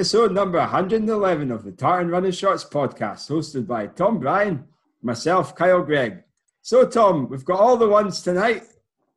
[0.00, 4.64] episode number 111 of the Tartan Running Shorts podcast, hosted by Tom Bryan,
[5.02, 6.22] myself, Kyle Greig.
[6.62, 8.62] So, Tom, we've got all the ones tonight.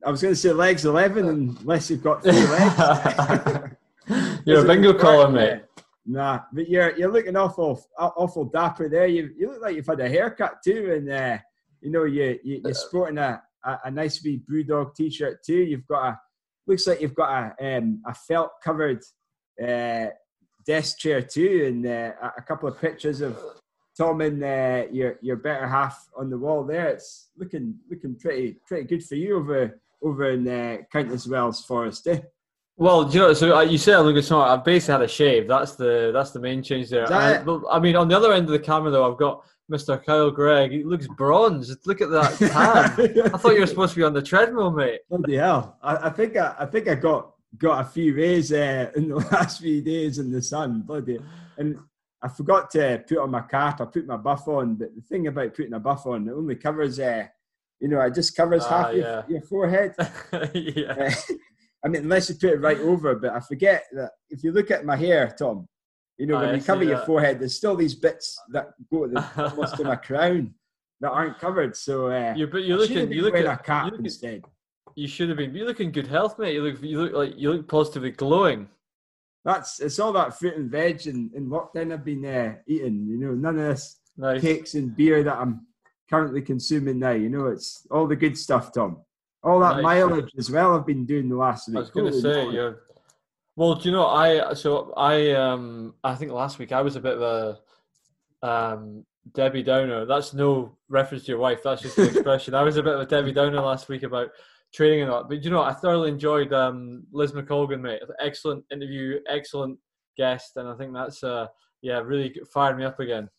[0.06, 3.76] I was going to say legs 11, unless you've got three legs.
[4.46, 5.64] you're a bingo caller, mate.
[6.06, 9.08] Nah, but you're you're looking awful awful dapper there.
[9.08, 11.38] You you look like you've had a haircut too, and uh,
[11.80, 15.64] you know you, you are sporting a, a, a nice wee BrewDog t-shirt too.
[15.64, 16.20] You've got a
[16.68, 19.02] looks like you've got a um, a felt covered
[19.66, 20.08] uh,
[20.66, 23.38] desk chair too, and uh, a couple of pictures of
[23.98, 26.90] Tom and uh, your your better half on the wall there.
[26.90, 32.08] It's looking looking pretty pretty good for you over over in uh, Countesswells Forest.
[32.08, 32.20] Eh?
[32.76, 34.50] Well, you know, so uh, you say I look smart.
[34.50, 35.48] I've basically had a shave.
[35.48, 37.12] That's the that's the main change there.
[37.12, 40.04] I, I, mean, on the other end of the camera, though, I've got Mr.
[40.04, 40.72] Kyle Greig.
[40.72, 41.86] He looks bronzed.
[41.86, 43.34] Look at that tan.
[43.34, 45.02] I thought you were supposed to be on the treadmill, mate.
[45.08, 45.78] Bloody hell!
[45.84, 49.16] I, I think I, I think I got got a few rays uh, in the
[49.16, 50.82] last few days in the sun.
[50.82, 51.20] Bloody,
[51.58, 51.78] and
[52.22, 53.82] I forgot to put on my cap.
[53.82, 56.56] I put my buff on, but the thing about putting a buff on, it only
[56.56, 57.26] covers, uh,
[57.80, 59.02] you know, it just covers uh, half yeah.
[59.02, 59.94] your, your, forehead.
[60.54, 60.94] yeah.
[60.94, 61.12] Uh,
[61.84, 64.72] I mean, unless you put it right over, but I forget that if you look
[64.72, 65.68] at my hair, Tom,
[66.18, 69.14] you know, when I you cover your forehead, there's still these bits that go to
[69.14, 70.54] the, almost to my crown
[71.02, 71.76] that aren't covered.
[71.76, 74.44] So uh, you're, but you're looking, you look at a cap instead.
[74.96, 75.56] You should have been.
[75.56, 76.54] You look in good health, mate.
[76.54, 78.68] You look, you look like you look positively glowing.
[79.46, 83.06] That's it's all that fruit and veg and, and lockdown I've been uh, eating.
[83.08, 84.42] You know, none of this nice.
[84.42, 85.66] cakes and beer that I'm
[86.10, 87.12] currently consuming now.
[87.12, 88.98] You know, it's all the good stuff, Tom.
[89.44, 89.84] All that nice.
[89.84, 90.76] mileage as well.
[90.76, 91.78] I've been doing the last week.
[91.78, 92.84] I was going to say, you're.
[93.56, 94.54] Well, do you know I?
[94.54, 97.60] So I um I think last week I was a bit of
[98.42, 100.06] a um Debbie Downer.
[100.06, 101.62] That's no reference to your wife.
[101.64, 102.56] That's just an expression.
[102.56, 104.30] I was a bit of a Debbie Downer last week about
[104.74, 105.24] training and all.
[105.24, 108.02] But you know, I thoroughly enjoyed um, Liz McColgan, mate.
[108.20, 109.80] Excellent interview, excellent
[110.18, 111.48] guest, and I think that's uh,
[111.82, 113.30] yeah, really fired me up again.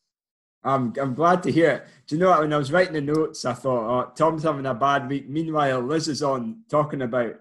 [0.65, 1.87] I'm I'm glad to hear it.
[2.07, 2.41] Do you know what?
[2.41, 5.29] When I was writing the notes, I thought, oh, Tom's having a bad week.
[5.29, 7.35] Meanwhile, Liz is on talking about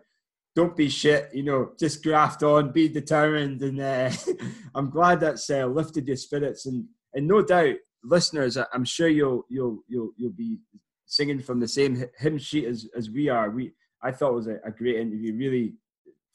[0.56, 4.12] don't be shit, you know, just graft on, be determined, and uh,
[4.76, 9.46] I'm glad that's uh, lifted your spirits, and and no doubt, listeners, I'm sure you'll
[9.50, 10.60] you'll you'll you'll be
[11.06, 13.50] singing from the same hymn sheet as as we are.
[13.50, 13.74] We
[14.04, 15.36] I thought it was a, a great interview.
[15.36, 15.74] Really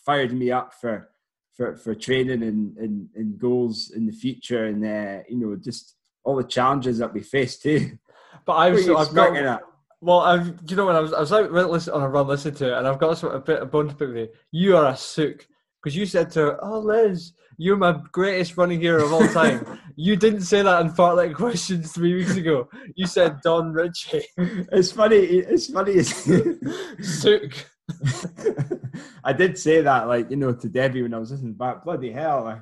[0.05, 1.11] fired me up for
[1.55, 5.97] for, for training and, and, and goals in the future, and uh, you know just
[6.25, 7.99] all the challenges that we face too.
[8.45, 9.63] But I was I've got at?
[10.01, 12.73] well, I've you know when I was I was out on a run listening to
[12.73, 14.29] it, and I've got a bit of bone to pick with you.
[14.53, 15.47] You are a sook
[15.83, 19.81] because you said to her, "Oh, Liz, you're my greatest running hero of all time."
[19.97, 22.69] you didn't say that in Fartlek questions three weeks ago.
[22.95, 24.23] You said Don Ritchie.
[24.73, 25.17] It's funny.
[25.17, 26.03] It's funny.
[26.03, 27.53] Sook.
[29.25, 31.85] I did say that, like you know, to Debbie when I was listening back.
[31.85, 32.47] Bloody hell!
[32.47, 32.61] I,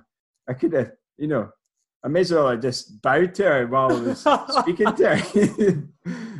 [0.48, 1.50] I could have, you know,
[2.04, 5.82] I may as well have just bowed to her while I was speaking to her.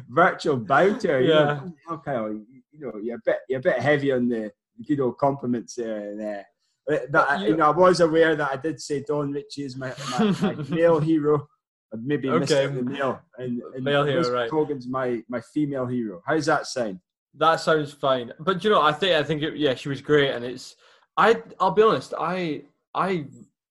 [0.09, 1.20] Virtual bow to her.
[1.20, 1.65] Yeah.
[1.65, 4.53] You know, okay, you know, you're a bit, you're a bit heavy on the
[4.86, 6.10] good old compliments there.
[6.10, 6.42] And, uh,
[6.91, 9.76] Uh, but you, you, know, I was aware that I did say Don Ritchie is
[9.76, 11.48] my, my, my male hero.
[11.92, 12.38] I'd maybe okay.
[12.38, 14.50] missed the male, and, and male hero, right?
[14.50, 16.22] Hogan's my my female hero.
[16.26, 17.00] How's that sound?
[17.34, 18.32] That sounds fine.
[18.41, 20.76] But you know, I think I think it, yeah, she was great, and it's
[21.16, 22.62] I I'll be honest, I
[22.94, 23.26] I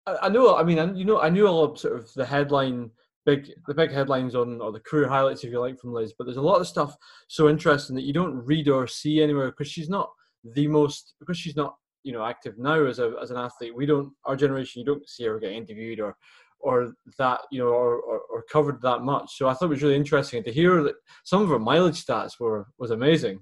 [0.05, 0.55] I know.
[0.55, 2.91] I mean, I, you know, I knew a lot of sort of the headline
[3.25, 6.25] big the big headlines on or the career highlights if you like from Liz, but
[6.25, 6.95] there's a lot of stuff
[7.27, 10.09] so interesting that you don't read or see anywhere because she's not
[10.53, 13.75] the most because she's not you know active now as a as an athlete.
[13.75, 16.15] We don't our generation you don't see her get interviewed or
[16.59, 19.37] or that you know or, or, or, covered that much.
[19.37, 22.39] So I thought it was really interesting to hear that some of her mileage stats
[22.39, 23.39] were was amazing.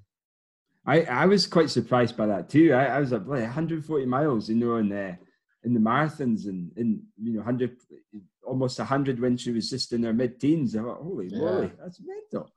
[0.85, 2.73] I, I was quite surprised by that too.
[2.73, 5.17] I, I was like 140 miles, you know, in the
[5.63, 7.77] in the marathons and in you know 100
[8.45, 10.75] almost 100 when she was just in her mid-teens.
[10.75, 11.39] I thought, holy yeah.
[11.39, 12.49] moly, that's mental.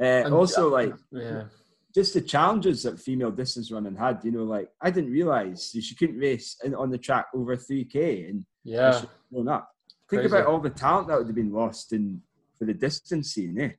[0.00, 1.44] Uh, also, like yeah
[1.94, 4.20] just the challenges that female distance running had.
[4.24, 7.84] You know, like I didn't realize she couldn't race in, on the track over three
[7.84, 9.02] k, and yeah,
[9.32, 9.70] grown up.
[10.08, 10.34] Think Crazy.
[10.34, 12.20] about all the talent that would have been lost in
[12.58, 13.70] for the distance scene, eh?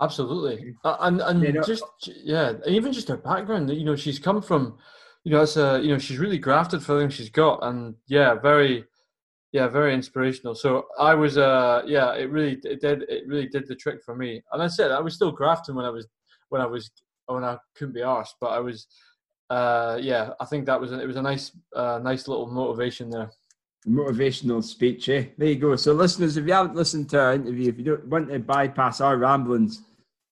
[0.00, 3.70] Absolutely, and and just yeah, even just her background.
[3.70, 4.76] You know, she's come from,
[5.24, 8.34] you know, it's a you know she's really grafted for everything she's got, and yeah,
[8.34, 8.84] very,
[9.52, 10.54] yeah, very inspirational.
[10.54, 14.14] So I was, uh, yeah, it really it did it really did the trick for
[14.14, 14.42] me.
[14.52, 16.06] And I said I was still grafting when I was
[16.50, 16.90] when I was
[17.34, 18.36] when I couldn't be asked.
[18.40, 18.86] But I was,
[19.50, 23.10] uh, yeah, I think that was a, it was a nice, uh, nice little motivation
[23.10, 23.30] there.
[23.86, 25.26] Motivational speech, eh?
[25.38, 25.76] There you go.
[25.76, 29.00] So, listeners, if you haven't listened to our interview, if you don't want to bypass
[29.00, 29.82] our ramblings,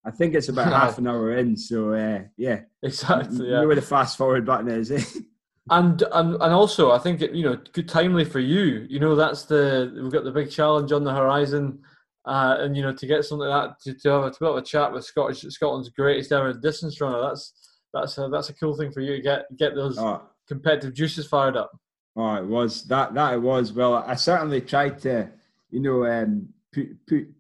[0.05, 1.57] I think it's about half an hour in.
[1.57, 3.47] So, uh, yeah, exactly.
[3.47, 5.03] You know where the fast forward button is, eh?
[5.71, 8.87] And and and also, I think it, you know, good timely for you.
[8.91, 11.79] You know, that's the we've got the big challenge on the horizon,
[12.27, 14.57] uh, and you know, to get something like that to, to have a, to have
[14.57, 17.21] a chat with Scottish Scotland's greatest ever distance runner.
[17.21, 17.53] That's
[17.93, 20.23] that's a, that's a cool thing for you to get get those oh.
[20.49, 21.71] competitive juices fired up.
[22.17, 23.73] Oh, it was that that it was.
[23.73, 25.31] Well, I certainly tried to,
[25.71, 26.49] you know, um,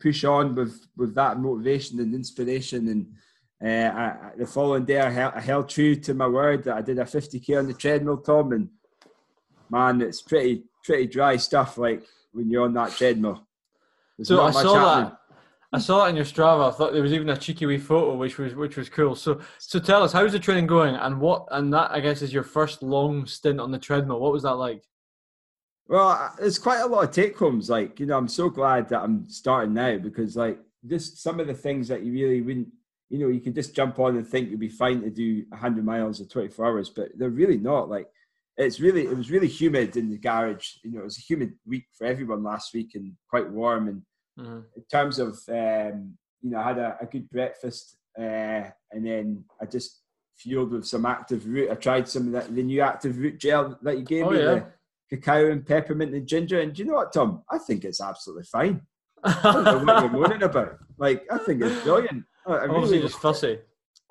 [0.00, 3.06] push on with with that motivation and inspiration and
[3.64, 6.82] uh, I, the following day, I held, I held, true to my word that I
[6.82, 8.52] did a 50k on the treadmill, Tom.
[8.52, 8.68] And
[9.70, 11.78] man, it's pretty pretty dry stuff.
[11.78, 12.02] Like
[12.32, 13.46] when you're on that treadmill.
[14.22, 15.18] So I saw that.
[15.72, 16.72] I saw that in your Strava.
[16.72, 19.16] I thought there was even a cheeky wee photo, which was which was cool.
[19.16, 22.32] So so tell us, how's the training going, and what and that I guess is
[22.32, 24.20] your first long stint on the treadmill.
[24.20, 24.84] What was that like?
[25.88, 27.68] Well, there's quite a lot of take homes.
[27.68, 31.46] Like you know, I'm so glad that I'm starting now because like just some of
[31.48, 32.68] the things that you really wouldn't
[33.14, 35.84] you know, you can just jump on and think you'd be fine to do 100
[35.84, 37.88] miles in 24 hours, but they're really not.
[37.88, 38.08] Like,
[38.56, 40.76] it's really, it was really humid in the garage.
[40.82, 43.88] You know, it was a humid week for everyone last week and quite warm.
[43.88, 44.02] And
[44.38, 44.60] mm-hmm.
[44.76, 49.44] in terms of, um, you know, I had a, a good breakfast uh, and then
[49.60, 50.02] I just
[50.36, 51.70] fueled with some active root.
[51.70, 54.38] I tried some of that, the new active root gel that you gave oh, me,
[54.38, 54.64] yeah.
[55.10, 56.60] the cacao and peppermint and ginger.
[56.60, 57.42] And do you know what, Tom?
[57.50, 58.82] I think it's absolutely fine.
[59.24, 60.78] I don't know what you're moaning about.
[60.98, 62.24] Like, I think it's brilliant.
[62.46, 63.58] I really, just fussy.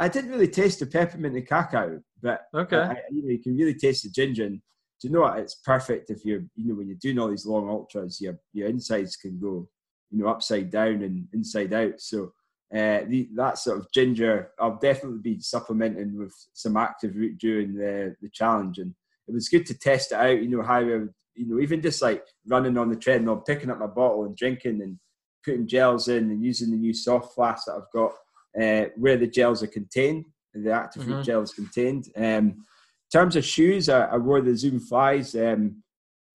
[0.04, 3.56] I didn't really taste the peppermint and cacao, but okay, I, you know, you can
[3.56, 4.46] really taste the ginger.
[4.46, 4.60] And
[5.00, 5.40] do you know what?
[5.40, 8.68] It's perfect if you're, you know, when you're doing all these long ultras, your your
[8.68, 9.70] insides can go,
[10.12, 12.02] you know, upside down and inside out.
[12.02, 12.34] So
[12.76, 17.74] uh, the, that sort of ginger, I'll definitely be supplementing with some active root during
[17.74, 18.80] the the challenge.
[18.80, 18.94] And
[19.30, 20.42] it was good to test it out.
[20.42, 23.88] You know how, you know, even just like running on the treadmill, picking up my
[23.88, 25.00] bottle and drinking and
[25.46, 28.12] putting gels in and using the new soft flask that I've got
[28.60, 31.22] uh, where the gels are contained, the active mm-hmm.
[31.22, 32.10] gel is contained.
[32.16, 35.36] Um, in terms of shoes, I, I wore the Zoom Flies.
[35.36, 35.84] Um,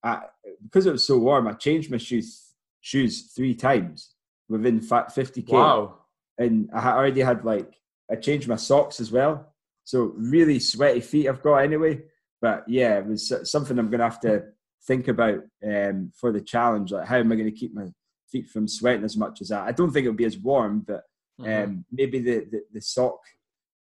[0.03, 0.23] I,
[0.62, 2.44] because it was so warm, I changed my shoes
[2.81, 4.15] shoes three times
[4.49, 5.49] within 50k.
[5.49, 5.99] Wow!
[6.38, 7.75] And I already had like
[8.11, 9.53] I changed my socks as well.
[9.85, 12.03] So really sweaty feet I've got anyway.
[12.41, 14.44] But yeah, it was something I'm going to have to
[14.87, 16.93] think about um, for the challenge.
[16.93, 17.87] Like, how am I going to keep my
[18.31, 19.67] feet from sweating as much as that?
[19.67, 21.03] I don't think it'll be as warm, but
[21.40, 21.70] Mm-hmm.
[21.70, 23.20] Um, maybe the, the, the sock,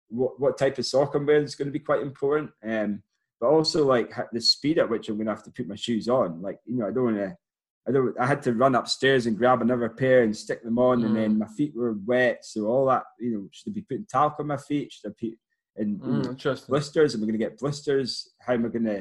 [0.09, 2.51] what, what type of sock I'm wearing is going to be quite important.
[2.67, 3.03] Um,
[3.39, 6.07] but also like the speed at which I'm going to have to put my shoes
[6.07, 6.41] on.
[6.41, 7.37] Like you know, I don't want to.
[7.87, 8.19] I don't.
[8.19, 11.05] I had to run upstairs and grab another pair and stick them on, mm.
[11.05, 11.39] and then mm.
[11.39, 12.43] my feet were wet.
[12.43, 14.91] So all that, you know, should I be putting talc on my feet?
[14.91, 15.37] Should I put
[15.77, 17.13] and mm, blisters?
[17.13, 18.31] Am I going to get blisters?
[18.39, 18.97] How am I going to,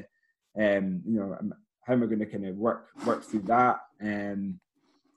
[0.61, 1.37] um, you know,
[1.85, 3.79] how am I going to kind of work work through that?
[4.00, 4.61] Um,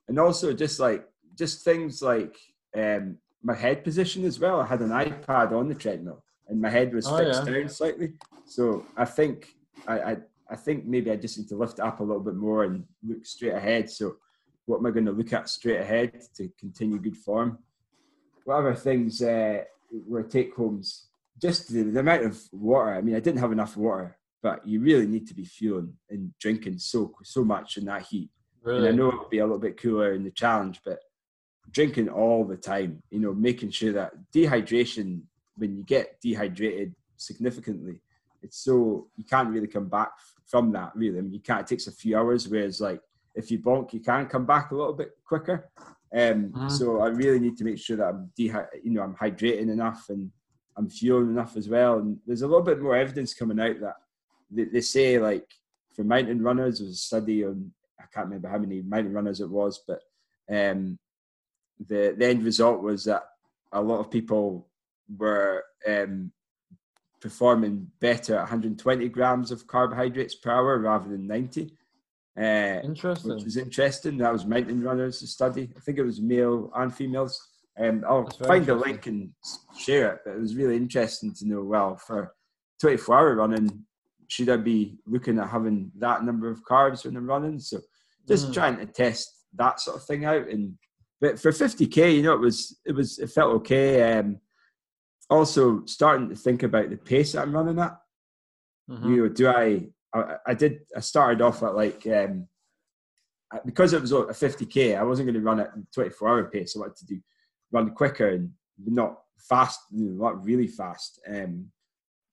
[0.07, 1.05] and also just like
[1.37, 2.37] just things like
[2.75, 4.59] um, my head position as well.
[4.59, 7.53] I had an iPad on the treadmill, and my head was oh, fixed yeah.
[7.53, 8.13] down slightly.
[8.45, 9.47] So I think
[9.87, 10.17] I, I,
[10.49, 12.83] I think maybe I just need to lift it up a little bit more and
[13.07, 13.89] look straight ahead.
[13.89, 14.17] So
[14.65, 17.59] what am I going to look at straight ahead to continue good form?
[18.43, 19.63] What other things uh,
[20.07, 21.07] were take homes?
[21.41, 22.93] Just the, the amount of water.
[22.93, 26.33] I mean, I didn't have enough water, but you really need to be fueling and
[26.39, 28.29] drinking so so much in that heat.
[28.61, 28.79] Really?
[28.79, 30.99] And I know it'll be a little bit cooler in the challenge, but
[31.71, 35.21] drinking all the time, you know, making sure that dehydration,
[35.57, 38.01] when you get dehydrated significantly,
[38.41, 40.11] it's so you can't really come back
[40.45, 41.19] from that really.
[41.19, 43.01] I mean, you can't, it takes a few hours, whereas like
[43.35, 45.69] if you bonk, you can come back a little bit quicker.
[46.13, 46.69] Um, mm-hmm.
[46.69, 50.09] So I really need to make sure that I'm dehy- you know, I'm hydrating enough
[50.09, 50.31] and
[50.77, 51.99] I'm fueling enough as well.
[51.99, 53.95] And there's a little bit more evidence coming out that
[54.49, 55.45] they, they say like
[55.95, 59.49] for mountain runners, there's a study on I can't remember how many mountain runners it
[59.49, 60.01] was, but
[60.49, 60.97] um,
[61.87, 63.23] the the end result was that
[63.71, 64.67] a lot of people
[65.17, 66.31] were um,
[67.21, 71.73] performing better at 120 grams of carbohydrates per hour rather than 90.
[72.37, 73.35] Uh, interesting.
[73.35, 74.17] Which was interesting.
[74.17, 75.69] That was mountain runners study.
[75.75, 77.39] I think it was male and females.
[77.77, 79.31] Um, I'll find the link and
[79.77, 80.19] share it.
[80.25, 81.63] But it was really interesting to know.
[81.63, 82.33] Well, for
[82.81, 83.85] 24 hour running,
[84.27, 87.59] should I be looking at having that number of carbs when I'm running?
[87.59, 87.79] So
[88.27, 88.53] just mm.
[88.53, 90.75] trying to test that sort of thing out and
[91.21, 94.17] but for 50k, you know, it was it was it felt okay.
[94.17, 94.39] Um,
[95.29, 97.97] also, starting to think about the pace I'm running at.
[98.89, 99.13] Mm-hmm.
[99.13, 100.35] You know, do I, I?
[100.47, 100.79] I did.
[100.95, 102.47] I started off at like um,
[103.65, 104.97] because it was a 50k.
[104.97, 106.75] I wasn't going to run at 24 hour pace.
[106.75, 107.19] I wanted to do
[107.71, 108.51] run quicker and
[108.83, 111.19] not fast, you know, not really fast.
[111.31, 111.67] Um,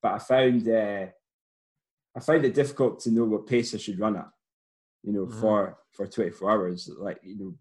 [0.02, 1.06] but I found uh,
[2.16, 4.28] I found it difficult to know what pace I should run at.
[5.02, 5.40] You know, mm-hmm.
[5.40, 7.54] for for 24 hours, like you know,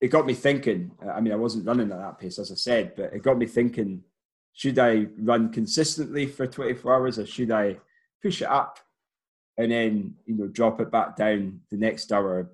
[0.00, 0.92] it got me thinking.
[1.14, 3.46] I mean, I wasn't running at that pace, as I said, but it got me
[3.46, 4.02] thinking:
[4.52, 7.76] should I run consistently for 24 hours, or should I
[8.22, 8.78] push it up,
[9.58, 12.50] and then you know drop it back down the next hour.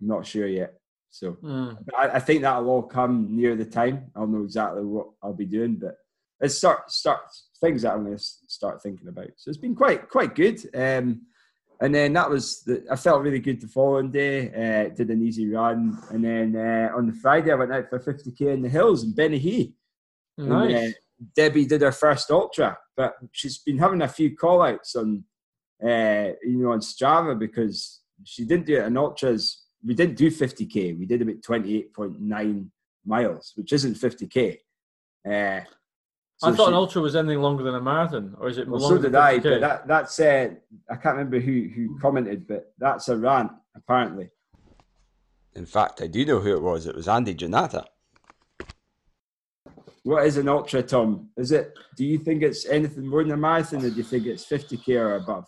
[0.00, 0.74] I'm not sure yet.
[1.10, 1.78] So mm.
[1.96, 4.10] I, I, think that'll all come near the time.
[4.14, 5.96] I'll know exactly what I'll be doing, but
[6.40, 7.20] it's start start
[7.60, 9.28] things that I'm going to start thinking about.
[9.36, 10.60] So it's been quite quite good.
[10.74, 11.22] Um,
[11.80, 14.48] and then that was the, I felt really good the following day.
[14.48, 17.98] Uh, did an easy run, and then uh, on the Friday I went out for
[17.98, 19.74] 50k in the hills in Bennachie.
[20.38, 20.74] Nice.
[20.74, 20.96] And, uh,
[21.34, 25.24] Debbie did her first ultra, but she's been having a few call outs on
[25.82, 29.64] uh, you know on Strava because she didn't do it in ultras.
[29.84, 30.98] We didn't do 50k.
[30.98, 32.68] We did about 28.9
[33.04, 34.58] miles, which isn't 50k.
[36.38, 38.68] So I thought she, an ultra was anything longer than a marathon, or is it?
[38.68, 39.38] Well, so did I.
[39.38, 40.50] But that, that's uh,
[40.90, 44.28] I can't remember who who commented, but that's a rant apparently.
[45.54, 46.86] In fact, I do know who it was.
[46.86, 47.86] It was Andy Janata.
[50.02, 51.30] What is an ultra, Tom?
[51.38, 51.72] Is it?
[51.96, 54.76] Do you think it's anything more than a marathon, or do you think it's fifty
[54.76, 55.46] k or above?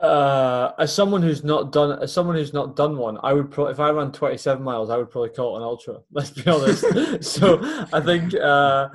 [0.00, 3.72] Uh, as someone who's not done, as someone who's not done one, I would probably,
[3.72, 5.98] if I ran 27 miles, I would probably call it an ultra.
[6.10, 7.22] Let's be honest.
[7.22, 7.60] so
[7.92, 8.88] I think uh,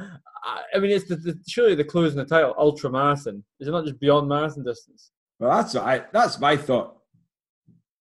[0.45, 3.43] I mean, it's the, the, surely the clue in the title, ultra marathon.
[3.59, 5.11] Is it not just beyond marathon distance?
[5.39, 6.97] Well, that's what I, that's my thought.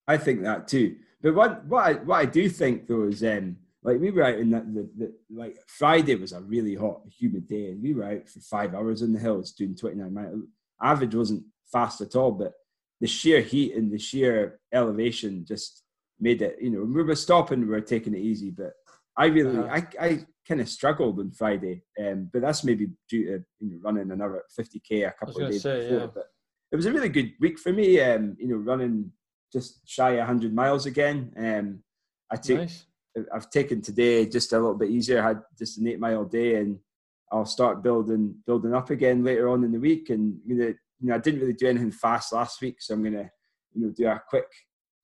[0.07, 0.97] I think that too.
[1.21, 4.39] But what what I what I do think though is um like we were out
[4.39, 8.03] in the, the, the like Friday was a really hot, humid day, and we were
[8.03, 10.41] out for five hours in the hills doing twenty nine miles.
[10.81, 12.53] Average wasn't fast at all, but
[13.01, 15.83] the sheer heat and the sheer elevation just
[16.19, 16.57] made it.
[16.61, 18.73] You know, we were stopping, we were taking it easy, but
[19.17, 19.81] I really, uh-huh.
[19.99, 23.77] I, I kind of struggled on Friday, um, but that's maybe due to you know,
[23.81, 25.99] running another 50k a couple of days say, before.
[25.99, 26.07] Yeah.
[26.13, 26.25] But
[26.71, 27.99] it was a really good week for me.
[27.99, 29.11] Um, you know, running
[29.51, 31.31] just shy of 100 miles again.
[31.37, 31.83] Um,
[32.31, 32.85] I took, nice.
[33.33, 35.21] I've taken today just a little bit easier.
[35.21, 36.79] I had just an eight mile day, and
[37.31, 40.09] I'll start building building up again later on in the week.
[40.09, 43.03] And you know, you know, I didn't really do anything fast last week, so I'm
[43.03, 43.29] gonna
[43.73, 44.47] you know do a quick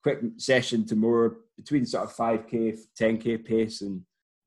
[0.02, 4.02] quick session tomorrow between sort of 5k 10k pace and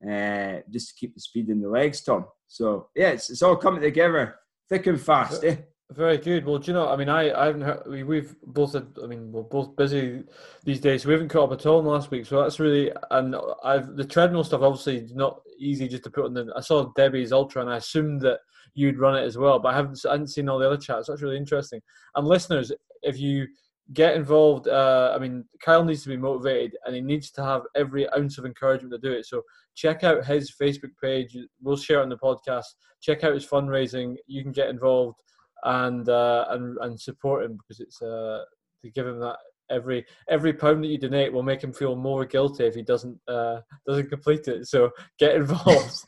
[0.10, 2.26] uh, just to keep the speed in the legs, Tom.
[2.48, 4.36] So yeah, it's, it's all coming together
[4.70, 5.44] thick and fast.
[5.44, 5.58] Eh?
[5.92, 6.46] Very good.
[6.46, 6.90] Well, do you know?
[6.90, 7.84] I mean, I, I haven't heard.
[7.88, 8.74] We, we've both.
[8.74, 10.24] Had, I mean, we're both busy
[10.64, 11.04] these days.
[11.04, 12.26] So we haven't caught up at all in last week.
[12.26, 12.92] So that's really.
[13.12, 14.62] And I've the treadmill stuff.
[14.64, 16.52] Obviously, not easy just to put on the.
[16.56, 18.40] I saw Debbie's ultra, and I assumed that
[18.74, 19.60] you'd run it as well.
[19.60, 20.00] But I haven't.
[20.08, 21.06] I hadn't seen all the other chats.
[21.06, 21.82] So that's really interesting.
[22.16, 22.72] And listeners,
[23.04, 23.46] if you
[23.94, 24.68] get involved.
[24.68, 28.38] Uh, I mean, Kyle needs to be motivated and he needs to have every ounce
[28.38, 29.26] of encouragement to do it.
[29.26, 29.42] So
[29.76, 31.38] check out his Facebook page.
[31.62, 32.66] We'll share it on the podcast.
[33.02, 34.16] Check out his fundraising.
[34.28, 35.18] You can get involved
[35.64, 38.44] and uh, and and support him because it's uh,
[38.84, 39.38] to give him that
[39.70, 43.20] every every pound that you donate will make him feel more guilty if he doesn't
[43.28, 44.68] uh, doesn't complete it.
[44.68, 46.06] So get involved.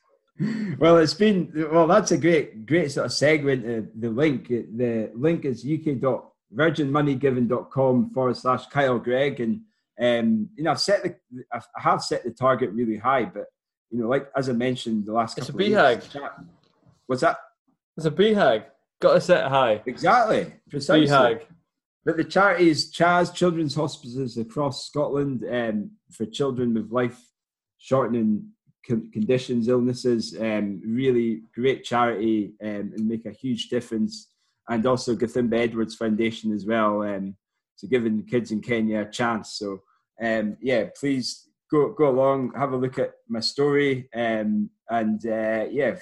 [0.78, 1.88] well, it's been well.
[1.88, 4.48] That's a great great sort of segue into the link.
[4.48, 6.00] The link is uk
[6.56, 9.40] virginmoneygiven.com forward slash Kyle Greig.
[9.40, 9.62] And,
[10.00, 11.16] um, you know, I've set the,
[11.54, 13.46] I have set the target really high, but,
[13.90, 16.20] you know, like, as I mentioned the last it's couple a BHAG.
[17.08, 17.38] What's that?
[17.96, 18.66] It's a BHAG.
[19.00, 19.82] Got to set high.
[19.86, 20.54] Exactly.
[20.70, 21.08] Precisely.
[21.08, 21.42] BHAG.
[22.06, 27.20] But the charities, CHAS Children's Hospices across Scotland um, for children with life
[27.78, 28.50] shortening
[28.86, 34.30] conditions, illnesses, um, really great charity um, and make a huge difference
[34.70, 37.02] and also Gathimba Edwards Foundation as well.
[37.04, 37.36] Um,
[37.76, 39.54] so giving kids in Kenya a chance.
[39.54, 39.82] So
[40.22, 45.66] um, yeah, please go go along, have a look at my story, um, and uh,
[45.70, 45.98] yeah,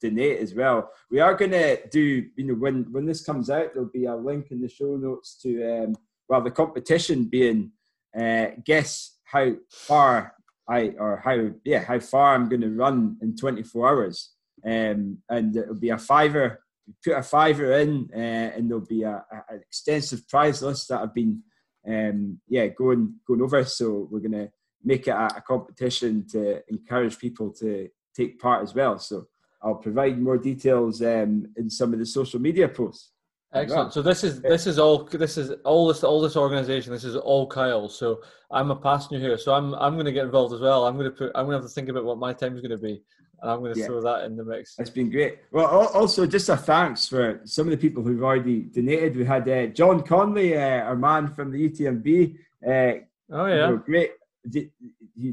[0.00, 0.90] donate as well.
[1.10, 4.14] We are going to do, you know, when when this comes out, there'll be a
[4.14, 5.94] link in the show notes to um,
[6.28, 7.72] well, the competition being
[8.18, 10.34] uh, guess how far
[10.68, 14.32] I or how yeah how far I'm going to run in 24 hours,
[14.64, 16.60] um, and it'll be a fiver
[17.04, 18.18] put a fiver in, uh,
[18.56, 21.42] and there'll be a, a, an extensive prize list that I've been,
[21.86, 23.64] um, yeah, going going over.
[23.64, 24.48] So we're gonna
[24.84, 28.98] make it a, a, competition to encourage people to take part as well.
[28.98, 29.26] So
[29.62, 33.12] I'll provide more details um, in some of the social media posts.
[33.54, 33.92] Excellent.
[33.94, 36.92] So this is this is all this is all this all this organization.
[36.92, 37.88] This is all Kyle.
[37.88, 39.38] So I'm a passenger here.
[39.38, 40.86] So I'm I'm going to get involved as well.
[40.86, 42.60] I'm going to put I'm going to have to think about what my time is
[42.60, 43.02] going to be
[43.40, 43.86] and I'm going to yeah.
[43.86, 44.74] throw that in the mix.
[44.78, 45.38] It's been great.
[45.52, 49.16] Well, also just a thanks for some of the people who've already donated.
[49.16, 52.36] We had uh, John Conley, uh, our man from the UTMB.
[52.66, 53.00] Uh,
[53.32, 54.10] oh yeah, great.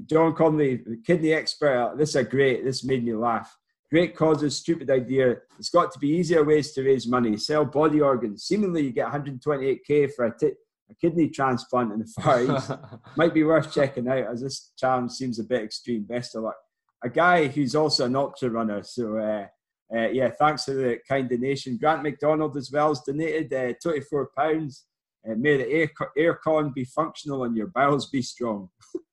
[0.06, 1.96] John Conley, kidney expert.
[1.98, 2.64] This is a great.
[2.64, 3.58] This made me laugh.
[3.96, 5.38] Great causes, stupid idea.
[5.58, 7.38] It's got to be easier ways to raise money.
[7.38, 8.44] Sell body organs.
[8.44, 10.52] Seemingly, you get 128k for a, t-
[10.92, 12.72] a kidney transplant in the Far East.
[13.16, 16.04] Might be worth checking out, as this challenge seems a bit extreme.
[16.04, 16.58] Best of luck
[17.06, 18.84] a guy who's also an ultra runner.
[18.84, 19.48] So uh,
[19.96, 21.78] uh, yeah, thanks for the kind donation.
[21.78, 24.88] Grant McDonald as well has donated uh, twenty-four pounds.
[25.26, 28.70] Uh, may the air aircon be functional and your bowels be strong.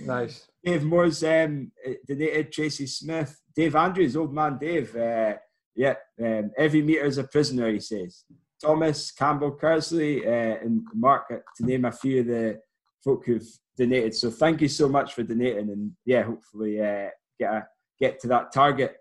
[0.00, 0.46] nice.
[0.64, 1.70] Dave Moore's um,
[2.06, 2.52] donated.
[2.52, 4.94] Tracy Smith, Dave Andrews, old man Dave.
[4.96, 5.34] Uh,
[5.74, 7.70] yeah, um, every meter is a prisoner.
[7.72, 8.24] He says.
[8.60, 12.60] Thomas Campbell Kersley uh, and Mark, uh, to name a few of the
[13.02, 13.46] folk who've
[13.76, 14.14] donated.
[14.14, 17.08] So thank you so much for donating, and yeah, hopefully uh,
[17.38, 17.66] get a,
[18.00, 18.96] get to that target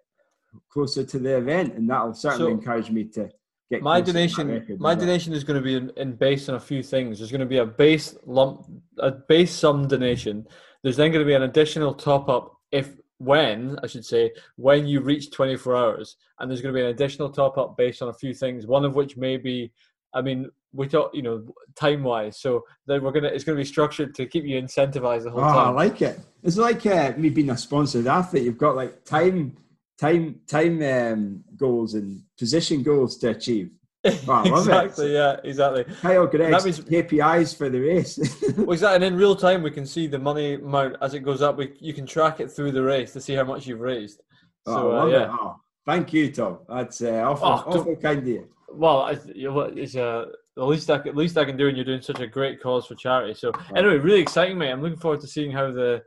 [0.72, 3.30] closer to the event, and that'll certainly so, encourage me to
[3.72, 4.78] get my donation.
[4.80, 7.20] My donation is going to be in, in based on a few things.
[7.20, 8.66] There's going to be a base lump,
[9.00, 10.46] a base sum donation.
[10.84, 14.86] There's then going to be an additional top up if when I should say when
[14.86, 18.10] you reach 24 hours, and there's going to be an additional top up based on
[18.10, 18.68] a few things.
[18.68, 19.72] One of which may be,
[20.14, 22.40] I mean, we thought you know time wise.
[22.40, 25.42] So then we're gonna it's going to be structured to keep you incentivized the whole
[25.42, 25.68] oh, time.
[25.68, 26.20] I like it.
[26.42, 28.44] It's like uh, me being a sponsored athlete.
[28.44, 29.56] You've got like time
[29.98, 33.72] time time um, goals and position goals to achieve.
[34.06, 35.12] Oh, exactly.
[35.12, 35.14] It.
[35.14, 35.38] Yeah.
[35.44, 35.84] Exactly.
[36.02, 38.18] Kyle Greig's means, KPIs for the race.
[38.58, 38.96] well, exactly.
[38.96, 41.58] And in real time, we can see the money amount as it goes up.
[41.58, 44.22] We you can track it through the race to see how much you've raised.
[44.66, 45.28] Oh, so uh, yeah.
[45.30, 45.56] Oh,
[45.86, 46.60] thank you, Tom.
[46.68, 48.48] That's uh, awful, oh, awful kind of you.
[48.72, 52.20] Well, it's uh, the least I can, least I can do, and you're doing such
[52.20, 53.36] a great cause for charity.
[53.36, 54.72] So anyway, really exciting, mate.
[54.72, 56.02] I'm looking forward to seeing how the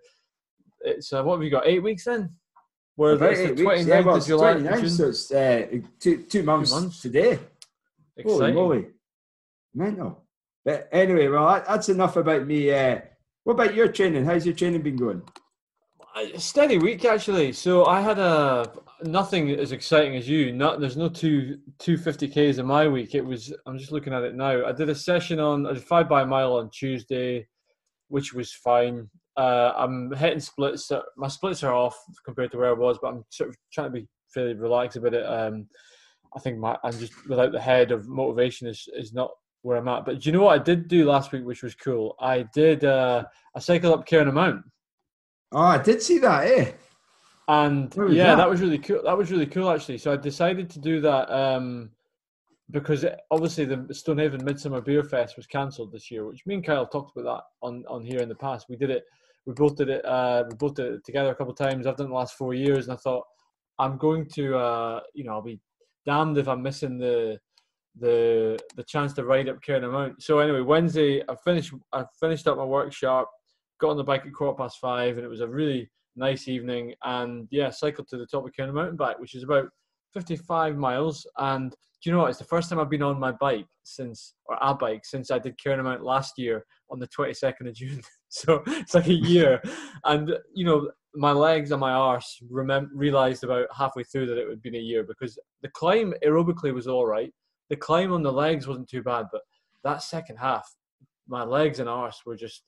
[0.82, 1.66] it's uh, what have we got?
[1.66, 2.30] Eight weeks then.
[2.96, 4.54] Where it's the 29th yeah, well, of July.
[4.54, 5.66] 29th, so it's uh,
[6.00, 7.38] two, two months, two months today.
[8.16, 8.54] Exciting.
[8.54, 8.86] Holy moly.
[9.74, 10.22] Mental.
[10.64, 12.72] But anyway, well, that's enough about me.
[12.72, 13.00] Uh,
[13.44, 14.24] what about your training?
[14.24, 15.22] How's your training been going?
[16.36, 17.52] steady week actually.
[17.52, 20.52] So I had a nothing as exciting as you.
[20.52, 23.14] Not there's no two two fifty k's in my week.
[23.14, 24.64] It was I'm just looking at it now.
[24.66, 27.46] I did a session on a five by mile on Tuesday,
[28.08, 29.08] which was fine.
[29.36, 30.90] Uh, I'm hitting splits.
[31.16, 34.00] My splits are off compared to where I was, but I'm sort of trying to
[34.00, 35.24] be fairly relaxed about it.
[35.24, 35.66] Um,
[36.36, 39.30] I think my I'm just without the head of motivation is is not
[39.62, 40.04] where I'm at.
[40.04, 42.14] But do you know what I did do last week, which was cool?
[42.20, 44.64] I did uh, I cycled up Cairn Mount.
[45.52, 46.72] Oh, I did see that, eh?
[47.48, 48.36] And yeah, that?
[48.36, 48.50] that?
[48.50, 49.02] was really cool.
[49.04, 49.98] That was really cool, actually.
[49.98, 51.90] So I decided to do that um,
[52.72, 56.64] because it, obviously the Stonehaven Midsummer Beer Fest was cancelled this year, which me and
[56.64, 58.66] Kyle talked about that on on here in the past.
[58.68, 59.04] We did it
[59.46, 60.04] we both did it.
[60.04, 61.86] Uh, we both did it together a couple of times.
[61.86, 63.24] I've done it the last four years, and I thought
[63.78, 65.60] I'm going to, uh, you know, I'll be
[66.06, 67.38] damned if I'm missing the
[67.98, 70.22] the the chance to ride up Cairn Mount.
[70.22, 73.30] So anyway, Wednesday I finished I finished up my workshop,
[73.80, 76.94] got on the bike at quarter past five, and it was a really nice evening.
[77.04, 79.68] And yeah, cycled to the top of Cairn Mountain bike, which is about
[80.14, 81.26] 55 miles.
[81.38, 81.76] And do
[82.10, 82.30] you know what?
[82.30, 85.38] It's the first time I've been on my bike since, or a bike, since I
[85.38, 88.02] did Cairn Mount last year on the 22nd of June.
[88.28, 89.60] so it's like a year.
[90.04, 94.48] and, you know, my legs and my arse remem- realized about halfway through that it
[94.48, 97.32] would be a year because the climb aerobically was all right.
[97.70, 99.42] The climb on the legs wasn't too bad, but
[99.82, 100.68] that second half,
[101.26, 102.62] my legs and arse were just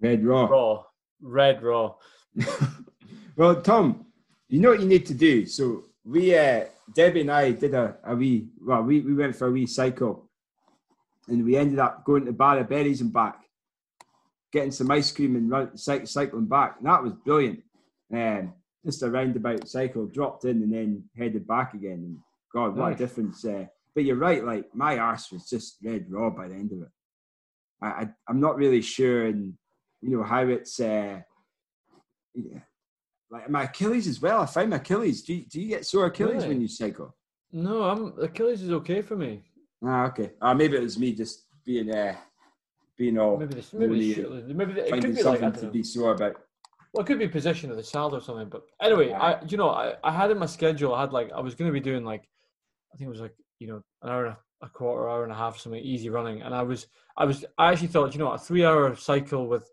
[0.00, 0.46] red raw.
[0.46, 0.84] Raw.
[1.20, 1.94] Red raw.
[3.36, 4.06] well, Tom,
[4.48, 5.46] you know what you need to do.
[5.46, 6.64] So we uh,
[6.94, 10.28] Debbie and I did a, a wee well, we, we went for a wee cycle
[11.28, 13.42] and we ended up going to Barra Berries and back,
[14.52, 16.76] getting some ice cream and run, cycling back.
[16.78, 17.62] And that was brilliant.
[18.12, 21.92] Um, just a roundabout cycle, dropped in and then headed back again.
[22.04, 22.18] And
[22.52, 22.94] God, what nice.
[22.96, 23.44] a difference.
[23.44, 26.82] Uh, but you're right, like my arse was just red raw by the end of
[26.82, 26.88] it.
[27.82, 29.54] I, I am not really sure and
[30.00, 31.20] you know how it's uh,
[32.34, 32.60] yeah,
[33.30, 34.40] like my Achilles as well.
[34.40, 35.22] I find my Achilles.
[35.22, 36.48] Do you, do you get sore Achilles really?
[36.48, 37.14] when you cycle?
[37.52, 39.42] No, I'm Achilles is okay for me.
[39.84, 40.32] Ah, okay.
[40.40, 42.16] Uh, maybe it was me just being uh,
[42.96, 44.14] being all maybe this, maybe,
[44.54, 46.36] maybe the, it could be something like, to be sore about.
[46.92, 48.48] Well, it could be position of the saddle or something.
[48.48, 49.20] But anyway, yeah.
[49.20, 50.94] I you know I, I had in my schedule.
[50.94, 52.28] I had like I was going to be doing like
[52.92, 55.32] I think it was like you know an hour and a, a quarter, hour and
[55.32, 58.32] a half, something easy running, and I was I was I actually thought you know
[58.32, 59.70] a three hour cycle with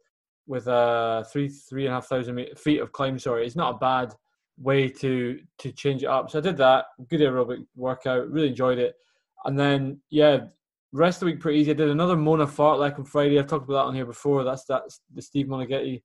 [0.47, 3.19] with uh three three and a half thousand feet of climb.
[3.19, 4.13] Sorry, it's not a bad
[4.58, 6.29] way to to change it up.
[6.29, 6.86] So I did that.
[7.10, 8.29] Good aerobic workout.
[8.29, 8.95] Really enjoyed it.
[9.43, 10.45] And then yeah,
[10.93, 11.71] rest of the week pretty easy.
[11.71, 13.39] I did another Mona fartlek on Friday.
[13.39, 14.43] I've talked about that on here before.
[14.43, 16.01] That's that's the Steve Moneghetti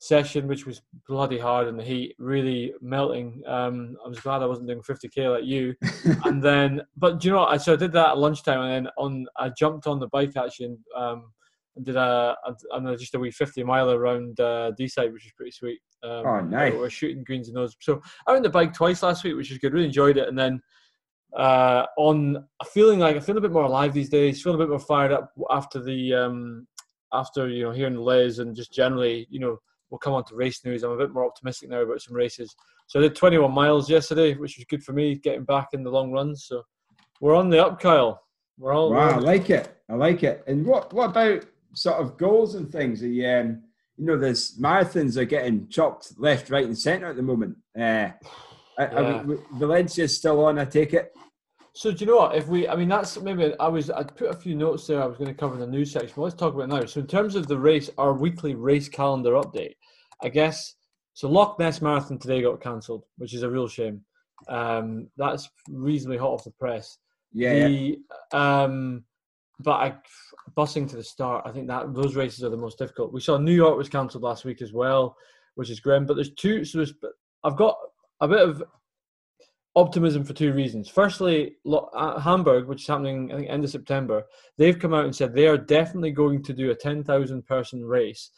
[0.00, 3.42] session, which was bloody hard in the heat, really melting.
[3.46, 5.74] Um, I was glad I wasn't doing 50k like you.
[6.24, 7.62] and then, but do you know what?
[7.62, 10.66] So I did that at lunchtime, and then on I jumped on the bike actually.
[10.66, 11.32] And, um,
[11.82, 15.80] did a, a, just a wee 50 mile around uh, Deeside, which is pretty sweet.
[16.02, 16.74] Um, oh, nice.
[16.74, 17.76] We're shooting greens and those.
[17.80, 19.72] So I went the bike twice last week, which is good.
[19.72, 20.28] Really enjoyed it.
[20.28, 20.60] And then
[21.36, 24.70] uh, on feeling like I feel a bit more alive these days, feeling a bit
[24.70, 26.66] more fired up after the um,
[27.12, 29.58] after you know hearing the Liz and just generally you know
[29.90, 30.82] we'll come on to race news.
[30.82, 32.54] I'm a bit more optimistic now about some races.
[32.86, 35.90] So I did 21 miles yesterday, which was good for me, getting back in the
[35.90, 36.34] long run.
[36.34, 36.62] So
[37.20, 38.22] we're on the up, Kyle.
[38.58, 39.10] We're all wow.
[39.10, 39.76] I like it.
[39.88, 40.44] I like it.
[40.46, 43.00] And what what about sort of goals and things?
[43.00, 43.62] The um,
[43.96, 47.56] you know, there's marathons are getting chopped left, right, and centre at the moment.
[47.78, 48.10] Uh,
[48.78, 49.22] yeah.
[49.22, 50.58] we, Valencia's still on.
[50.58, 51.12] I take it.
[51.74, 52.34] So do you know what?
[52.34, 55.02] If we, I mean, that's maybe I was I put a few notes there.
[55.02, 56.12] I was going to cover in the news section.
[56.16, 56.84] But let's talk about now.
[56.84, 59.74] So in terms of the race, our weekly race calendar update,
[60.22, 60.74] I guess.
[61.14, 64.02] So Loch Ness Marathon today got cancelled, which is a real shame.
[64.48, 66.98] Um, that's reasonably hot off the press.
[67.32, 67.68] Yeah.
[67.68, 67.98] The,
[68.32, 69.04] um,
[69.62, 69.94] but I,
[70.56, 73.12] busing to the start, I think that those races are the most difficult.
[73.12, 75.16] We saw New York was cancelled last week as well,
[75.56, 76.06] which is grim.
[76.06, 76.64] But there's two.
[76.64, 76.94] So there's,
[77.44, 77.76] I've got
[78.20, 78.62] a bit of
[79.76, 80.88] optimism for two reasons.
[80.88, 81.56] Firstly,
[82.20, 84.24] Hamburg, which is happening I think end of September,
[84.58, 88.30] they've come out and said they are definitely going to do a 10,000 person race.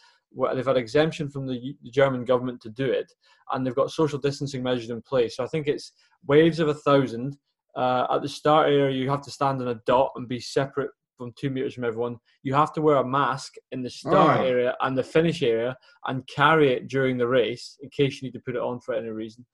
[0.55, 3.13] They've had exemption from the German government to do it,
[3.53, 5.37] and they've got social distancing measures in place.
[5.37, 5.93] So I think it's
[6.27, 7.37] waves of a thousand.
[7.75, 10.91] Uh, at the start area, you have to stand in a dot and be separate
[11.17, 12.19] from two meters from everyone.
[12.43, 14.45] You have to wear a mask in the start oh.
[14.45, 18.35] area and the finish area and carry it during the race in case you need
[18.35, 19.47] to put it on for any reason.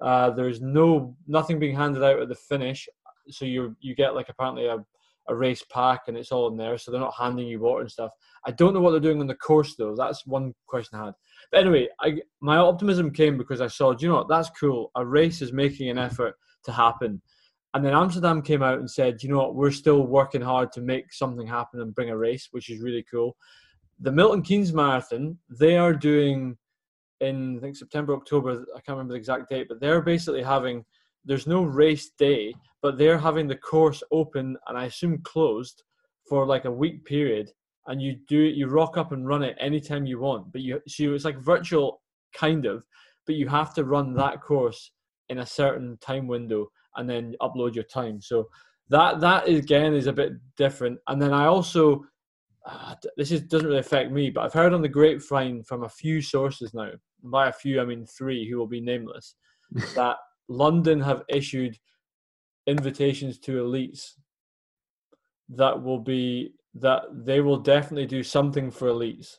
[0.00, 2.88] Uh, there's no nothing being handed out at the finish,
[3.30, 4.76] so you you get like apparently a,
[5.28, 6.78] a race pack and it's all in there.
[6.78, 8.10] So they're not handing you water and stuff.
[8.46, 9.94] I don't know what they're doing on the course though.
[9.96, 11.14] That's one question I had.
[11.50, 14.28] But anyway, I, my optimism came because I saw, you know what?
[14.28, 14.90] That's cool.
[14.94, 16.34] A race is making an effort
[16.64, 17.20] to happen.
[17.74, 19.54] And then Amsterdam came out and said, you know what?
[19.54, 23.04] We're still working hard to make something happen and bring a race, which is really
[23.10, 23.36] cool.
[24.00, 26.56] The Milton Keynes Marathon, they are doing
[27.20, 28.64] in I think September, October.
[28.74, 30.84] I can't remember the exact date, but they're basically having.
[31.26, 35.82] There's no race day, but they're having the course open and I assume closed
[36.28, 37.50] for like a week period.
[37.88, 41.12] And you do you rock up and run it anytime you want, but you so
[41.12, 42.00] it's like virtual
[42.34, 42.84] kind of,
[43.26, 44.90] but you have to run that course
[45.28, 48.20] in a certain time window and then upload your time.
[48.20, 48.48] So
[48.88, 50.98] that that again is a bit different.
[51.06, 52.04] And then I also
[52.66, 55.88] uh, this is, doesn't really affect me, but I've heard on the grapevine from a
[55.88, 56.90] few sources now,
[57.22, 59.36] by a few I mean three who will be nameless,
[59.94, 60.16] that
[60.48, 61.78] London have issued
[62.66, 64.12] invitations to elites
[65.48, 69.36] that will be that they will definitely do something for elites.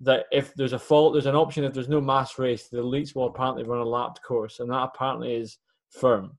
[0.00, 1.64] That if there's a fault, there's an option.
[1.64, 4.90] If there's no mass race, the elites will apparently run a lapped course, and that
[4.94, 5.58] apparently is
[5.90, 6.36] firm.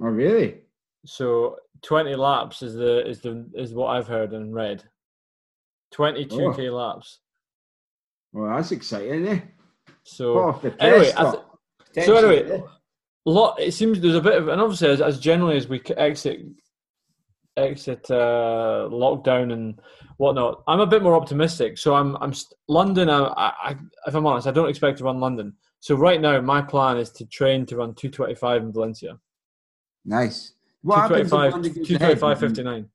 [0.00, 0.62] Oh, really?
[1.04, 4.82] So twenty laps is the is the is what I've heard and read.
[5.94, 6.76] 22k oh.
[6.76, 7.20] laps.
[8.32, 9.40] Well, that's exciting, eh?
[10.04, 12.62] So anyway, th- so anyway,
[13.24, 13.60] lot.
[13.60, 16.40] It seems there's a bit of, and obviously as, as generally as we exit
[17.56, 19.78] exit uh, lockdown and
[20.16, 21.78] whatnot, I'm a bit more optimistic.
[21.78, 22.32] So I'm I'm
[22.68, 23.10] London.
[23.10, 25.54] I, I, if I'm honest, I don't expect to run London.
[25.80, 29.18] So right now, my plan is to train to run 225 in Valencia.
[30.04, 30.52] Nice.
[30.82, 32.88] What 225, 225 59.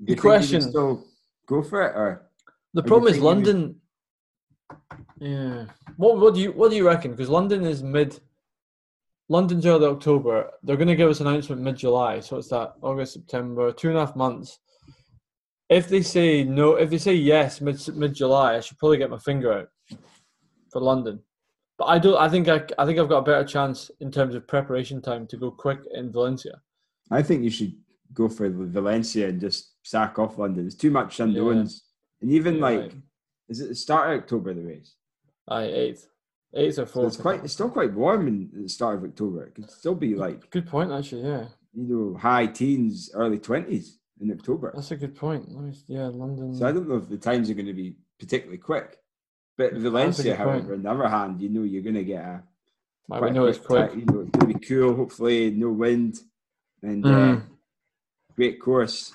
[0.00, 0.62] The question.
[0.62, 1.04] Still
[1.46, 2.30] go for it, or
[2.74, 3.80] the problem is London.
[5.18, 5.64] Yeah.
[5.96, 7.12] What what do you what do you reckon?
[7.12, 8.20] Because London is mid.
[9.28, 10.50] London's early October.
[10.62, 13.88] They're going to give us an announcement mid July, so it's that August September, two
[13.88, 14.58] and a half months.
[15.68, 19.10] If they say no, if they say yes mid mid July, I should probably get
[19.10, 19.68] my finger out
[20.70, 21.20] for London.
[21.76, 22.16] But I don't.
[22.18, 25.26] I think I, I think I've got a better chance in terms of preparation time
[25.28, 26.60] to go quick in Valencia.
[27.10, 27.74] I think you should
[28.14, 30.64] go for Valencia and just sack off London.
[30.64, 31.84] There's too much unknowns.
[32.20, 32.24] Yeah.
[32.24, 32.94] And even yeah, like, right.
[33.48, 34.94] is it the start of October the race?
[35.46, 36.08] I eighth,
[36.54, 37.12] eighth or fourth.
[37.12, 37.44] So it's quite.
[37.44, 39.44] It's still quite warm in the start of October.
[39.44, 40.50] It could still be like.
[40.50, 41.22] Good point, actually.
[41.22, 41.46] Yeah.
[41.74, 44.72] You know, high teens, early twenties in October.
[44.74, 45.48] That's a good point.
[45.86, 46.54] Yeah, London.
[46.54, 48.98] So I don't know if the times are going to be particularly quick,
[49.56, 50.72] but Valencia, however, point.
[50.72, 52.42] on the other hand, you know you're going to get a.
[53.08, 53.94] Might we know it's quick.
[53.94, 54.94] You know, it's going to be cool.
[54.94, 56.18] Hopefully, no wind,
[56.82, 57.38] and mm.
[57.38, 57.40] uh,
[58.36, 59.12] great course.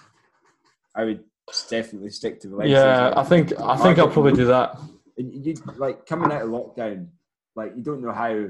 [0.96, 1.24] I would
[1.69, 2.76] definitely stick to Valencia.
[2.76, 4.78] Yeah, I think I think I'll probably do that.
[5.17, 7.08] And You like coming out of lockdown,
[7.55, 8.49] like you don't know how,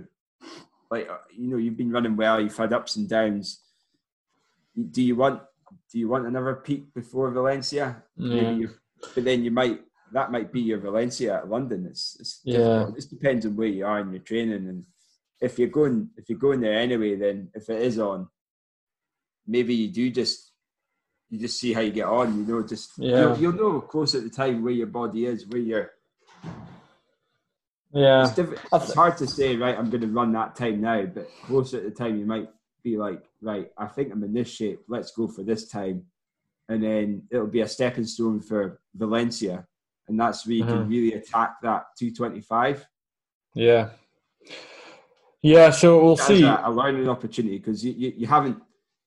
[0.89, 3.59] like uh, you know you've been running well, you've had ups and downs.
[4.75, 5.41] Do you want
[5.91, 8.03] do you want another peak before Valencia?
[8.15, 8.67] Yeah.
[9.13, 11.87] But then you might that might be your Valencia at London.
[11.89, 12.87] It's, it's yeah.
[12.95, 14.85] It depends on where you are in your training and
[15.43, 18.29] if you're going if you're going there anyway, then if it is on,
[19.45, 20.51] maybe you do just
[21.29, 22.37] you just see how you get on.
[22.37, 23.19] You know, just yeah.
[23.19, 25.91] you'll, you'll know close at the time where your body is, where you're.
[27.93, 29.55] Yeah, it's, diff- it's hard to say.
[29.55, 32.49] Right, I'm going to run that time now, but close at the time, you might
[32.83, 34.81] be like, right, I think I'm in this shape.
[34.87, 36.03] Let's go for this time,
[36.69, 39.67] and then it'll be a stepping stone for Valencia,
[40.07, 40.73] and that's where you Uh-huh.
[40.79, 42.85] can really attack that 225.
[43.55, 43.89] Yeah.
[45.41, 46.43] Yeah, so we'll see.
[46.43, 48.61] a, a learning opportunity because you, you, you haven't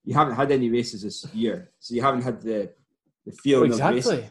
[0.05, 2.71] you haven't had any races this year, so you haven't had the
[3.25, 3.97] the feeling of racing.
[4.19, 4.31] exactly.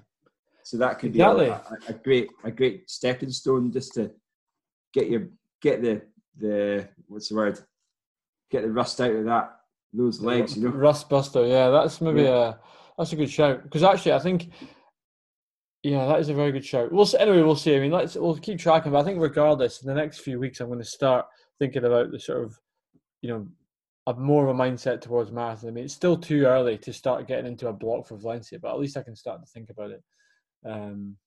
[0.64, 1.46] So that could Exactly.
[1.46, 4.12] be a, a, a great a great stepping stone just to
[4.96, 5.28] get your
[5.62, 6.02] get the
[6.40, 7.60] the what's the word
[8.50, 9.58] get the rust out of that
[9.94, 10.58] those legs.
[10.58, 12.50] You know, Rust Buster, yeah, that's maybe Yeah.
[12.50, 12.56] a
[12.98, 14.50] that's a good shout because actually I think
[15.84, 16.92] yeah, that is a very good shout.
[16.92, 17.76] We'll see, anyway, we'll see.
[17.76, 20.60] I mean, let's we'll keep tracking, but I think regardless, in the next few weeks,
[20.60, 21.28] I'm going to start
[21.60, 22.58] thinking about the sort of
[23.22, 23.48] you know
[24.08, 25.70] a more of a mindset towards marathon.
[25.70, 28.72] I mean, it's still too early to start getting into a block for Valencia, but
[28.72, 30.04] at least I can start to think about it.
[30.66, 31.18] Um,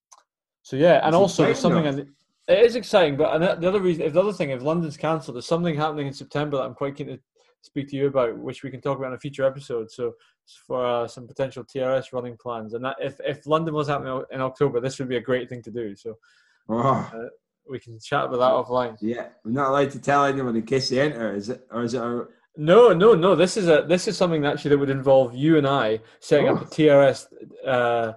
[0.63, 1.87] so yeah, and It's also something.
[1.87, 2.05] I,
[2.49, 5.47] it is exciting, but the other reason, if the other thing, if London's cancelled, there's
[5.47, 7.19] something happening in September that I'm quite keen to
[7.63, 9.91] speak to you about, which we can talk about in a future episode.
[9.91, 10.15] So
[10.67, 14.41] for uh, some potential TRS running plans, and that if if London was happening in
[14.41, 15.95] October, this would be a great thing to do.
[15.95, 16.17] So
[16.71, 17.29] oh
[17.71, 18.97] we can chat about that offline.
[19.03, 21.35] yeah, we're not allowed to tell anyone in case they enter.
[21.35, 22.01] Is it or is it?
[22.03, 23.35] A, No, no, no.
[23.37, 26.61] This is a this is something actually that would involve you and I setting up
[26.61, 26.63] Oh.
[26.63, 27.27] a TRS
[27.67, 28.13] uh,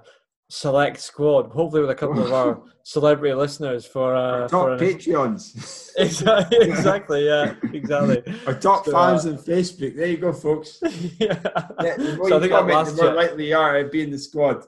[0.52, 4.74] select squad, hopefully with a couple of our celebrity listeners for our uh, top for
[4.74, 8.22] an, Patreons, exactly, exactly, yeah, exactly.
[8.48, 9.96] our top So, fans uh, on Facebook.
[9.96, 10.80] There you go, folks.
[11.18, 11.40] yeah.
[11.82, 14.02] Yeah, the more So I think comment, last the more likely you are to be
[14.04, 14.66] in the squad.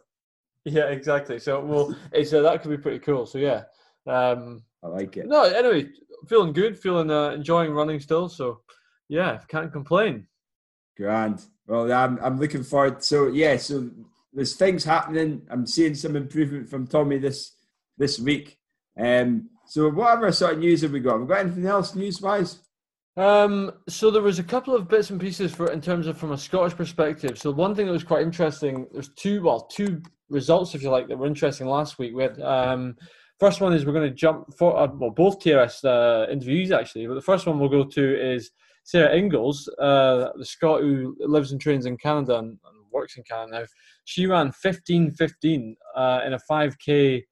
[0.63, 1.37] yeah, exactly.
[1.37, 3.25] So well, it's uh, that could be pretty cool.
[3.25, 3.63] So yeah.
[4.07, 5.27] Um, I like it.
[5.27, 5.89] no, anyway,
[6.29, 8.29] feeling good, feeling uh, enjoying running still.
[8.29, 8.61] So
[9.09, 10.27] yeah, can't complain.
[10.95, 11.43] Grand.
[11.67, 13.03] Well, I'm I'm looking forward.
[13.03, 13.89] So yeah, so
[14.33, 15.41] there's things happening.
[15.49, 17.55] I'm seeing some improvement from Tommy this
[17.97, 18.57] this week.
[18.99, 19.49] Um.
[19.65, 21.13] So whatever sort of news have we got?
[21.13, 22.59] Have we got anything else news wise?
[23.15, 26.31] Um, so there was a couple of bits and pieces for in terms of from
[26.31, 27.37] a Scottish perspective.
[27.37, 31.07] So one thing that was quite interesting, there's two well, two results if you like
[31.07, 32.15] that were interesting last week.
[32.15, 32.95] We had um,
[33.39, 37.05] first one is we're going to jump for uh, well both TRS uh, interviews actually,
[37.05, 38.51] but the first one we'll go to is
[38.83, 43.23] Sarah Inglis, uh, the Scot who lives and trains in Canada and, and works in
[43.23, 43.65] Canada now.
[44.05, 47.23] She ran 15-15 uh, in a 5k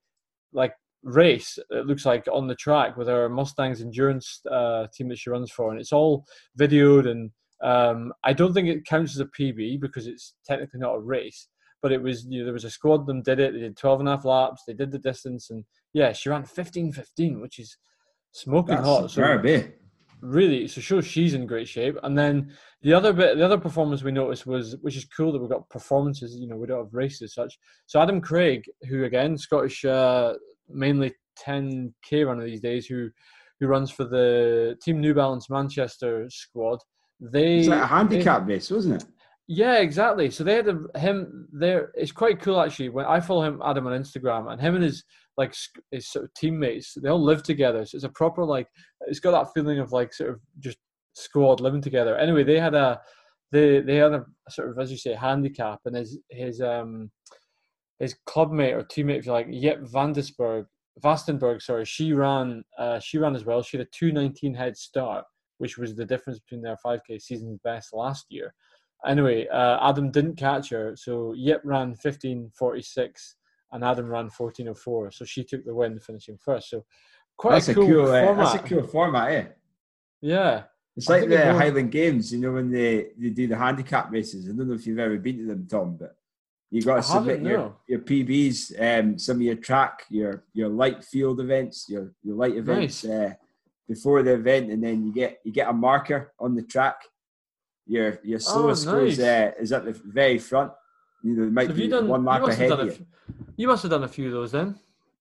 [0.52, 5.18] like race it looks like on the track with her mustangs endurance uh, team that
[5.18, 6.24] she runs for and it's all
[6.58, 7.30] videoed and
[7.62, 11.48] um, i don't think it counts as a pb because it's technically not a race
[11.80, 14.00] but it was you know, there was a squad them did it they did 12
[14.00, 17.58] and a half laps they did the distance and yeah she ran 15 15 which
[17.58, 17.76] is
[18.30, 19.62] smoking That's hot so superb, eh?
[20.22, 22.50] Really so shows she's in great shape and then
[22.82, 25.68] the other bit the other performance we noticed was which is cool that we've got
[25.68, 30.32] performances you know we don't have races such so adam craig who again scottish uh,
[30.68, 31.12] mainly
[31.44, 33.10] 10k runner these days who
[33.58, 36.78] who runs for the team new balance manchester squad
[37.20, 39.08] they It's like a they- handicap race, wasn't it?
[39.48, 40.30] yeah, exactly.
[40.30, 41.90] So they had a, him there.
[41.94, 42.88] It's quite cool actually.
[42.88, 45.04] When I follow him, Adam on Instagram, and him and his
[45.36, 45.54] like
[45.90, 47.84] his sort of teammates, they all live together.
[47.84, 48.68] So it's a proper like.
[49.06, 50.78] It's got that feeling of like sort of just
[51.14, 52.16] squad living together.
[52.16, 53.00] Anyway, they had a
[53.50, 57.10] they they had a sort of as you say handicap, and his his um
[57.98, 60.66] his clubmate or teammate, if you like, Jip Vandesberg,
[61.04, 63.62] Vastenburg, sorry, she ran uh, she ran as well.
[63.62, 65.24] She had a two nineteen head start,
[65.58, 68.54] which was the difference between their five k season best last year.
[69.06, 73.34] Anyway, uh, Adam didn't catch her, so Jip ran 15.46
[73.72, 75.14] and Adam ran 14.04.
[75.14, 76.70] So she took the win, finishing first.
[76.70, 76.84] So
[77.36, 78.06] quite That's a a cool, cool.
[78.12, 78.52] uh, format.
[78.52, 79.44] that's a cool format, eh?
[80.20, 80.62] Yeah.
[80.96, 84.12] It's I like the it Highland Games, you know, when they, they do the handicap
[84.12, 84.46] races.
[84.48, 86.14] I don't know if you've ever been to them, Tom, but
[86.70, 87.76] you got to submit your, no.
[87.88, 92.56] your PBs, um, some of your track, your your light field events, your your light
[92.56, 93.32] events uh,
[93.88, 96.96] before the event, and then you get you get a marker on the track.
[97.86, 99.18] Your your slowest score Oh, nice.
[99.18, 100.72] uh, is at the very front.
[101.22, 102.08] You know, might So be done?
[102.08, 103.06] one lap must, have ahead done of a, you.
[103.56, 104.78] you must have done a few of those then.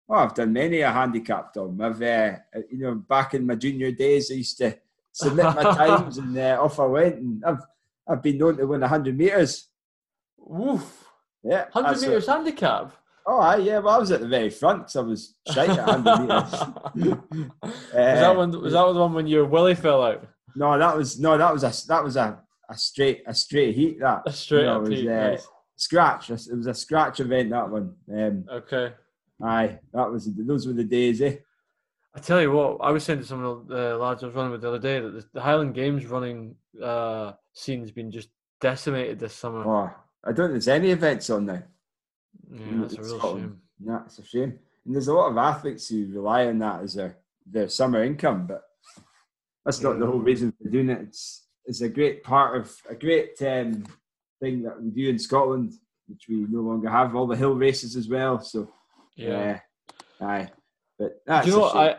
[0.10, 1.80] Oh, I've done many a handicap, Tom.
[1.80, 2.34] I've, uh,
[2.70, 4.78] you know, back in my junior days, I used to
[5.12, 7.16] submit my times and uh, off I went.
[7.16, 7.62] And I've,
[8.08, 9.68] I've been known to win 100 metres.
[10.38, 11.06] Woof.
[11.44, 11.66] Yeah.
[11.72, 12.94] 100 that's metres handicap.
[13.26, 13.80] Oh, aye, yeah.
[13.80, 16.22] Well, I was at the very front because I was shite at 100
[16.96, 17.20] metres.
[17.72, 18.52] was that one?
[18.62, 20.24] Was that the one when your willy fell out?
[20.56, 24.00] No, that was no, that was a that was a, a straight a straight heat.
[24.00, 25.48] That A straight No, up was, heat, uh, nice.
[25.86, 26.30] Scratch.
[26.30, 27.50] It was a scratch event.
[27.50, 27.96] That one.
[28.14, 28.94] Um, Okay.
[29.44, 31.38] aye, that was those were the days, eh?
[32.14, 34.36] I tell you what, I was saying to some of the uh, lads I was
[34.36, 38.30] running with the other day that the, the Highland Games running uh, scene's been just
[38.60, 39.64] decimated this summer.
[39.66, 39.90] Oh,
[40.24, 41.64] I don't think there's any events on now.
[42.52, 43.44] yeah, that's a real Scotland.
[43.44, 43.62] shame.
[43.88, 44.60] Yeah, it's a shame.
[44.86, 47.18] And there's a lot of athletes who rely on that as their,
[47.50, 48.64] their summer income, but
[49.66, 50.26] that's not the whole Mm.
[50.26, 51.02] reason for doing it.
[51.02, 53.86] It's it's a great part of a great um,
[54.42, 55.74] thing that we do in Scotland,
[56.08, 57.16] which we no longer have.
[57.16, 58.40] All the hill races as well.
[58.42, 58.68] So
[59.16, 59.60] Yeah.
[60.22, 60.52] uh, Aye,
[61.00, 61.76] but that's Do you know what?
[61.76, 61.96] I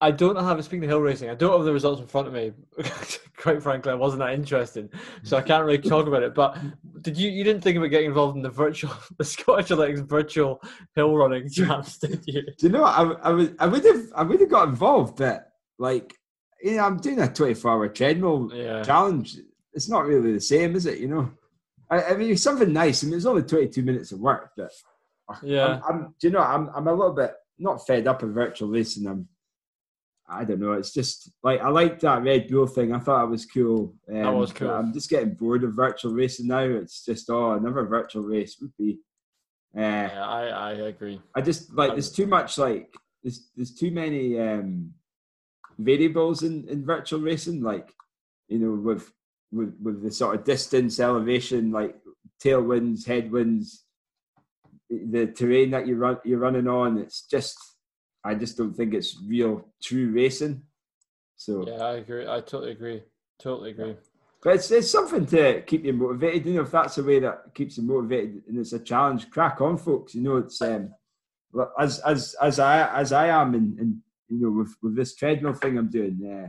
[0.00, 1.30] I don't have speaking of hill racing.
[1.30, 2.52] I don't have the results in front of me.
[3.38, 4.90] Quite frankly, I wasn't that interested,
[5.22, 6.34] so I can't really talk about it.
[6.34, 6.58] But
[7.00, 7.30] did you?
[7.30, 10.60] You didn't think about getting involved in the virtual, the Scottish Athletics virtual
[10.94, 12.42] hill running champs, did you?
[12.58, 12.94] Do you know what?
[12.98, 16.12] I, I would I would have I would have got involved, but like
[16.62, 18.82] you know, I'm doing a 24 hour treadmill Yeah.
[18.82, 19.38] challenge.
[19.72, 20.98] It's not really the same, is it?
[20.98, 21.30] You know,
[21.90, 23.02] I, I mean, it's something nice.
[23.02, 24.72] I mean, it's only 22 minutes of work, but
[25.42, 25.80] Yeah.
[25.88, 26.40] I'm, I'm do you know?
[26.40, 29.06] I'm I'm a little bit not fed up of virtual racing.
[29.06, 29.28] I'm
[30.26, 30.72] I don't know.
[30.72, 32.94] It's just like I liked that Red Bull thing.
[32.94, 33.94] I thought it was cool.
[34.10, 34.70] Um, was cool.
[34.70, 36.60] I'm just getting bored of virtual racing now.
[36.60, 39.00] It's just oh, another virtual race would be.
[39.76, 41.20] Uh, Yeah, I I agree.
[41.34, 44.94] I just like there's too much like there's there's too many um
[45.78, 47.92] variables in in virtual racing like
[48.48, 49.12] you know with
[49.52, 51.94] with with the sort of distance elevation like
[52.42, 53.84] tailwinds headwinds
[54.90, 57.56] the terrain that you run you're running on it's just
[58.24, 60.62] I just don't think it's real true racing
[61.36, 62.26] so Yeah, I agree.
[62.26, 63.02] I totally agree.
[63.38, 63.96] Totally agree.
[64.42, 66.46] but it's, it's something to keep you motivated.
[66.46, 69.60] You know, if that's the way that keeps you motivated and it's a challenge, crack
[69.60, 70.14] on, folks.
[70.14, 70.94] You know, it's um,
[71.78, 73.96] as as as I as I am, and and
[74.28, 76.48] you know, with with this treadmill thing I'm doing, uh,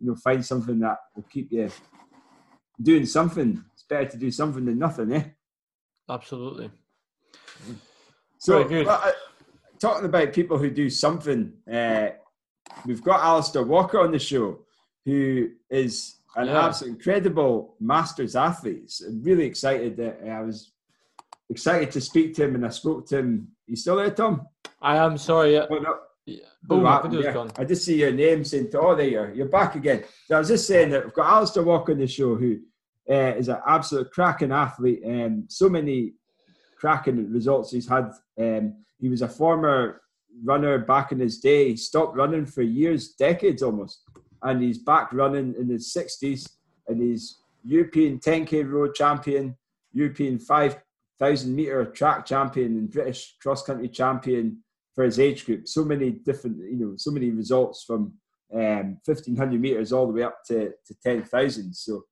[0.00, 1.70] you know, find something that will keep you
[2.82, 3.62] doing something.
[3.74, 5.24] It's better to do something than nothing, eh?
[6.08, 6.70] Absolutely.
[8.38, 9.14] So, well, I-
[9.78, 12.08] talking about people who do something, uh,
[12.86, 14.64] we've got Alistair Walker on the show,
[15.04, 16.66] who is an Yeah.
[16.66, 18.90] absolute incredible masters athlete.
[18.90, 20.72] So I'm really excited that I was
[21.50, 23.48] excited to speak to him, and I spoke to him.
[23.66, 24.46] You still there, Tom?
[24.80, 25.58] I am sorry.
[25.58, 25.98] Oh, no.
[26.26, 26.38] yeah.
[26.66, 27.50] What happened gone.
[27.56, 30.48] I just see your name saying, "Oh, there you're, you're back again." So I was
[30.48, 32.60] just saying that we've got Alistair Walker on the show, who
[33.10, 36.14] uh, is an absolute cracking athlete, and so many
[36.78, 38.10] cracking results he's had.
[38.38, 40.00] Um, he was a former
[40.44, 41.70] runner back in his day.
[41.70, 44.02] He stopped running for years, decades almost,
[44.42, 46.48] and he's back running in his sixties,
[46.88, 49.56] and he's European 10k road champion,
[49.92, 54.62] European 5,000 meter track champion, and British cross country champion
[54.94, 55.68] for his age group.
[55.68, 58.12] So many different, you know, so many results from
[58.52, 61.74] um, 1500 meters all the way up to, to 10,000.
[61.74, 62.04] So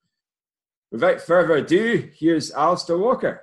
[0.91, 3.43] without further ado, here's Alistair Walker.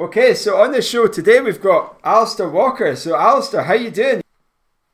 [0.00, 2.94] Okay, so on the show today we've got Alistair Walker.
[2.94, 4.22] So Alistair, how you doing?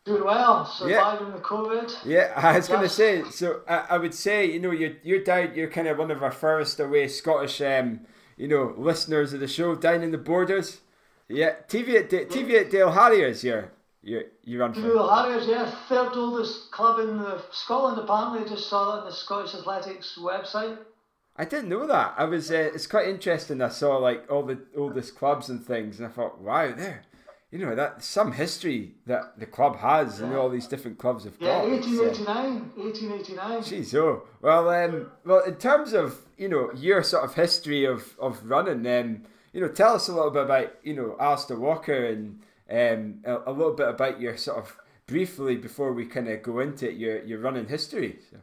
[0.07, 1.95] Doing well, surviving the COVID.
[2.05, 3.23] Yeah, I was going to say.
[3.31, 5.53] So I, I would say, you know, you're you're down.
[5.55, 8.01] You're kind of one of our furthest away Scottish, um,
[8.39, 10.81] you know, listeners of the show down in the borders.
[11.29, 13.43] Yeah, TV at Teviotdale Harriers.
[13.45, 13.71] You're
[14.03, 14.81] you you run for.
[14.81, 17.99] Blue Harriers, yeah, third oldest club in the Scotland.
[17.99, 20.79] Apparently, I just saw that on the Scottish Athletics website.
[21.37, 22.15] I didn't know that.
[22.17, 22.51] I was.
[22.51, 23.63] Uh, it's quite interesting.
[23.63, 27.03] I saw like all the oldest clubs and things, and I thought, wow, there.
[27.51, 31.35] You know that some history that the club has, and all these different clubs have
[31.39, 31.67] Yeah, got.
[31.67, 33.59] Uh, 1889, 1889.
[33.63, 34.69] Jeez, oh well.
[34.69, 39.23] Um, well, in terms of you know your sort of history of of running, um,
[39.55, 43.51] you know, tell us a little bit about you know Alistair Walker and um, a,
[43.51, 46.97] a little bit about your sort of briefly before we kind of go into it,
[46.97, 48.19] your your running history.
[48.31, 48.39] So.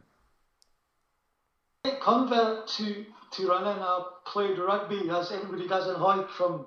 [2.00, 3.82] Convert to to running.
[3.82, 6.64] I played rugby as everybody does in Hawick from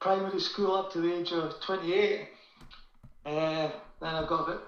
[0.00, 2.28] primary school up to the age of 28.
[3.24, 3.72] Uh, then
[4.02, 4.60] I've got a.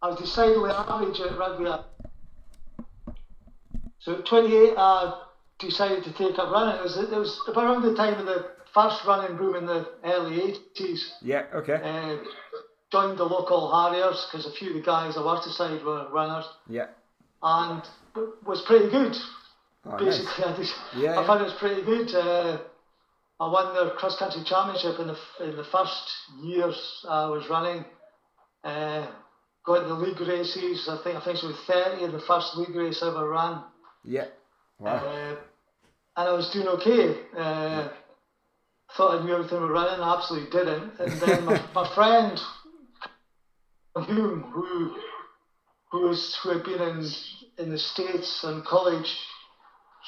[0.00, 1.64] I was decidedly average at rugby.
[3.98, 5.22] So at 28, I
[5.58, 6.76] decided to take up running.
[6.76, 9.86] It was it was about around the time of the first running boom in the
[10.04, 11.00] early 80s.
[11.22, 11.44] Yeah.
[11.54, 11.74] Okay.
[11.74, 12.16] Uh,
[12.90, 16.86] joined the local Harriers because a few of the guys at Waterside were runners Yeah.
[17.42, 17.82] and
[18.46, 19.14] was pretty good.
[19.84, 20.18] Oh, nice.
[20.18, 21.26] Basically, I, just, Yeah, I yeah.
[21.26, 22.14] found it was pretty good.
[22.14, 22.58] Uh,
[23.40, 26.10] I won the cross country championship in the in the first
[26.42, 26.76] years
[27.08, 27.84] I was running.
[28.64, 29.06] Uh,
[29.64, 30.88] got in the league races.
[30.90, 33.62] I think I finished with 30 in the first league race I ever ran.
[34.04, 34.26] Yeah.
[34.80, 34.96] Wow.
[34.96, 35.36] Uh,
[36.16, 37.20] and I was doing okay.
[37.36, 37.88] Uh,
[38.96, 40.98] thought I knew everything was running, I absolutely didn't.
[40.98, 42.40] And then my, my friend
[44.06, 44.94] Hume, who
[45.90, 47.10] who was who had been in
[47.58, 49.16] in the States and college,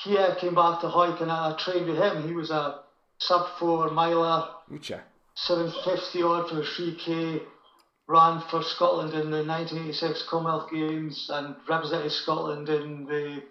[0.05, 2.27] he uh, came back to Hawick and I, I trained with him.
[2.27, 2.81] He was a
[3.19, 5.01] sub four miler, Ucha.
[5.35, 7.43] seven fifty odd for three K,
[8.07, 13.43] ran for Scotland in the nineteen eighty six Commonwealth Games and represented Scotland in the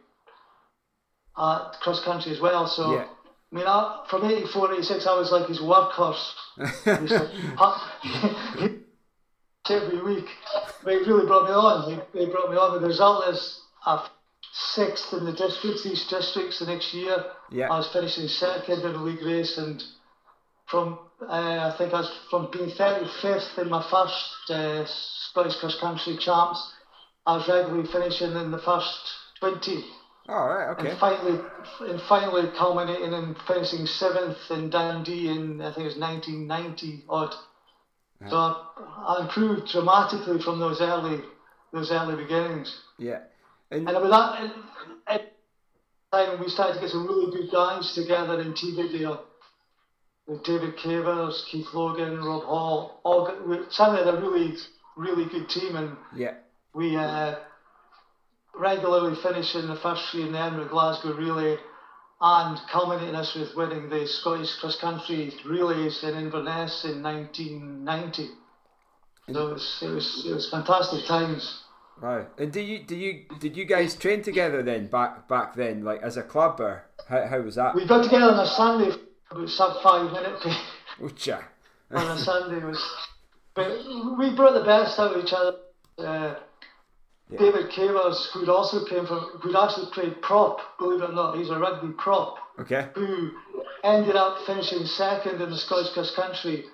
[1.36, 2.68] uh, cross country as well.
[2.68, 3.08] So Yeah.
[3.52, 6.34] I mean, I, from 84, 86, I was like his workhorse.
[6.86, 8.72] Like,
[9.70, 10.26] every week.
[10.84, 11.92] But he really brought me on.
[11.92, 12.82] He, he brought me on.
[12.82, 14.08] The result is I
[14.52, 17.26] sixth in the districts, East districts the next year.
[17.52, 17.72] Yeah.
[17.72, 19.82] I was finishing second in the league race, and
[20.68, 25.80] from uh, I think I was from being 35th in my first uh, Scottish cross
[25.80, 26.74] country champs,
[27.26, 29.00] I was regularly finishing in the first
[29.40, 29.84] 20.
[30.30, 30.70] All right.
[30.70, 30.92] Okay.
[30.92, 31.40] And finally,
[31.82, 37.34] and finally culminating in finishing seventh in Dundee in I think it was 1990 odd.
[38.30, 41.22] So I, I improved dramatically from those early
[41.74, 42.80] those early beginnings.
[42.98, 43.22] Yeah.
[43.72, 44.54] And And with that,
[45.08, 45.34] at
[46.12, 49.20] the time we started to get some really good guys together in.
[50.28, 53.26] With David Cavers, Keith Logan, Rob Hall, all
[53.72, 54.54] suddenly had a really,
[54.96, 56.36] really good team, and yeah.
[56.76, 57.36] we uh,
[58.60, 61.58] regularly finishing the first three in the Edinburgh Glasgow relay
[62.22, 68.30] and culminating us with winning the Scottish cross country relays in Inverness in 1990.
[69.32, 71.64] So it was, it was, it was fantastic times.
[72.02, 72.28] Wow.
[72.38, 76.02] And do you do you did you guys train together then back back then like
[76.02, 77.76] as a club or how, how was that?
[77.76, 78.92] We got together on a Sunday
[79.28, 80.40] for about sub five minute
[81.02, 81.44] Ucha.
[81.92, 82.82] on a Sunday was,
[83.54, 83.68] but
[84.18, 85.58] we brought the best out of each other.
[85.98, 86.36] Uh,
[87.38, 91.50] David Cavers, who'd also came from, who'd actually played prop, believe it or not, he's
[91.50, 92.90] a rugby prop, Okay.
[92.96, 93.32] who
[93.84, 96.66] ended up finishing second in the Scottish cross country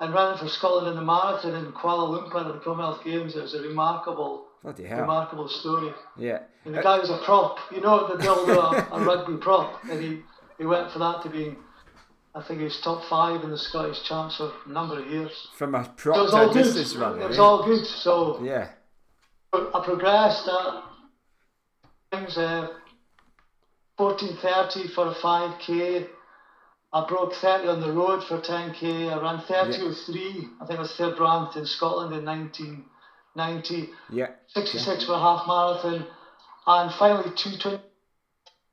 [0.00, 3.36] and ran for Scotland in the marathon in Kuala Lumpur at the Commonwealth Games.
[3.36, 5.92] It was a remarkable, remarkable story.
[6.18, 6.40] Yeah.
[6.64, 10.00] And the guy was a prop, you know, the build a, a rugby prop, and
[10.02, 10.20] he,
[10.58, 11.56] he went for that to being,
[12.34, 15.48] I think he was top five in the Scottish champs for a number of years.
[15.56, 17.22] From a So prop was to a distance runner.
[17.22, 17.42] It was eh?
[17.42, 17.86] all good.
[17.86, 18.68] So Yeah.
[19.52, 20.82] I progressed at
[22.10, 22.68] things uh,
[23.98, 26.08] 14.30 for a 5k.
[26.94, 29.12] I broke 30 on the road for 10k.
[29.12, 30.50] I ran 30.03.
[30.60, 33.90] I think I was third ranked in Scotland in 1990.
[34.10, 34.28] Yeah.
[34.48, 36.06] 66 for a half marathon.
[36.66, 37.82] And finally 220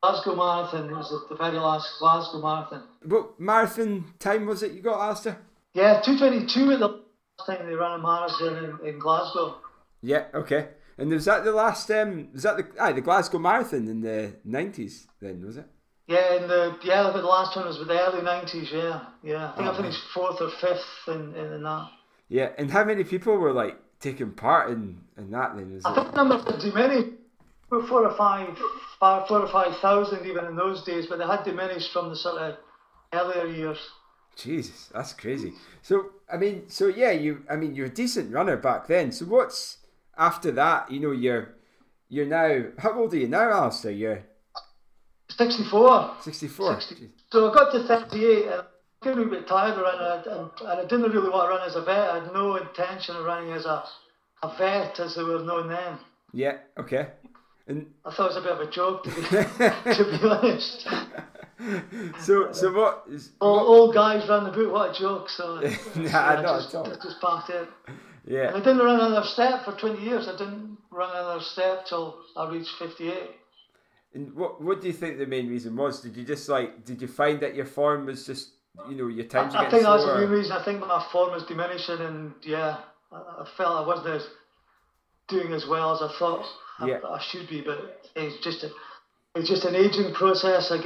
[0.01, 0.89] Glasgow marathon.
[0.89, 2.84] It was the very last Glasgow marathon.
[3.03, 5.39] What marathon time was it you got, Alistair?
[5.73, 9.57] Yeah, 222 at the last time they ran a marathon in, in Glasgow.
[10.02, 10.70] Yeah, okay.
[10.97, 14.34] And was that the last um was that the aye, the Glasgow Marathon in the
[14.43, 15.66] nineties then, was it?
[16.08, 18.70] Yeah, in the yeah, the last one was with the early nineties.
[18.72, 19.52] Yeah, yeah.
[19.52, 21.89] I think Oh, I finished fourth or fifth in, in, in that.
[22.28, 22.50] Yeah.
[22.58, 25.74] And how many people were like taking part in, in that then?
[25.74, 27.16] Was I it think the number had diminished.
[27.72, 28.58] About Four or five,
[29.00, 32.16] five, four or five thousand even in those days, but they had diminished from the
[32.16, 32.58] sort of
[33.14, 33.78] earlier years.
[34.36, 35.54] Jesus, that's crazy.
[35.84, 39.12] So I mean, so yeah, you I mean you're a decent runner back then.
[39.12, 39.78] So what's
[40.20, 40.91] after that?
[40.91, 41.55] You know, you're
[42.09, 43.91] you're now how old are you now, Alistair?
[43.91, 44.24] You're
[45.30, 46.15] Sixty-four.
[46.22, 46.80] sixty four.
[47.32, 48.63] So I got to thirty-eight and I
[49.01, 51.76] getting a bit tired of running, and, and I didn't really want to run as
[51.76, 52.09] a vet.
[52.09, 53.84] I had no intention of running as a,
[54.43, 55.97] a vet, as they were known then.
[56.34, 57.07] Yeah, okay.
[57.67, 59.22] And I thought it was a bit of a joke, to be,
[59.93, 60.88] to be honest.
[62.26, 65.30] so so what is All, old guys run the boot, what a joke.
[65.30, 66.86] So Nah, yeah, not just, at all.
[66.86, 67.70] just, just it.
[68.30, 68.47] Yeah.
[68.47, 70.27] And I didn't run another step for 20 years.
[70.27, 72.05] I didn't run another step till
[72.38, 73.13] I reached 58.
[74.13, 76.01] And what what do you think the main reason was?
[76.01, 78.45] Did you just like did you find that your form was just
[78.89, 80.21] you know your times I getting think that's the slower?
[80.21, 80.51] main reason.
[80.53, 82.77] I think my form was diminishing, and yeah,
[83.11, 84.27] I, I felt I wasn't as
[85.27, 86.45] doing as well as I thought
[86.80, 86.99] I, Yeah.
[87.07, 87.61] I should be.
[87.61, 88.71] But it's just a,
[89.36, 90.71] it's just an aging process.
[90.71, 90.86] I.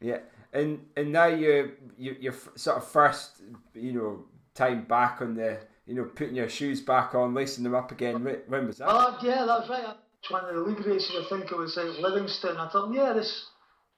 [0.00, 0.18] Yeah,
[0.52, 3.40] and and now you you your f- sort of first
[3.72, 7.74] you know time back on the you know putting your shoes back on, lacing them
[7.74, 8.22] up again.
[8.46, 8.86] When, was that?
[8.88, 9.84] Oh, yeah, that's right.
[9.84, 9.94] I-
[10.32, 12.56] One of the league races, I think it was at Livingston.
[12.56, 13.46] I thought, yeah, this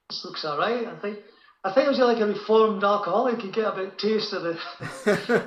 [0.09, 0.87] this looks alright.
[0.87, 1.19] I think
[1.63, 3.43] I think it was like a reformed alcoholic.
[3.43, 4.53] You get a bit taste of the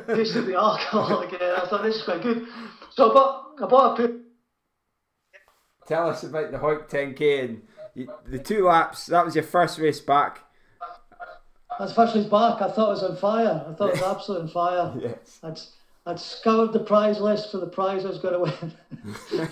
[0.15, 1.41] taste of the alcohol again.
[1.57, 2.47] I thought this is quite good.
[2.93, 4.17] So I bought I bought a pair.
[5.87, 7.63] Tell us about the Hawick 10k and
[7.95, 9.07] you, the two laps.
[9.07, 10.41] That was your first race back.
[11.79, 13.65] That's first was back, I thought it was on fire.
[13.69, 14.95] I thought it was absolutely on fire.
[15.01, 15.39] Yes.
[15.43, 15.59] I'd
[16.09, 18.73] I'd scoured the prize list for the prize I was going to win,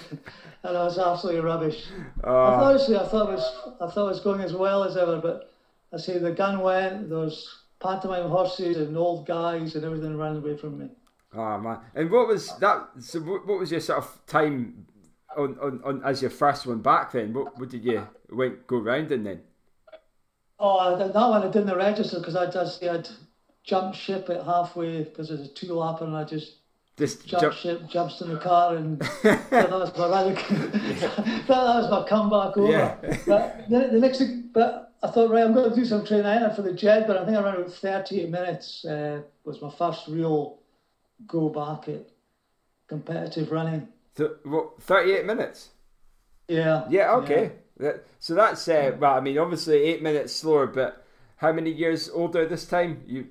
[0.63, 1.85] and I was absolutely rubbish.
[2.25, 2.33] I ah.
[2.33, 4.97] thought, Oh, honestly, I thought it was I thought it was going as well as
[4.97, 5.53] ever, but
[5.93, 7.11] I say the gun went.
[7.11, 10.89] There was pantomime horses and old guys and everything ran away from me.
[11.35, 11.81] oh man.
[11.95, 12.89] And what was that?
[13.01, 14.87] So what, was your sort of time
[15.37, 17.35] on, on, on as your first one back then?
[17.35, 19.43] What what did you went go round in then?
[20.59, 23.11] Oh, I, that one I didn't register because I just I'd
[23.67, 26.55] jumped ship at halfway because it was a two lapper and I just
[26.97, 27.55] Just jumped jump.
[27.55, 30.57] ship, jumps in the car, and that was my radical.
[30.71, 32.73] that, that was my comeback over.
[32.73, 32.97] Yeah.
[33.27, 36.55] But the, the next thing, but I thought, right, I'm going to do some training.
[36.55, 38.85] For the jet, but I think I ran about 38 minutes.
[38.85, 40.59] Uh, was my first real
[41.27, 42.09] go back at
[42.89, 43.89] competitive running.
[44.17, 45.71] So, what, 38 minutes?
[46.49, 46.87] Yeah.
[46.89, 47.53] Yeah, okay.
[47.79, 49.14] That, so that's uh, well.
[49.14, 51.05] I mean, obviously eight minutes slower, but
[51.37, 53.03] how many years older this time?
[53.07, 53.27] You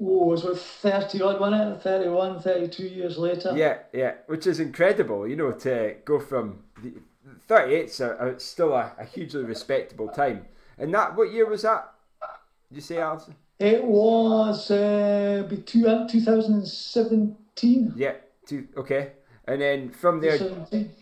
[0.00, 1.82] It was about 30 odd, wasn't it?
[1.82, 3.52] 31, 32 years later.
[3.54, 5.28] yeah, yeah, which is incredible.
[5.28, 6.94] You know, to go from the,
[7.48, 10.46] 38's a, a, still a, a hugely respectable time.
[10.78, 11.92] And that what year was that?
[12.68, 13.34] Did you say, Alison?
[13.58, 17.92] It was uh, be two, 2017.
[17.94, 18.14] Yeah.
[18.46, 19.12] Two, okay.
[19.46, 20.38] And then from there,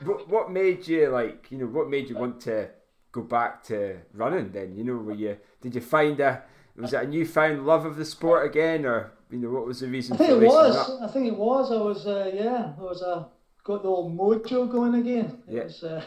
[0.05, 1.51] what, what made you like?
[1.51, 2.69] You know, what made you want to
[3.13, 4.51] go back to running?
[4.51, 6.43] Then you know, were you did you find a
[6.79, 9.89] was it a newfound love of the sport again, or you know, what was the
[9.89, 10.77] reason I think for it was.
[10.77, 11.03] up?
[11.03, 11.73] I think it was.
[11.73, 13.25] I was, uh, yeah, I was uh,
[13.65, 15.43] got the old mojo going again.
[15.49, 15.65] It Yeah.
[15.65, 16.03] was, uh,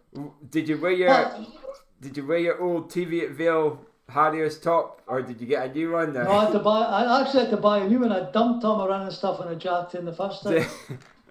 [0.50, 1.30] Did you wear your
[2.00, 6.12] Did you wear your old Teviotdale Harriers top, or did you get a new one?
[6.12, 6.80] no, I had to buy.
[6.80, 8.12] I actually had to buy a new one.
[8.12, 10.64] I dumped all my running stuff and I jacked in the first time,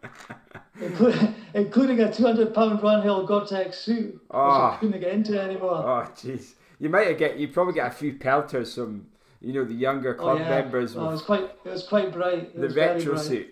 [0.82, 4.74] including, including a 200 pound Ron Hill Gore-Tex suit, which Ah.
[4.76, 5.72] I couldn't get into anymore.
[5.76, 6.54] oh, jeez.
[6.80, 7.38] You might get.
[7.38, 9.08] You probably get a few pelters from
[9.42, 10.50] you know the younger Oh, club yeah.
[10.50, 11.44] members Oh, it was quite.
[11.66, 12.52] It was quite bright.
[12.56, 13.26] It the retro bright.
[13.26, 13.52] suit.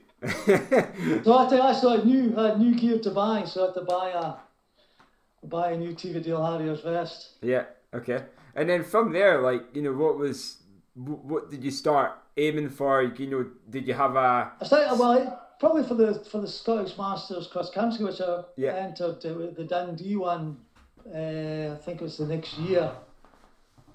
[1.23, 3.73] So I, think I saw a new had new gear to buy, so I had
[3.75, 7.31] to buy a buy a new Teviotdale Harriers vest.
[7.41, 7.65] yeah.
[7.93, 8.23] Okay.
[8.55, 10.57] And then from there, like you know, what was
[10.95, 13.01] what did you start aiming for?
[13.03, 16.97] You know, did you have a I started well probably for the for the Scottish
[16.97, 18.73] Masters cross country, which I Yeah.
[18.75, 20.57] entered uh, the Dundee one.
[21.05, 22.89] Uh, I think it was the next year,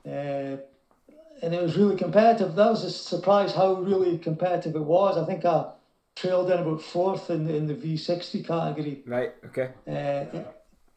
[0.08, 0.56] uh,
[1.42, 2.54] and it was really competitive.
[2.54, 5.16] That was a surprise how really competitive it was.
[5.16, 5.66] I think I
[6.16, 9.02] trailed in about fourth in in the V60 category.
[9.06, 9.32] right?
[9.46, 9.68] Okay.
[9.86, 10.40] Uh,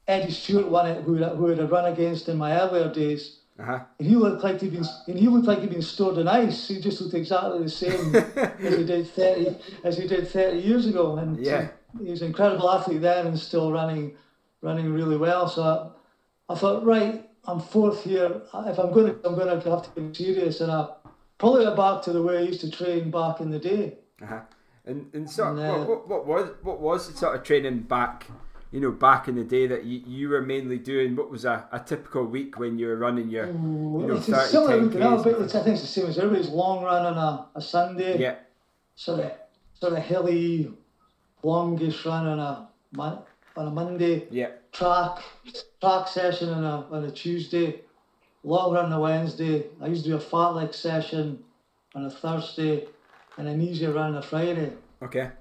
[0.07, 3.38] Eddie Stewart won it, who, who had run against in my earlier days.
[3.59, 3.80] Uh huh.
[3.99, 6.68] And he looked like he'd been and he looked like he'd been stored in ice.
[6.68, 8.16] He just looked exactly the same
[8.66, 11.18] as he did thirty as he did thirty years ago.
[11.18, 11.68] And Yeah.
[12.01, 14.16] he was an incredible athlete then and still running
[14.62, 15.47] running really well.
[15.47, 15.62] So
[16.49, 18.42] I, I thought, right, I'm fourth here.
[18.54, 20.89] If I'm gonna I'm gonna have to be serious and I
[21.38, 23.98] probably went back to the way I used to train back in the day.
[24.22, 24.39] Uh huh.
[24.86, 27.80] And and so And, uh, what, what what was what was the sort of training
[27.82, 28.28] back?
[28.72, 31.16] You know, back in the day that you, you were mainly doing.
[31.18, 33.54] What was a, a typical week when you were running your you
[34.08, 36.50] know it's similar ten route now, but it's, I think it's the same as everybody's
[36.50, 38.18] long run on a, a Sunday.
[38.18, 38.36] Yeah.
[38.96, 39.32] sort of
[39.74, 40.72] sort of hilly,
[41.44, 43.24] longish run on a mon-
[43.56, 44.52] on a Monday, Yeah.
[44.72, 45.20] track
[45.82, 47.82] track session on a on a Tuesday,
[48.43, 49.66] long run on a Wednesday.
[49.82, 51.43] I used to do a fartlek session
[51.95, 52.88] on a Thursday,
[53.38, 54.72] and an easier run on a Friday.
[55.02, 55.32] Okay.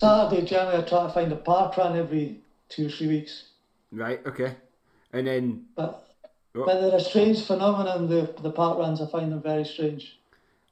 [0.00, 3.48] Saturday generally I try to find a park run every two or three weeks.
[3.90, 4.24] Right.
[4.26, 4.54] Okay.
[5.12, 6.02] And then But
[6.54, 6.64] Oh.
[6.64, 8.08] but they're a strange phenomenon.
[8.08, 10.18] The the park runs I find them very strange.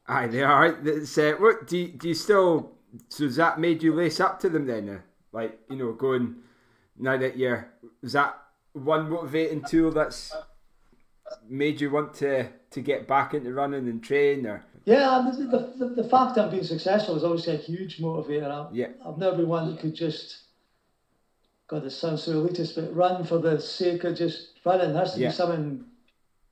[0.06, 0.66] aye, they are.
[0.84, 2.72] It's, uh, what do you, do you still?
[3.08, 5.02] So has that made you lace up to them then?
[5.34, 6.36] Like you know, going
[6.98, 7.68] now that you're
[8.02, 8.38] is that
[8.72, 10.32] one motivating tool that's
[11.48, 15.86] made you want to to get back into running and train or Yeah, the, the,
[15.86, 18.50] the, the fact that I'm being successful is obviously a huge motivator.
[18.50, 18.88] I'm, Yeah.
[19.04, 20.38] I've never been one that could just,
[21.68, 24.92] God, this sounds so elitist, but run for the sake of just running.
[24.92, 25.28] There has to Yeah.
[25.28, 25.84] be something,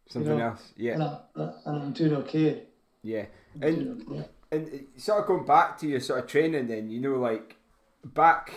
[0.09, 0.73] something know, else?
[0.77, 0.95] Yeah.
[0.95, 1.19] and, I,
[1.67, 2.63] and I'm doing okay.
[3.03, 3.27] Yeah.
[3.61, 4.29] And okay.
[4.51, 7.57] And uh, sort of going back to your sort of training, then you know, like
[8.05, 8.53] back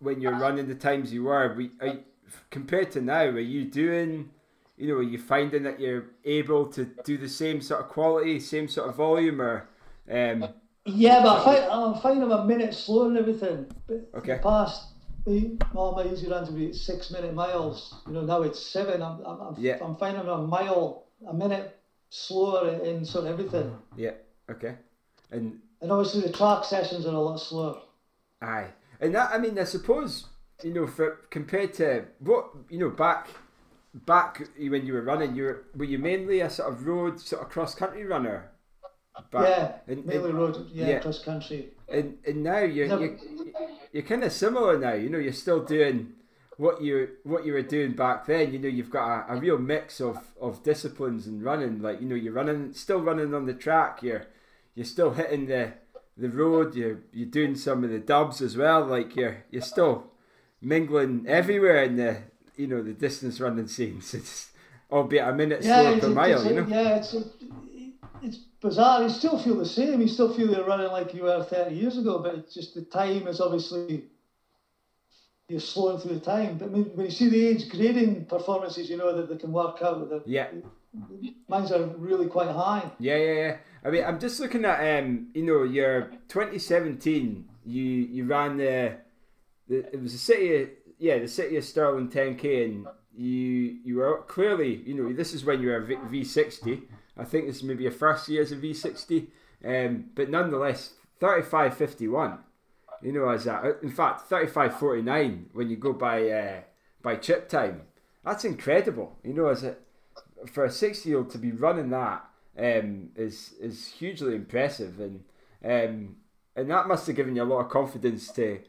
[0.00, 1.98] when you're running the times you were, we are,
[2.50, 4.30] compared to now, are you doing?
[4.76, 8.38] You know, are you finding that you're able to do the same sort of quality,
[8.38, 9.68] same sort of volume, or
[10.10, 10.48] um,
[10.84, 13.66] Yeah, but I find, I'm finding I'm a minute slower and everything.
[13.88, 14.34] But Okay.
[14.36, 14.92] The past,
[15.74, 17.94] all my easy runs would be six minute miles.
[18.06, 19.02] You know, now it's seven.
[19.02, 19.78] I'm, I'm, I'm, Yeah.
[19.82, 21.76] I'm finding I'm a mile, a minute
[22.10, 23.76] slower in, in sort of everything.
[23.96, 24.12] yeah,
[24.48, 24.76] okay,
[25.32, 27.80] and And obviously the track sessions are a lot slower.
[28.40, 28.68] aye,
[29.00, 30.26] and that I mean, I suppose
[30.62, 33.28] you know, for compared to what you know back.
[34.04, 37.42] Back when you were running, you were were you mainly a sort of road, sort
[37.42, 38.50] of cross country runner?
[39.32, 40.98] Back- yeah, and- mainly and- road, yeah, yeah.
[41.00, 41.70] cross country.
[41.88, 43.00] and and now you're No.
[43.00, 43.16] you're,
[43.92, 44.92] you're kind of similar now.
[44.92, 46.12] You know, you're still doing
[46.58, 48.52] what you what you were doing back then.
[48.52, 51.80] You know, you've got a, a real mix of, of disciplines and running.
[51.80, 54.02] Like you know, you're running, still running on the track.
[54.02, 54.26] You're
[54.74, 55.72] you're still hitting the
[56.18, 56.74] the road.
[56.74, 58.84] You're you're doing some of the dubs as well.
[58.84, 60.04] Like you're you're still
[60.60, 62.18] mingling everywhere in the
[62.56, 64.14] you know the distance running scenes.
[64.18, 64.50] It's
[64.90, 66.44] albeit a minute Yeah, slower per mile.
[66.46, 66.66] You know.
[66.66, 67.14] yeah, it's
[68.22, 69.02] it's bizarre.
[69.02, 70.00] You still feel the same.
[70.00, 72.82] You still feel you're running like you were thirty years ago, but it's just the
[72.82, 74.04] time is obviously
[75.48, 76.58] you're slowing through the time.
[76.58, 79.80] But when when you see the age grading performances, you know that they can work
[79.82, 80.08] out.
[80.10, 80.48] That Yeah.
[81.48, 82.90] mine's are really quite high.
[82.98, 83.56] Yeah, yeah, yeah.
[83.84, 87.48] I mean, I'm just looking at um, you know, your 2017.
[87.64, 88.96] You you ran the,
[89.68, 90.68] the it was the city, of,
[90.98, 92.86] yeah, the city of Stirling 10k, and
[93.18, 96.82] you you were clearly you know this is when you were V sixty.
[97.16, 99.28] I think this is maybe your first year as a V sixty,
[99.64, 102.38] um, but nonetheless, thirty five fifty one.
[103.02, 106.60] You know, as a, in fact, thirty five forty nine when you go by uh,
[107.02, 107.82] by chip time.
[108.24, 109.18] That's incredible.
[109.24, 109.76] You know, as a
[110.52, 112.24] for a sixty year old to be running that
[112.58, 115.24] um, is is hugely impressive, and
[115.64, 116.16] um,
[116.56, 118.60] and that must have given you a lot of confidence to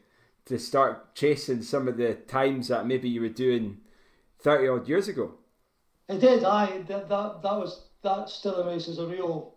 [0.46, 3.78] to start chasing some of the times that maybe you were doing
[4.38, 5.34] thirty odd years ago.
[6.08, 6.44] It did.
[6.44, 9.54] I that that, that was that Stirling race is a real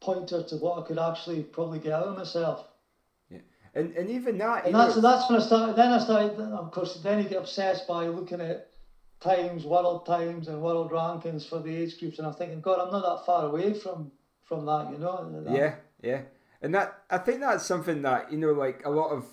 [0.00, 2.66] pointer to what I could actually probably get out of myself.
[3.30, 3.38] Yeah,
[3.74, 4.66] and and even that.
[4.66, 5.76] And that's know, that's when I started.
[5.76, 6.38] Then I started.
[6.40, 8.67] Of course, then you get obsessed by looking at
[9.20, 12.92] times, world times, and world rankings for the age groups, and I'm thinking, God, I'm
[12.92, 14.12] not that far away from
[14.44, 15.42] from that, you know.
[15.44, 15.54] That.
[15.54, 16.20] Yeah, yeah,
[16.62, 19.26] and that I think that's something that you know, like a lot of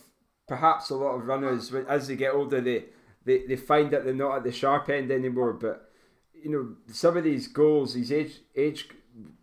[0.47, 2.85] perhaps a lot of runners as they get older, they
[3.25, 5.53] they, they find that they're not at the sharp end anymore.
[5.53, 5.89] But
[6.33, 8.89] you know, some of these goals, these age age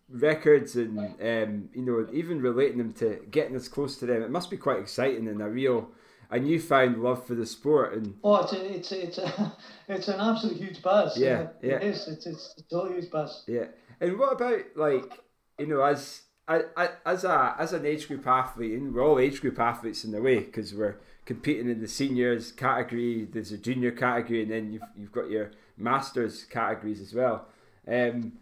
[0.08, 4.30] records, and um, you know, even relating them to getting as close to them, it
[4.30, 5.90] must be quite exciting and a real
[6.32, 7.92] a newfound love for the sport.
[7.92, 9.56] And oh, it's a, it's a, it's a,
[9.88, 11.16] it's an absolute huge buzz.
[11.16, 12.08] Yeah, yeah, it is.
[12.08, 13.44] It's it's, it's a huge buzz.
[13.46, 13.66] Yeah,
[14.00, 15.20] and what about like
[15.58, 19.18] you know as I, I, as a as an age group athlete, and we're all
[19.18, 23.28] age group athletes in a way because we're competing in the seniors category.
[23.30, 27.46] There's a junior category, and then you've you've got your masters categories as well.
[27.86, 28.32] Um,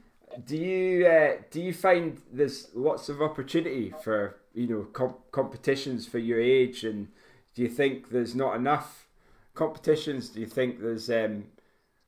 [0.47, 6.07] do you uh, do you find there's lots of opportunity for you know comp- competitions
[6.07, 7.09] for your age, and
[7.55, 9.09] do you think there's not enough
[9.55, 10.31] competitions?
[10.31, 11.45] Do you think there's um,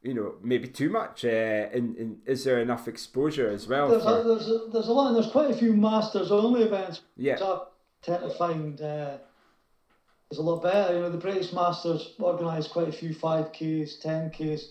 [0.02, 1.24] you know, maybe too much?
[1.24, 1.28] Uh,
[1.72, 3.88] and, and is there enough exposure as well?
[3.88, 4.20] There's, for...
[4.20, 7.02] a, there's, a, there's a lot, there's quite a few masters only events.
[7.16, 7.38] Yeah.
[7.40, 7.60] I
[8.02, 9.18] tend to find uh,
[10.32, 10.94] is a lot better.
[10.94, 14.70] You know, the British Masters organise quite a few 5Ks, 10Ks.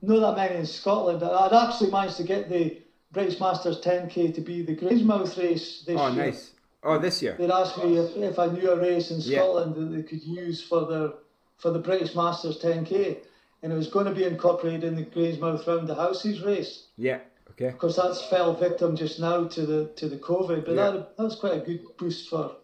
[0.00, 1.22] Not that many in Scotland.
[1.22, 2.80] I'd actually managed to get the
[3.12, 6.22] British Masters 10K to be the Grangemouth race this oh, year.
[6.22, 6.52] Oh, nice.
[6.84, 7.36] Oh, this year.
[7.38, 9.84] They'd asked me if, if I knew a race in Scotland yeah.
[9.84, 11.18] that they could use for the
[11.58, 13.18] for the British Masters 10K
[13.62, 16.88] and it was going to be incorporated in the Grangemouth Round the Houses race.
[16.96, 17.20] Yeah.
[17.50, 17.66] Okay.
[17.66, 20.90] Of course, that's fell victim just now to the to the COVID, but yeah.
[20.90, 22.56] that that was quite a good boost for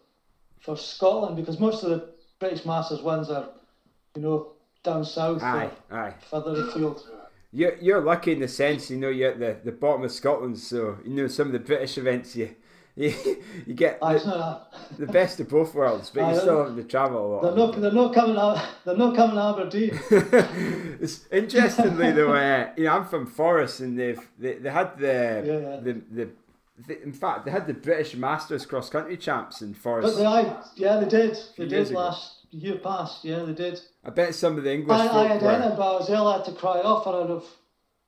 [0.59, 2.09] for Scotland because most of the
[2.39, 3.49] British Masters ones are,
[4.15, 4.53] you know,
[4.83, 7.07] down south, aye, aye, further afield.
[7.51, 10.59] You're, you're lucky in the sense, you know, you're at the, the bottom of Scotland,
[10.59, 12.55] so you know some of the British events you
[12.99, 14.61] you, you get the,
[14.97, 17.41] the, best of both worlds, but you still have to travel a lot.
[17.43, 18.61] They're not, they're not coming out.
[18.85, 19.99] They're not coming to Aberdeen.
[21.01, 25.43] it's interestingly though, uh, you know, I'm from Forres, and they've they, they had the,
[25.45, 25.79] yeah, yeah.
[25.81, 26.29] the, the
[26.87, 30.03] the in fact, they had the British Masters cross country champs in Forres.
[30.03, 31.37] But they, I, yeah, they did.
[31.57, 33.23] They did last year past.
[33.23, 33.79] Yeah, they did.
[34.03, 34.97] I bet some of the English.
[34.97, 36.27] I, I had entered, but I was ill.
[36.27, 37.45] I had to cry off out of.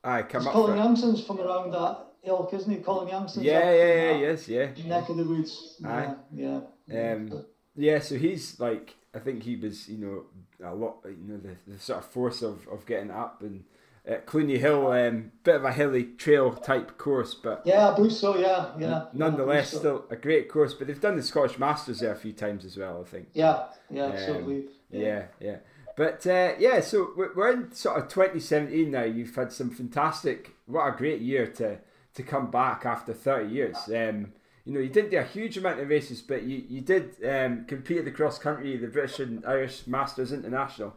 [0.03, 0.53] I come up.
[0.53, 2.79] Colin Youngson's from around that ilk, isn't he?
[2.79, 3.43] Colin Youngson.
[3.43, 4.69] Yeah, yeah, yeah, yes, yeah.
[4.85, 5.81] Neck of the woods.
[5.85, 6.15] Aye.
[6.33, 6.61] Yeah.
[6.87, 7.13] yeah.
[7.13, 7.45] Um,
[7.75, 11.55] yeah, so he's like, I think he was, you know, a lot, you know, the,
[11.71, 13.63] the sort of force of, of getting up and
[14.05, 18.13] at Cluny Hill, um, bit of a hilly trail type course, but yeah, I believe
[18.13, 18.35] so.
[18.37, 19.05] Yeah, yeah.
[19.13, 19.77] Nonetheless, so.
[19.77, 20.73] still a great course.
[20.73, 23.03] But they've done the Scottish Masters there a few times as well.
[23.05, 23.27] I think.
[23.33, 24.63] Yeah, yeah, um, absolutely.
[24.89, 25.25] Yeah, yeah.
[25.39, 25.55] yeah.
[25.95, 29.03] But uh, yeah, so we're in sort of 2017 now.
[29.03, 31.77] You've had some fantastic, what a great year to
[32.13, 33.77] to come back after 30 years.
[33.87, 34.33] Um,
[34.65, 37.65] you know, you didn't do a huge amount of races, but you, you did um,
[37.65, 40.95] compete at the cross country, the British and Irish Masters International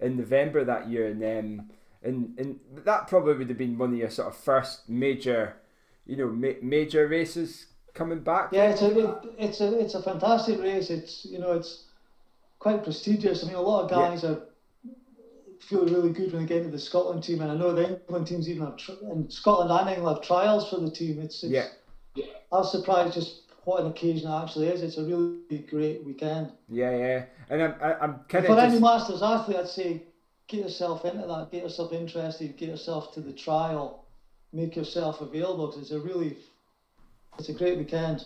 [0.00, 1.08] in November that year.
[1.08, 1.70] And, um,
[2.02, 5.56] and, and that probably would have been one of your sort of first major,
[6.04, 8.50] you know, ma- major races coming back.
[8.52, 10.90] Yeah, it's a, it's a, it's a fantastic race.
[10.90, 11.84] It's, you know, it's
[12.58, 13.42] quite prestigious.
[13.42, 14.30] I mean, a lot of guys yeah.
[14.30, 14.42] are
[15.60, 18.26] feel really good when they get into the Scotland team, and I know the England
[18.26, 21.20] teams even have tri- and Scotland and England have trials for the team.
[21.20, 22.24] It's, it's yeah.
[22.52, 24.82] I was surprised just what an occasion it actually is.
[24.82, 26.52] It's a really great weekend.
[26.68, 28.72] Yeah, yeah, and I'm I'm kind of for just...
[28.72, 30.02] any Masters athlete, I'd say
[30.48, 34.04] get yourself into that, get yourself interested, get yourself to the trial,
[34.52, 36.36] make yourself available because it's a really
[37.38, 38.24] it's a great weekend.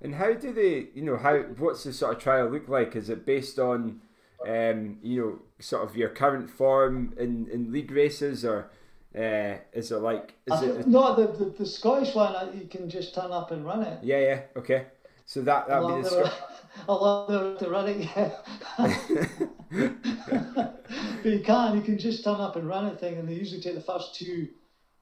[0.00, 2.94] And how do they, you know, how what's the sort of trial look like?
[2.96, 4.00] Is it based on
[4.46, 8.70] um, you know, sort of your current form in, in league races, or
[9.16, 10.86] uh, is it like is it?
[10.86, 13.98] No, the, the, the Scottish one uh, you can just turn up and run it.
[14.02, 14.86] Yeah, yeah, okay.
[15.26, 16.32] So that that be the Sc-
[16.88, 18.30] allow them to run it, yeah.
[21.22, 23.60] but you can, you can just turn up and run a thing, and they usually
[23.60, 24.48] take the first two,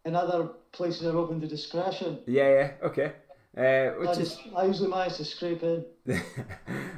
[0.04, 2.18] and other places are open to discretion.
[2.26, 3.12] Yeah, yeah, okay.
[3.56, 5.84] Uh, which I, is just, I usually manage to scrape in.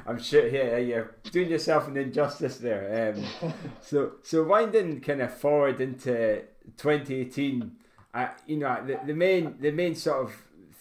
[0.05, 3.15] I'm sure yeah, you're doing yourself an injustice there.
[3.15, 6.43] Um, so so winding kind of forward into
[6.75, 7.71] 2018,
[8.13, 10.33] uh, you know the, the main the main sort of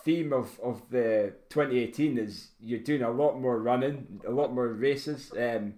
[0.03, 4.69] theme of, of the 2018 is you're doing a lot more running, a lot more
[4.69, 5.33] races.
[5.39, 5.75] Um,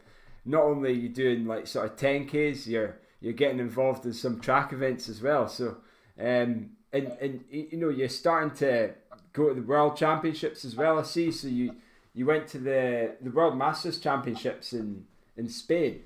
[0.46, 4.40] not only are you doing like sort of 10ks, you're you're getting involved in some
[4.40, 5.46] track events as well.
[5.46, 5.76] So
[6.18, 8.94] um, and and you know you're starting to
[9.32, 10.98] go to the World Championships as well.
[10.98, 11.30] I see.
[11.30, 11.76] So you
[12.14, 15.04] you went to the the World Masters Championships in
[15.36, 16.02] in Spain.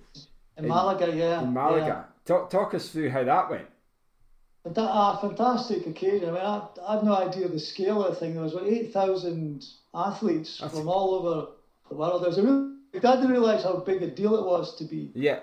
[0.56, 1.42] In, in Malaga, yeah.
[1.42, 1.86] In Malaga.
[1.86, 2.04] Yeah.
[2.24, 3.66] Talk talk us through how that went.
[4.64, 6.30] That, a ah, fantastic occasion.
[6.30, 8.32] I mean, I, I had no idea the scale of the thing.
[8.32, 9.62] There was about 8,000
[9.94, 11.48] athletes That's from all over
[11.90, 12.22] the world.
[12.22, 15.10] There was a really, I didn't realise how big a deal it was to be.
[15.14, 15.40] Yeah.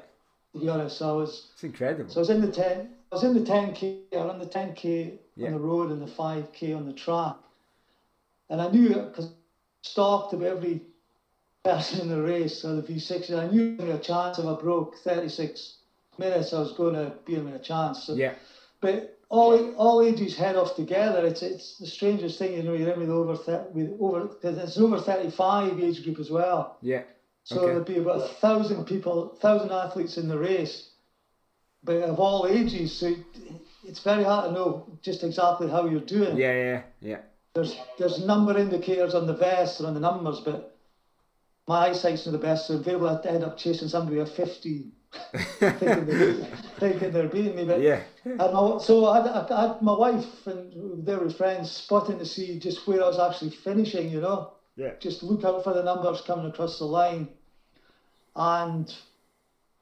[0.54, 1.50] To be honest, so I was.
[1.54, 2.10] It's incredible.
[2.10, 2.90] So I was in the 10.
[3.12, 4.00] I was in the 10k.
[4.12, 5.48] I ran the 10k yeah.
[5.48, 7.36] on the road and the 5k on the track.
[8.52, 9.32] And I knew it because
[9.82, 10.82] stalked of every
[11.64, 13.32] person in the race of the V6.
[13.32, 15.78] I knew was a chance if I broke 36
[16.18, 18.04] minutes, I was going to be in a chance.
[18.04, 18.34] So, yeah.
[18.82, 21.26] But all all ages head off together.
[21.26, 22.74] It's it's the strangest thing, you know.
[22.74, 26.78] You're in with over 30, with over because it's over 35 age group as well.
[26.82, 27.04] Yeah.
[27.44, 27.68] So okay.
[27.68, 30.90] there'd be about a thousand people, thousand athletes in the race,
[31.84, 32.92] but of all ages.
[32.92, 33.16] So
[33.88, 36.36] it's very hard to know just exactly how you're doing.
[36.36, 37.18] Yeah, yeah, yeah
[37.54, 40.78] there's there's number indicators on the vest or on the numbers, but
[41.68, 44.92] my eyesight's not the best, so invariably I end up chasing somebody at 50,
[45.60, 46.34] thinking, they're,
[46.80, 47.66] thinking they're beating me.
[47.66, 48.02] But yeah.
[48.26, 52.60] my, so I had, I had my wife and there were friends spotting to see
[52.60, 54.54] just where I was actually finishing, you know.
[54.76, 54.94] Yeah.
[55.00, 57.28] Just look out for the numbers coming across the line.
[58.36, 58.94] And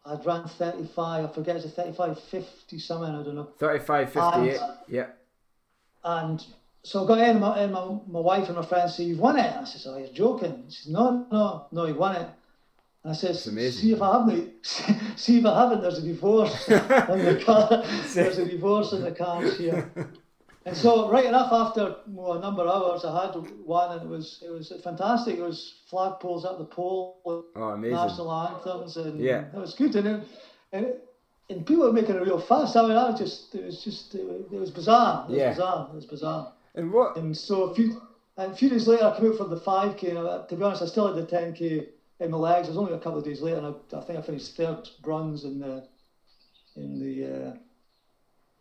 [0.06, 3.50] I'd run 35, I forget, it's a 35, 50 something, I don't know.
[3.60, 5.08] 35, 58, and, yeah.
[6.04, 6.46] And
[6.84, 9.38] so I got in, my, in my, my wife and my friends say, You've won
[9.38, 9.56] it.
[9.56, 10.66] I said, Oh, you're joking.
[10.70, 12.30] She said, No, no, no, you won it.
[13.04, 14.66] And I said, See if I haven't,
[15.16, 17.84] see if I haven't, there's a divorce in the car.
[18.14, 19.92] There's a divorce in the cars here.
[20.66, 24.08] And so, right enough, after well, a number of hours, I had one, and it
[24.08, 25.38] was it was fantastic.
[25.38, 27.18] It was flagpoles at the pole,
[27.56, 27.96] oh, amazing.
[27.96, 29.46] national anthems, and yeah.
[29.46, 29.96] it was good.
[29.96, 30.28] And it,
[30.74, 31.06] and it,
[31.50, 32.76] and people were making a real fuss.
[32.76, 34.22] I mean, I just it was just it,
[34.52, 35.26] it was bizarre.
[35.28, 35.50] It was yeah.
[35.52, 35.90] bizarre.
[35.92, 36.54] It was bizarre.
[36.76, 37.18] And what?
[37.18, 38.02] And so a few,
[38.38, 40.10] and a few days later, I came out for the 5K.
[40.10, 41.88] And I, to be honest, I still had the 10K
[42.20, 42.68] in my legs.
[42.68, 44.88] It was only a couple of days later, and I, I think I finished third
[45.02, 45.88] bronze in the
[46.76, 47.54] in the uh,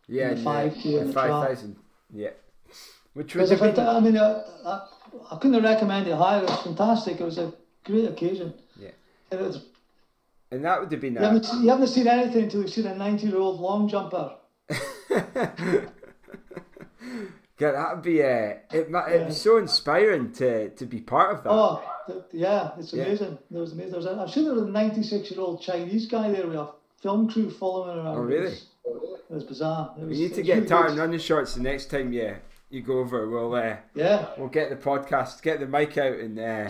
[0.07, 1.07] yeah in the 5K.
[1.07, 1.75] The 5,000.
[2.13, 2.29] Yeah.
[3.13, 3.79] Which was been...
[3.79, 4.87] I mean, I, I,
[5.31, 6.43] I couldn't recommend it higher.
[6.43, 7.19] It was fantastic.
[7.19, 7.53] It was a
[7.83, 8.53] great occasion.
[8.79, 8.91] Yeah.
[9.31, 9.65] And, it was,
[10.51, 11.15] and that would have been.
[11.15, 14.35] You, haven't, you haven't seen anything until you've seen a 90 year old long jumper.
[17.59, 18.65] Yeah, that'd be uh, it.
[18.71, 21.51] It'd be so inspiring to to be part of that.
[21.51, 21.83] Oh,
[22.31, 23.31] yeah, it's amazing.
[23.31, 23.37] Yeah.
[23.51, 23.91] There was amazing.
[23.91, 26.55] There was a, I'm sure there was a 96 year old Chinese guy there with
[26.55, 26.69] a
[27.01, 28.15] film crew following around.
[28.15, 28.47] Oh, really?
[28.47, 29.93] It was, it was bizarre.
[29.97, 32.13] It was, we need to get tartan running shorts the next time.
[32.13, 32.37] Yeah,
[32.69, 33.29] you go over.
[33.29, 36.69] We'll uh, yeah, we'll get the podcast, get the mic out, and uh,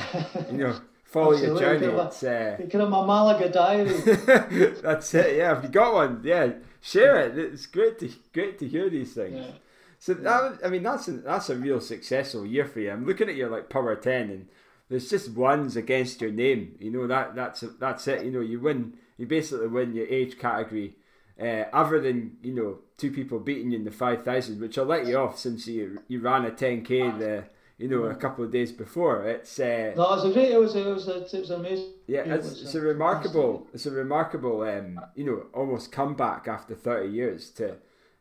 [0.51, 0.75] you know.
[1.03, 1.87] Follow your journey.
[1.87, 2.55] It's, uh...
[2.59, 3.99] You can have my Malaga diary.
[4.83, 5.37] That's it.
[5.37, 7.35] Yeah, if you got one, yeah, share it.
[7.35, 9.43] It's great to great to hear these things.
[9.43, 9.51] Yeah.
[9.99, 12.89] So that I mean that's a, that's a real successful year for you.
[12.89, 14.47] I'm looking at your like power ten, and
[14.87, 16.75] there's just ones against your name.
[16.79, 18.23] You know that that's that's it.
[18.23, 18.93] You know you win.
[19.17, 20.95] You basically win your age category.
[21.39, 24.85] Uh, other than you know two people beating you in the five thousand, which I'll
[24.85, 27.43] let you off since you you ran a ten k the
[27.77, 29.25] you know a couple of days before.
[29.25, 30.51] It's uh, no, it was a great.
[30.51, 31.91] It was it was it was amazing.
[32.07, 37.09] Yeah, it's, it's a remarkable it's a remarkable um you know almost comeback after thirty
[37.09, 37.77] years to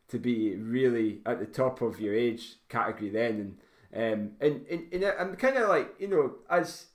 [0.09, 3.57] to be really at the top of your age category then.
[3.93, 6.87] And um and, and, and I'm kind of like you know as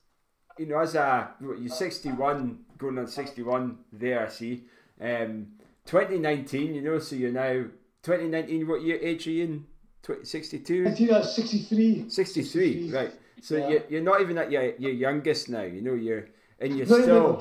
[0.59, 4.65] you know as a you're 61 going on 61 there I see.
[5.01, 5.49] Um
[5.87, 7.65] 2019 you know so you're now
[8.03, 9.67] 2019 what year age are you in?
[10.23, 13.13] 62 I think I 63 63 right.
[13.41, 13.69] So yeah.
[13.69, 16.29] you're, you're not even at your, your youngest now you know you're
[16.61, 17.41] and you're not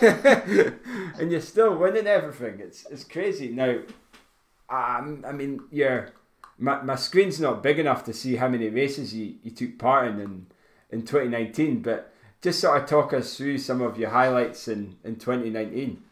[1.18, 2.60] and you're still winning everything.
[2.60, 3.48] It's it's crazy.
[3.48, 3.78] Now
[4.70, 6.06] um, I mean, yeah,
[6.58, 10.08] my, my screen's not big enough to see how many races you, you took part
[10.08, 10.46] in, in
[10.92, 12.12] in 2019, but
[12.42, 16.02] just sort of talk us through some of your highlights in, in 2019.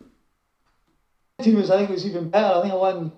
[1.39, 2.59] Was, I think, it was even better.
[2.59, 3.13] I think I won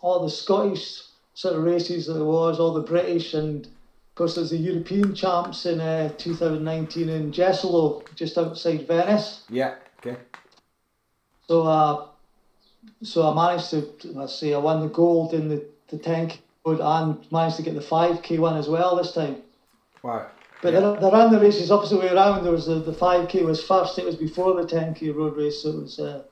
[0.00, 1.02] all the Scottish
[1.34, 5.14] sort of races that there was, all the British, and of course there's the European
[5.14, 9.42] champs in uh, 2019 in Jesolo, just outside Venice.
[9.48, 9.74] Yeah.
[9.98, 10.16] Okay.
[11.48, 12.06] So uh,
[13.02, 17.32] so I managed to, let's say, I won the gold in the, the 10k and
[17.32, 19.42] managed to get the 5k one as well this time.
[20.02, 20.26] Wow.
[20.62, 20.80] But Yeah.
[20.80, 22.42] they, they ran the races opposite way around.
[22.42, 23.98] There was the, the 5k was first.
[23.98, 26.22] It was before the 10k road race, so it was uh,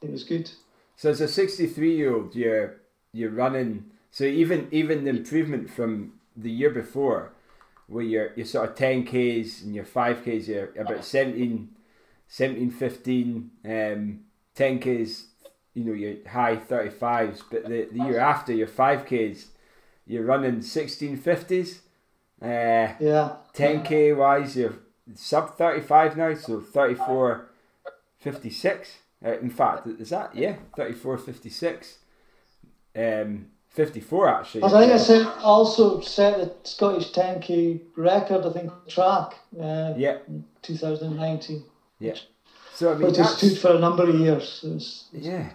[0.00, 0.50] it was good.
[0.96, 2.80] So as a 63 year old, you're
[3.12, 3.84] you're running.
[4.10, 7.32] So even even the improvement from the year before,
[7.88, 11.68] where you're you're sort of 10ks and your 5ks, you're about 17,
[12.28, 14.20] 17 15, um,
[14.54, 15.24] 10ks,
[15.78, 17.42] you know, your high 35s.
[17.50, 19.46] But the, the year after, your 5ks,
[20.06, 21.80] you're running 1650s.
[22.42, 23.36] Uh, Yeah.
[23.54, 24.74] 10k wise, you're
[25.14, 27.48] sub 35 now, so 34
[28.18, 28.96] 56.
[29.24, 31.98] Uh, in fact, is that yeah, 34 56.
[32.96, 34.62] Um, 54 actually.
[34.64, 38.46] I think I said also set the Scottish 10k record.
[38.46, 39.34] I think track.
[39.60, 40.18] Uh, Yeah,
[40.62, 41.64] 2019,
[42.00, 42.14] yeah.
[42.74, 44.60] So I mean, which has stood for a number of years.
[44.64, 45.50] It was, yeah.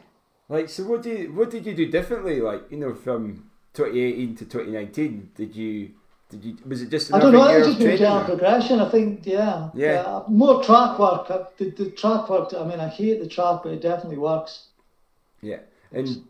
[0.54, 2.40] Like, so what do you, what did you do differently?
[2.40, 5.92] Like, you know, from 2018 to 2019, did you
[6.30, 7.50] did you was it just I don't know.
[7.50, 8.80] year I just been general progression.
[8.80, 10.02] I think, yeah, Yeah.
[10.02, 11.32] Uh, more track work.
[11.32, 12.54] Uh, The, the track work.
[12.54, 14.68] I mean, I hate the track, but it definitely works.
[15.42, 16.24] Yeah, and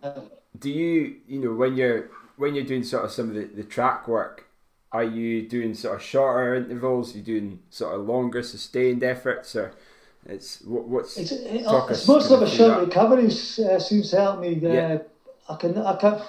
[0.57, 3.63] do you you know when you're when you're doing sort of some of the, the
[3.63, 4.47] track work
[4.91, 9.55] are you doing sort of shorter intervals are you doing sort of longer sustained efforts
[9.55, 9.74] or
[10.26, 12.86] it's what, what's It's, it, it's kinda a short that.
[12.88, 14.55] recoveries uh, seems to help me.
[14.65, 14.97] Uh, Yeah.
[15.49, 16.21] I can I can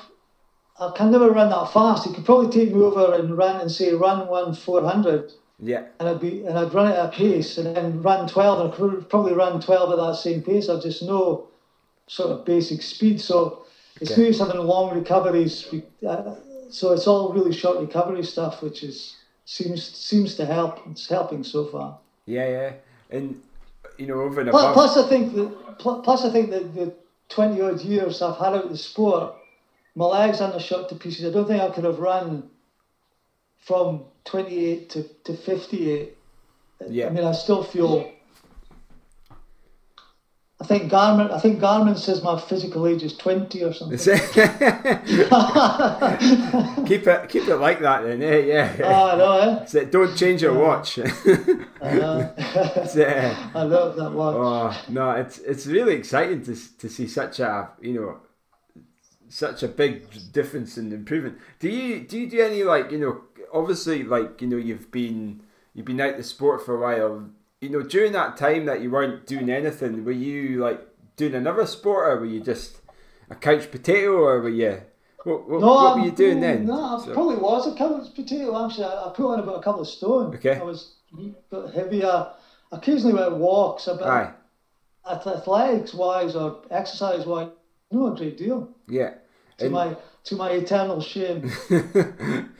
[0.80, 2.06] I can never run that fast.
[2.06, 5.82] You could probably take me over and run and say run one four hundred, yeah
[6.00, 8.72] and I'd be and I'd run it at a pace, and then run twelve, and
[8.72, 10.68] I could probably run twelve at that same pace.
[10.68, 11.46] I've just no
[12.08, 13.64] sort of basic speed, so
[14.00, 14.32] it's Okay.
[14.32, 15.72] having long recoveries.
[16.06, 16.34] Uh,
[16.70, 19.14] so it's all really short recovery stuff, which is
[19.44, 20.80] seems seems to help.
[20.90, 21.98] It's helping so far.
[22.26, 22.72] yeah yeah
[23.10, 23.36] and
[23.98, 26.94] you know over and Plus, above plus I think that plus I think that the
[27.28, 29.34] twenty odd years I've had out the sport,
[29.94, 31.26] my legs aren't shot to pieces.
[31.26, 32.50] I don't think I could have run
[33.58, 36.16] from twenty eight to, to fifty eight.
[36.88, 37.06] Yeah.
[37.06, 38.10] I mean I still feel
[40.64, 43.98] I think Garmin I think Garmin says my physical age is twenty or something.
[46.86, 48.38] keep it keep it like that then eh?
[48.38, 49.66] yeah oh, I know, eh?
[49.66, 51.02] So don't change your watch I
[51.82, 52.32] know.
[52.38, 54.34] Uh, I love that one.
[54.34, 58.20] Oh no, it's it's really exciting to to see such a you know
[59.28, 61.36] such a big difference in improvement.
[61.58, 63.20] Do you do you do any like you know
[63.52, 65.42] obviously like you know you've been
[65.74, 67.28] you've been out the sport for a while.
[67.64, 70.80] You know during that time that you weren't doing anything, were you like
[71.16, 72.76] doing another sport or were you just
[73.30, 74.82] a couch potato or were you
[75.24, 76.66] what what, No, what were you doing then?
[76.66, 78.48] No, I So- probably was a couch potato.
[78.62, 80.34] Actually, I, I put on about a couple of stone.
[80.34, 80.56] Okay.
[80.56, 82.32] I was a bit heavier.
[82.70, 84.32] Occasionally went walks, but Aye,
[85.10, 87.48] athletics wise or exercise wise,
[87.90, 88.68] no a great deal.
[88.88, 89.14] yeah.
[89.58, 91.50] To And- my to my eternal shame.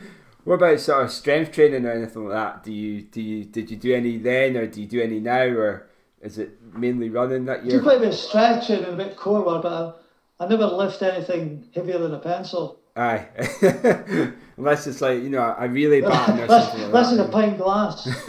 [0.45, 2.65] what about sort of strength training or anything like that?
[2.65, 5.45] Do you do you did you do any then, or do you do any now,
[5.45, 5.89] or
[6.21, 7.79] is it mainly running that year?
[7.79, 10.05] do quite a bit of stretching and a bit core work, but
[10.39, 12.81] I, I never lift anything heavier than a pencil.
[12.97, 13.27] Aye,
[14.57, 17.59] unless it's like you know a really baton or Less, something like than a pint
[17.59, 18.09] glass.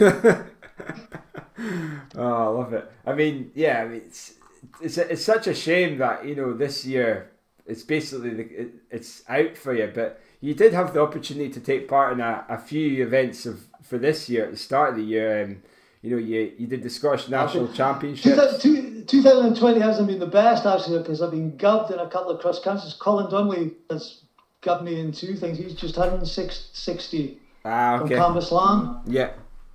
[2.16, 2.90] oh, I love it.
[3.04, 4.34] I mean, yeah, I mean, it's
[4.80, 7.30] it's it's such a shame that you know this year
[7.66, 11.60] it's basically the, it, it's out for you, but you did have the opportunity to
[11.60, 14.96] take part in a, a few events of for this year at the start of
[14.96, 15.44] the year.
[15.44, 15.62] Um,
[16.02, 18.62] you know, you you did the Scottish National Championships.
[18.62, 22.40] 2000 2020 hasn't been the best actually because I've been gubbed in a couple of
[22.40, 22.92] cross countries.
[22.94, 24.22] Colin Donnelly has
[24.60, 25.58] gubbed me in two things.
[25.58, 28.14] He's just 160 Ah, from okay.
[28.16, 29.02] Cambuslang.
[29.06, 29.30] Yeah,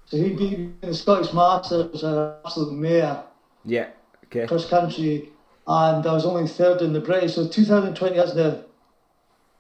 [0.06, 3.24] So he beat me in the Scottish Masters, an absolute mare
[3.66, 3.88] yeah,
[4.26, 4.48] okay.
[4.48, 5.30] cross country,
[5.68, 7.36] and I was only third in the British.
[7.36, 8.66] So 2020 hasn't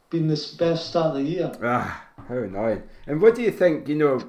[0.10, 1.52] been this best start of the year.
[1.64, 2.84] Ah, how annoying.
[3.08, 4.22] And what do you think, you know,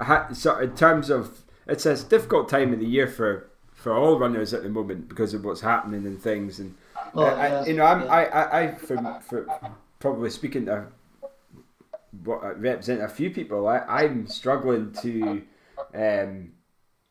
[0.00, 4.52] of in terms of, it's a difficult time of the year for, for all runners
[4.52, 6.58] at the moment because of what's happening and things.
[6.58, 6.74] And,
[7.16, 8.12] uh, I, yeah, you know, I'm, yeah.
[8.12, 9.60] I, I, I for, for
[10.00, 10.86] probably speaking to
[12.22, 15.42] what I represent a few people, I, I'm struggling to,
[15.94, 16.52] um,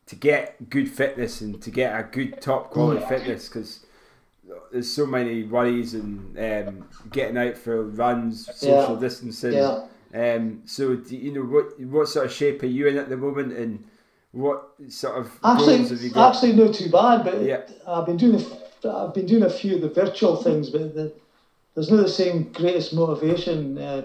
[0.06, 3.08] to get good fitness and to get a good top quality Mm.
[3.08, 3.83] fitness because
[4.72, 9.00] there's so many worries and um, getting out for runs, social Yeah.
[9.00, 9.52] distancing.
[9.54, 9.84] Yeah.
[10.14, 13.16] Um, so do you know what what sort of shape are you in at the
[13.16, 13.84] moment, and
[14.32, 16.34] what sort of Actually, goals have you got?
[16.34, 17.62] actually not too bad, but Yeah.
[17.86, 21.12] I've been doing a, I've been doing a few of the virtual things, but the,
[21.74, 24.02] there's not the same greatest motivation uh,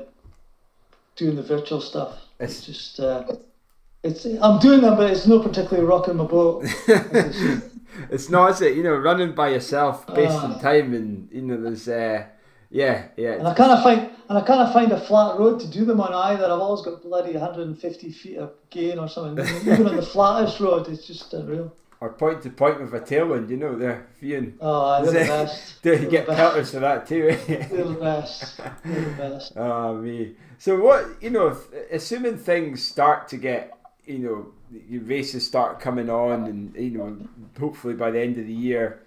[1.15, 2.13] doing the virtual stuff.
[2.39, 3.23] It's- It's just uh,
[4.03, 6.65] it's I'm doing them, but it's not particularly rocking my boat.
[8.09, 8.75] it's not, is it?
[8.75, 10.59] You know, running by yourself, based on ah.
[10.59, 12.25] time, and you know, there's uh,
[12.69, 13.33] Yeah, yeah.
[13.33, 15.85] And I kind of find and I kind of find a flat road to do
[15.85, 16.45] them on either.
[16.45, 19.43] I've always got bloody 150 feet of gain or something.
[19.65, 21.73] Even on the flattest road, it's just unreal.
[22.01, 24.07] Or point to point with a tailwind, you know, they're.
[24.61, 25.81] Oh, they're the best.
[25.81, 26.37] Do you They're get best.
[26.37, 27.27] pelters for that too?
[27.29, 27.67] Eh?
[27.67, 28.57] They're the best.
[28.85, 29.53] They're the best.
[29.57, 30.35] Oh me.
[30.59, 33.73] So what you know, if, assuming things start to get,
[34.09, 34.47] you know,
[34.89, 37.17] your races start coming on, and you know,
[37.59, 39.03] hopefully by the end of the year,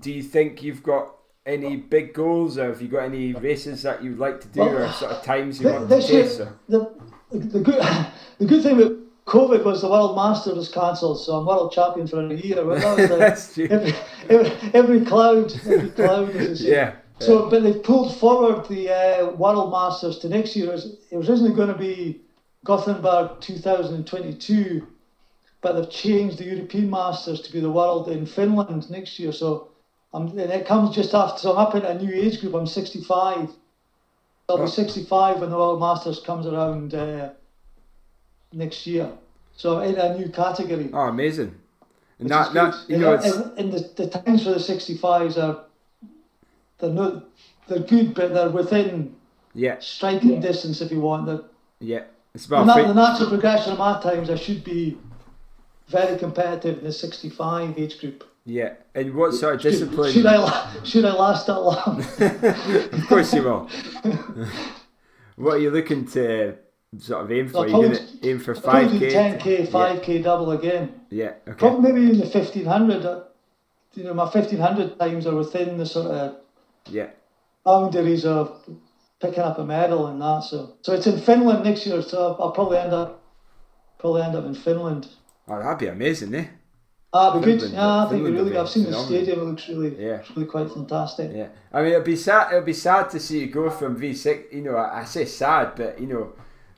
[0.00, 1.10] do you think you've got
[1.44, 4.90] any big goals, or have you got any races that you'd like to do, or
[4.92, 6.40] sort of times you Th- want to This year, chase?
[6.40, 6.58] Or?
[6.68, 7.82] the, the good
[8.38, 12.06] the good thing with COVID was the World Masters was cancelled, so I'm world champion
[12.06, 12.64] for a year.
[12.64, 13.66] Well, that was the, That's true.
[13.68, 13.94] every,
[14.30, 16.34] every, every cloud, every cloud.
[16.60, 16.94] Yeah.
[17.20, 20.68] So, but they've pulled forward the uh, World Masters to next year.
[20.68, 22.20] It was, it was originally going to be
[22.64, 24.86] Gothenburg 2022,
[25.60, 29.32] but they've changed the European Masters to be the World in Finland next year.
[29.32, 29.68] So,
[30.12, 31.38] I'm, and it comes just after.
[31.38, 32.54] So I'm up in a new age group.
[32.54, 33.50] I'm 65.
[34.48, 37.30] I'll be 65 when the World Masters comes around uh,
[38.52, 39.10] next year.
[39.56, 40.90] So I'm in a new category.
[40.92, 41.54] Oh, amazing.
[42.18, 45.36] And that, that you know, and, it's, and, and the, the times for the 65s
[45.36, 45.64] are
[46.78, 47.24] they're not
[47.68, 49.14] they're good, but they're within
[49.54, 51.26] yeah, striking distance if you want.
[51.26, 51.44] The,
[51.80, 52.04] yeah.
[52.38, 54.96] It's the, about fit- the natural progression of my times, I should be
[55.88, 58.22] very competitive in the 65 age group.
[58.44, 58.74] yeah.
[58.94, 60.12] And what sort of discipline?
[60.12, 61.98] Should, I should I last that long?
[63.00, 63.68] of course you will.
[65.36, 66.54] what are you looking to
[66.98, 67.58] sort of aim for?
[67.58, 70.52] I'll Are you probably- going to aim for I'll probably five k, 10k, 5k double
[70.52, 71.00] again.
[71.10, 71.32] Yeah.
[71.48, 71.58] Okay.
[71.58, 73.04] Probably maybe even the 1500.
[73.04, 73.24] uh,
[73.94, 76.36] You know, my 1500 times are within the sort of
[76.86, 77.08] Yeah.
[77.64, 78.62] boundaries of
[79.20, 80.44] picking up a medal and that.
[80.44, 82.00] So, so it's in Finland next year.
[82.02, 83.22] So I'll, I'll probably end up,
[83.98, 85.08] probably end up in Finland.
[85.48, 86.46] Oh, that'd be amazing, eh?
[87.12, 87.70] Ah, be good.
[87.70, 88.58] Yeah, I think Finland really.
[88.58, 89.40] I've seen the stadium.
[89.40, 90.22] It looks really, Yeah.
[90.36, 91.30] really quite fantastic.
[91.34, 91.48] Yeah.
[91.72, 92.52] I mean, it'd be sad.
[92.52, 94.52] It'd be sad to see you go from V6.
[94.52, 96.32] You know, I, I say sad, but you know,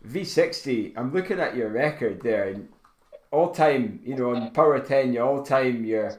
[0.07, 0.93] V60.
[0.97, 2.69] I'm looking at your record there, and
[3.33, 4.01] all time.
[4.05, 6.17] You know, on Power Ten, your all time, your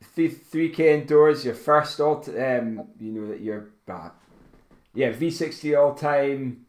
[0.00, 2.20] three K indoors, your first all.
[2.20, 3.70] T- um, you know that you're.
[3.88, 4.10] Uh,
[4.98, 6.66] yeah, V60 all time.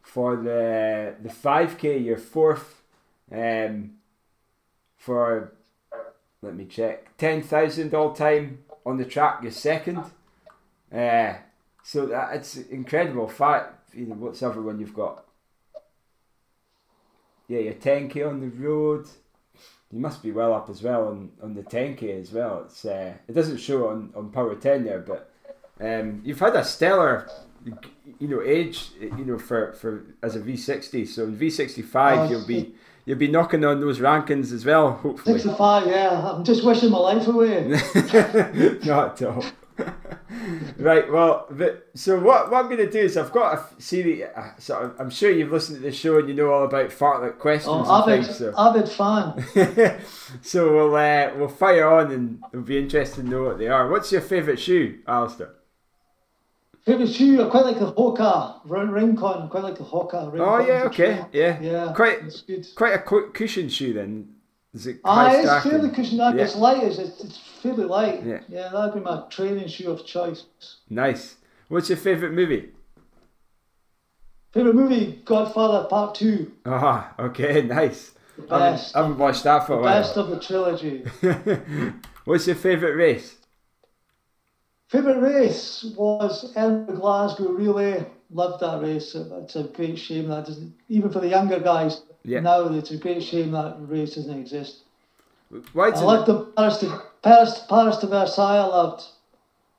[0.00, 2.84] For the the five K, you're fourth.
[3.32, 3.94] Um,
[4.96, 5.52] for
[6.40, 7.16] let me check.
[7.16, 9.40] Ten thousand all time on the track.
[9.42, 10.04] You're second.
[10.94, 11.34] Uh,
[11.82, 13.26] so that it's incredible.
[13.26, 15.24] Fact, you know, what's the other one you've got?
[17.48, 19.06] Yeah, you're ten k on the road.
[19.90, 22.62] You must be well up as well on, on the ten k as well.
[22.66, 25.32] It's uh, it doesn't show on, on Power Ten there, but
[25.80, 27.28] um, you've had a stellar,
[28.18, 31.04] you know, age, you know, for, for as a V sixty.
[31.06, 32.74] So in V sixty five, Oh, you'll be
[33.04, 34.92] you'll be knocking on those rankings as well.
[34.92, 35.38] Hopefully.
[35.38, 35.86] 65.
[35.86, 37.68] Yeah, I'm just wishing my life away.
[38.84, 39.44] Not at all.
[40.78, 41.10] right.
[41.10, 44.24] Well, but, so what, what I'm going to do is I've got a series.
[44.34, 46.90] Uh, sort of, I'm sure you've listened to the show and you know all about
[46.90, 48.38] fartlek questions Oh, avid, things.
[48.38, 50.00] So, avid fan.
[50.42, 53.88] so we'll uh, we'll fire on and it'll be interesting to know what they are.
[53.88, 55.50] What's your favourite shoe, Alistair?
[56.86, 57.44] Favorite shoe?
[57.44, 59.42] I quite like the Hoka Rin- Rincon.
[59.42, 60.32] I quite like the Hoka.
[60.32, 62.64] Rincon Oh yeah, okay, yeah, Yeah, Quite it's good.
[62.76, 64.28] quite a cushion shoe then.
[64.72, 66.18] Is it Ah, it's fairly cushioned.
[66.18, 66.44] Yeah.
[66.44, 66.82] It's light.
[66.84, 68.22] It's, it's fairly light.
[68.24, 68.40] Yeah.
[68.48, 70.44] yeah, that'd be my training shoe of choice.
[70.88, 71.36] Nice.
[71.68, 72.68] What's your favourite movie?
[74.52, 75.20] Favorite movie?
[75.24, 76.52] Godfather Part Two.
[76.64, 78.12] Ah, okay, nice.
[78.38, 78.96] The I haven't, best.
[78.96, 80.02] I haven't watched that for a while.
[80.02, 81.04] best of the trilogy.
[82.24, 83.35] What's your favourite race?
[84.88, 88.06] Favorite race was Edinburgh Glasgow Relay.
[88.30, 89.14] Loved that race.
[89.14, 92.40] It's a great shame that doesn't even for the younger guys Yeah.
[92.40, 92.66] now.
[92.72, 94.82] It's a great shame that race doesn't exist.
[95.72, 98.58] Why I loved the Paris to Paris, Paris to Versailles.
[98.58, 99.04] I loved.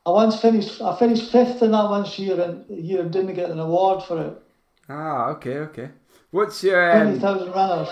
[0.05, 0.81] I once finished.
[0.81, 4.21] I finished fifth in that one year and year and didn't get an award for
[4.21, 4.41] it.
[4.87, 5.89] Ah, okay, okay.
[6.31, 7.89] What's your Twenty um, thousand runners.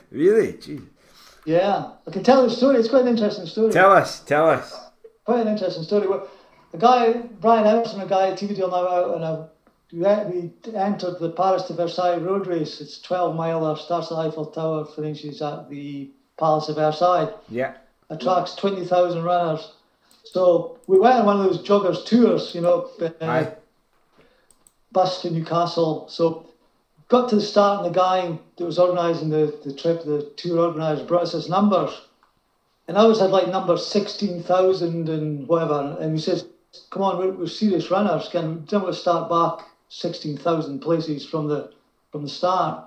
[0.10, 0.54] really?
[0.54, 0.86] Jeez.
[1.44, 2.76] Yeah, I can tell the story.
[2.78, 3.72] It's quite an interesting story.
[3.72, 4.85] Tell us, tell us.
[5.26, 6.06] Quite an interesting story.
[6.06, 6.28] Well,
[6.72, 9.46] A guy, Brian Emerson, a guy at Teviotdale now out, and uh,
[9.92, 12.80] we, entered the Paris to Versailles road race.
[12.80, 17.32] It's 12 miler, starts at Eiffel Tower, finishes at the Palace of Versailles.
[17.48, 17.74] Yeah.
[18.08, 19.72] Attracts 20,000 runners.
[20.22, 22.88] So we went on one of those joggers tours, you know,
[23.20, 23.50] uh,
[24.92, 26.06] bus to Newcastle.
[26.08, 26.46] So
[27.08, 30.66] got to the start, and the guy that was organising the, the trip, the tour
[30.66, 31.90] organiser, brought us his numbers.
[32.88, 35.96] And I was had like number 16,000 and whatever.
[36.00, 36.46] And he says,
[36.90, 38.28] Come on, we're, we're serious runners.
[38.28, 41.72] Can we don't to start back 16,000 places from the
[42.12, 42.84] from the start?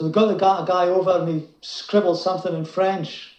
[0.00, 3.36] So we got the guy, over and he scribbled something in French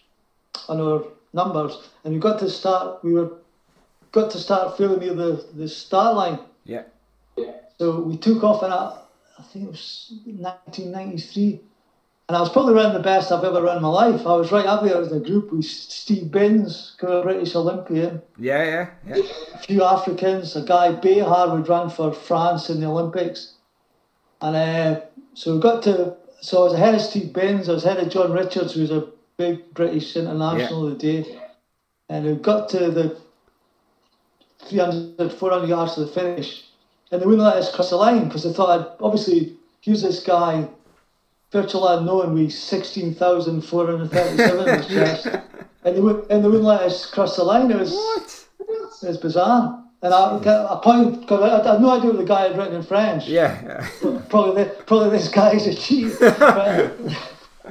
[0.67, 1.03] on our
[1.33, 1.89] numbers.
[2.03, 3.31] And we got to start, we were
[4.11, 6.39] got to start feeling near the, the start line.
[6.65, 6.83] Yeah.
[7.77, 9.01] So we took off in a,
[9.37, 11.61] I think it was 1993.
[12.29, 14.27] And I was probably running the best I've ever run in my life.
[14.27, 18.63] I was right up there with the group with Steve Binns, a British Olympian, Yeah,
[18.63, 19.23] yeah, yeah.
[19.55, 23.55] a few Africans, a guy Behar would run for France in the Olympics.
[24.41, 25.01] And uh,
[25.33, 28.13] so we got to, so I was ahead of Steve Binns, I was ahead of
[28.13, 29.07] John Richards, who was a
[29.37, 31.39] big British international of the day.
[32.09, 33.17] And we got to the
[34.67, 36.63] 300, 400 yards to the finish.
[37.11, 40.21] And they wouldn't let us cross the line because they thought, I'd, obviously, here's this
[40.21, 40.67] guy,
[41.51, 45.27] virtual unknown, with 16,437 in his chest.
[45.83, 47.71] And they, would, and they wouldn't let us cross the line.
[47.71, 48.45] It was, What?
[49.03, 49.83] it was bizarre.
[50.01, 52.75] And I, I pointed, because I, I had no idea what the guy had written
[52.75, 53.27] in French.
[53.27, 53.85] Yeah.
[54.29, 56.13] Probably, the, probably this guy's a cheat.
[56.21, 56.91] I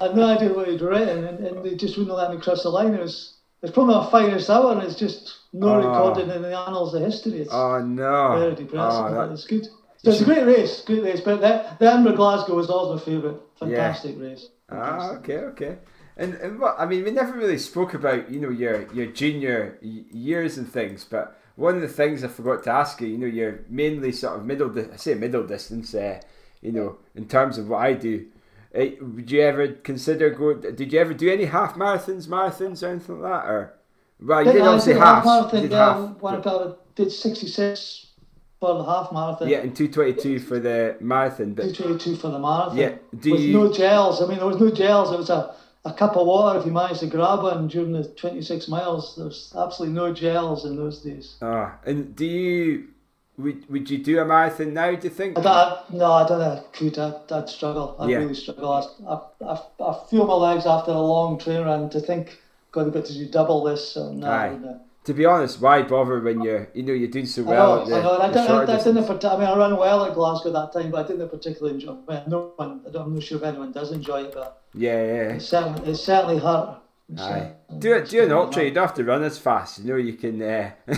[0.01, 2.69] had no idea what he'd written, and, and they just wouldn't let me cross the
[2.69, 2.95] line.
[2.95, 5.77] It was, it's probably my finest hour, and it's just no Oh.
[5.79, 7.41] recorded in the annals of history.
[7.41, 8.37] It's Oh no.
[8.39, 9.67] very depressing, Oh, but it's good.
[9.99, 11.21] So it's a great race, great race.
[11.21, 13.37] But the, the Edinburgh Glasgow was always my favourite.
[13.59, 14.47] Fantastic race.
[14.71, 15.79] ah, okay, okay.
[16.17, 19.79] And, and what I mean, we never really spoke about you know your your junior
[19.83, 23.27] years and things, but one of the things I forgot to ask you, you know,
[23.27, 24.69] you're mainly sort of middle.
[24.69, 25.95] Di- I say middle distance.
[25.95, 26.21] Uh,
[26.61, 28.27] you know, in terms of what I do,
[28.77, 30.61] uh, would you ever consider going?
[30.61, 33.49] Did you ever do any half marathons, marathons, or anything like that?
[33.49, 33.75] Or
[34.21, 35.25] well, you Did did obviously did half.
[35.25, 36.17] marathon, did yeah, half.
[36.21, 38.07] one about did 66
[38.61, 39.49] for the half marathon.
[39.49, 42.77] Yeah, and two twenty two for the marathon, but 222 for the marathon.
[42.77, 44.21] Yeah, do with you- no gels.
[44.23, 45.13] I mean, there was no gels.
[45.13, 45.55] It was a,
[45.85, 49.15] a cup of water if you managed to grab one during the 26 miles.
[49.17, 51.37] There was absolutely no gels in those days.
[51.41, 52.89] Ah, and do you
[53.37, 54.91] would would you do a marathon now?
[54.95, 55.39] Do you think?
[55.39, 56.65] I don't, no, I don't know.
[56.73, 57.95] Could I'd, I'd struggle.
[58.01, 58.19] I'd Yeah.
[58.19, 58.73] really struggle.
[58.73, 62.37] I, I, I, I feel my legs after a long train run to think,
[62.73, 63.89] God, I've got to do double this.
[63.93, 64.59] So no, Aye.
[64.61, 64.81] no.
[65.09, 67.83] To be honest, why bother when you're you know you're doing so I well know,
[67.83, 68.19] at the, I know.
[68.21, 69.25] I, don't, I, I didn't.
[69.25, 71.95] I mean, I ran well at Glasgow that time, but I didn't particularly enjoy.
[72.07, 72.83] Well, no one.
[72.87, 75.33] I don't, I'm not sure if anyone does enjoy it, but Yeah, yeah.
[75.37, 76.83] it certainly, it certainly hurt.
[77.17, 77.53] Aye.
[77.71, 78.09] uh, Do it.
[78.11, 78.65] Do an ultra.
[78.65, 79.79] You don't have to run as fast.
[79.79, 80.43] You know you can.
[80.43, 80.71] Uh,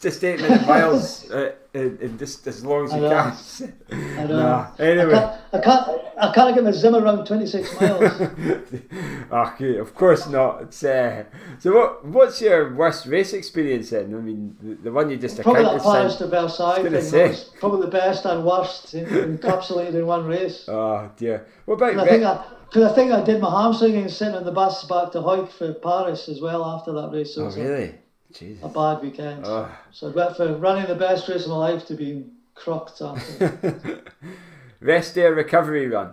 [0.00, 3.98] just eight minute miles uh, in, in just as long as you can.
[4.18, 4.38] I know.
[4.40, 4.70] Nah.
[4.78, 5.12] I Anyway.
[5.12, 8.02] can't, I can't, I can't get my Zimmer around 26 miles.
[9.32, 10.62] okay, of course not.
[10.62, 11.24] It's uh,
[11.58, 11.72] so.
[11.74, 14.14] What what's your worst race experience then?
[14.14, 17.44] I mean, the, the one you just probably that Paris to Versailles.
[17.58, 20.64] Probably the best and worst encapsulated in one race.
[20.68, 21.46] Oh dear.
[21.64, 24.44] What about And I think I, cause I think I did my hamstring sitting on
[24.44, 27.34] the bus back to Hawick for Paris as well after that race.
[27.34, 27.94] So Oh really?
[28.32, 28.62] Jesus.
[28.62, 29.44] a, bad weekend.
[29.46, 29.70] Oh.
[29.90, 34.02] So I went from running the best race of my life to being crocked after.
[34.80, 36.12] Rest day recovery run.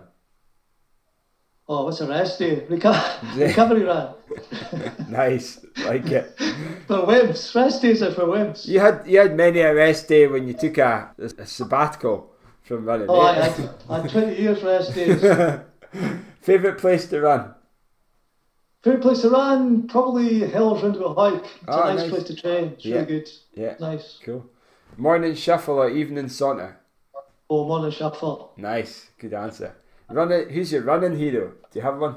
[1.68, 2.66] oh, what's a rest day?
[2.68, 4.14] Reco- recovery run.
[5.08, 6.34] Nice, like it.
[6.88, 7.54] For wimps.
[7.54, 8.66] Rest days are for wimps.
[8.66, 12.32] You had you had many a rest day when you took a, a, sabbatical
[12.64, 13.06] from running.
[13.08, 13.50] Oh, I eh?
[13.50, 15.22] had, I had 20 years rest days.
[16.46, 17.54] Favorite place to run?
[18.84, 19.88] Favorite place to run?
[19.88, 21.42] Probably Hills Round a Hawick.
[21.44, 22.10] It's Oh, a ah, nice, nice.
[22.10, 22.64] place to train.
[22.74, 22.94] It's Yeah.
[23.00, 23.28] really good.
[23.54, 24.20] Yeah, Nice.
[24.24, 24.44] cool.
[24.96, 26.78] Morning shuffle or evening saunter?
[27.50, 28.52] Oh, morning shuffle.
[28.56, 29.74] Nice, good answer.
[30.08, 30.48] Running.
[30.50, 31.46] Who's your running hero?
[31.72, 32.14] Do you have one?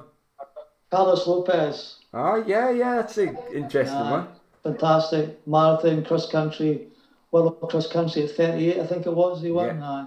[0.92, 1.98] Carlos Lopes.
[2.14, 4.12] Oh yeah, yeah, that's an interesting Aye.
[4.12, 4.28] one.
[4.62, 5.48] Fantastic.
[5.48, 6.90] Marathon, cross country.
[7.32, 9.42] World cross country at 38, I think it was.
[9.42, 9.82] He won.
[9.82, 10.06] Aye.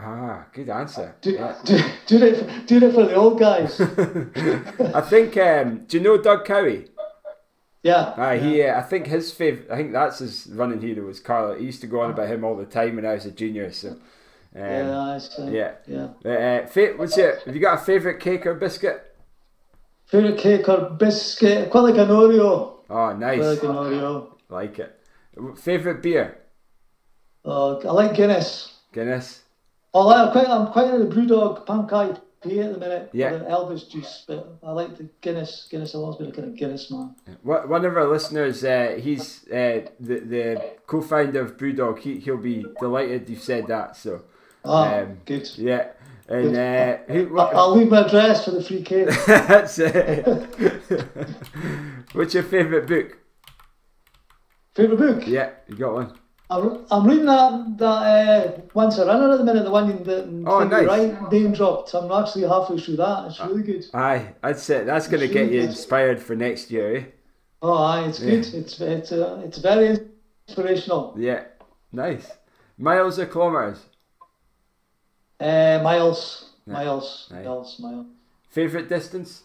[0.00, 1.16] Ah, good answer.
[1.20, 1.56] Do, Yeah.
[1.64, 3.80] do, do, it, for- do it for the old guys.
[4.94, 5.36] I think.
[5.36, 6.86] Um, do you know Doug Cowie?
[7.82, 8.14] Yeah.
[8.16, 8.62] Aye, he.
[8.62, 11.58] Uh, I think his fav I think that's his running hero was Carlo.
[11.58, 13.72] He used to go on about him all the time when I was a junior.
[13.72, 13.88] So.
[13.90, 15.72] Um, Yeah, it's, uh, yeah.
[15.86, 16.08] yeah.
[16.24, 17.38] Uh, uh, fa- what's your?
[17.44, 19.04] Have you got a favourite cake or biscuit?
[20.06, 21.70] Favorite cake or biscuit?
[21.70, 22.50] Quite like an Oreo.
[22.50, 23.40] Oh, Quite nice.
[23.44, 24.28] like an Oreo.
[24.48, 24.94] Like it.
[25.58, 26.38] Favorite beer?
[27.44, 28.72] Uh, I like Guinness.
[28.92, 29.42] Guinness.
[29.94, 33.10] Oh, I'm quite, I'm quite into the Brewdog Punk IPA at the minute.
[33.12, 33.30] Yeah.
[33.38, 35.66] The Elvis juice, but I like the Guinness.
[35.70, 37.14] Guinness, I've always been a kind of Guinness man.
[37.42, 41.98] One one of our listeners, uh, he's uh, the the co-founder of BrewDog.
[42.00, 43.96] He he'll be delighted you've said that.
[43.96, 44.22] So
[44.64, 45.48] Ah, Um, good.
[45.56, 45.88] yeah,
[46.28, 49.08] and uh, who, I'll leave my address for the free cake.
[49.26, 50.26] that's it.
[52.12, 53.18] What's your favourite book?
[54.74, 55.26] Favorite book?
[55.26, 56.18] Yeah, you got one.
[56.50, 60.44] I'm, I'm reading that that uh, Once a Runner at the minute, the one that
[60.46, 60.86] Oh, Phoebe nice.
[60.86, 61.92] Wright name dropped.
[61.94, 63.26] I'm actually halfway through that.
[63.26, 63.84] It's really good.
[63.92, 64.86] Aye, that's it.
[64.86, 67.04] That's going to get you inspired for next year, eh?
[67.60, 68.30] Oh, aye, it's Yeah.
[68.30, 68.54] good.
[68.54, 69.98] It's it's uh, it's very
[70.48, 71.14] inspirational.
[71.18, 71.44] Yeah,
[71.92, 72.32] nice.
[72.78, 73.84] Miles or kilometres?
[75.40, 78.06] Uh, miles, miles, miles, miles.
[78.48, 79.42] Favourite distance?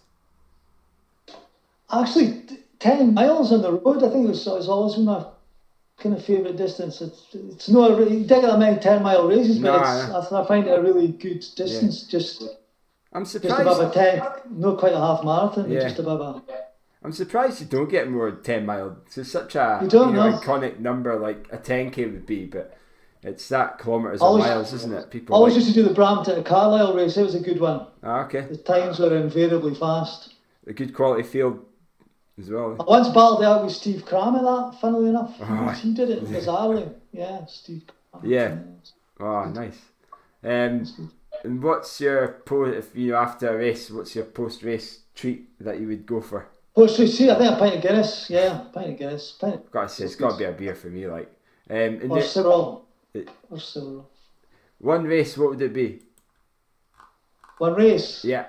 [1.91, 3.97] Actually, t- ten miles on the road.
[4.03, 5.25] I think it was, it's always been my
[6.03, 7.01] kind of favourite distance.
[7.01, 10.47] It's it's not a, you don't many ten mile races, but No, it's, I, I
[10.47, 12.03] find it a really good distance.
[12.03, 12.43] Just
[13.13, 14.21] I'm just above a ten,
[14.51, 15.79] not quite a half marathon, Yeah.
[15.81, 16.41] just above a.
[17.03, 18.97] I'm surprised you don't get more ten mile.
[19.15, 22.77] It's such a You don't know, iconic number like a 10k would be, but
[23.23, 25.09] it's that kilometers Always- or miles, isn't it?
[25.09, 25.35] People.
[25.35, 27.17] Always like, used to do the Brampton to Carlisle race.
[27.17, 27.87] It was a good one.
[28.03, 30.33] Ah, okay, The times were invariably fast.
[30.67, 31.59] a good quality field
[32.39, 32.75] as well.
[32.79, 35.35] I once battled out with Steve Cram at that, funnily enough.
[35.41, 36.93] Oh, he did it bizarrely.
[37.11, 38.23] Yeah, Steve Cram.
[38.29, 38.57] Yeah.
[39.19, 39.79] Oh, nice.
[40.43, 41.11] Um,
[41.43, 43.89] and what's your po if you know after a race?
[43.91, 46.47] What's your post race treat that you would go for?
[46.75, 48.29] Post race see, I think a pint of Guinness.
[48.29, 49.31] Yeah, pint of Guinness.
[49.39, 51.07] Pint of, Gotta say, it's got to be a beer for me.
[51.07, 51.31] Like,
[51.69, 52.85] um, or the- several.
[53.13, 54.09] it- Or several.
[54.79, 56.01] one race, what would it be?
[57.59, 58.25] One race.
[58.25, 58.47] Yeah,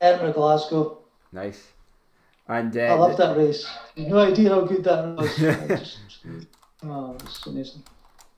[0.00, 0.98] Edinburgh, Glasgow.
[1.32, 1.72] nice.
[2.48, 3.66] And uh, I love that race.
[3.96, 5.36] No idea how good that was.
[5.68, 5.98] Just,
[6.84, 7.82] oh, it's amazing.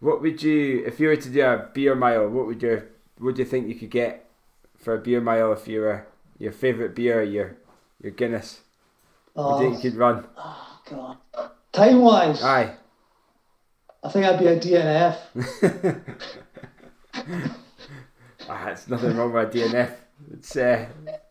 [0.01, 2.28] What would you, if you were to do a beer mile?
[2.28, 2.86] What would your,
[3.18, 4.30] what do you think you could get
[4.78, 6.06] for a beer mile if you were
[6.39, 7.56] your favourite beer, your
[8.01, 8.60] your Guinness?
[9.35, 10.24] What do you Oh, think you could run?
[10.36, 11.16] Oh God.
[11.72, 12.74] Time wise, Aye.
[14.02, 15.18] I think I'd be a DNF.
[18.48, 19.93] ah, it's nothing wrong with a DNF.
[20.32, 20.86] It's uh,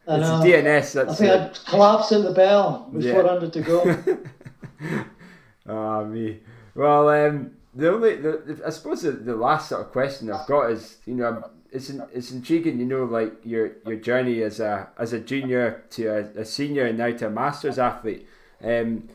[0.07, 0.29] It's.
[0.45, 1.09] DNS.
[1.09, 3.13] I think uh, I'd collapse at the bell with Yeah.
[3.13, 4.17] 400 to go.
[5.69, 6.39] Ah, me.
[6.75, 10.47] Well, um, the only, the, the, I suppose the, the last sort of question I've
[10.47, 14.61] got is, you know, it's in, it's intriguing, you know, like your your journey as
[14.61, 18.25] a as a junior to a, a senior and now to a masters athlete.
[18.63, 19.09] Um,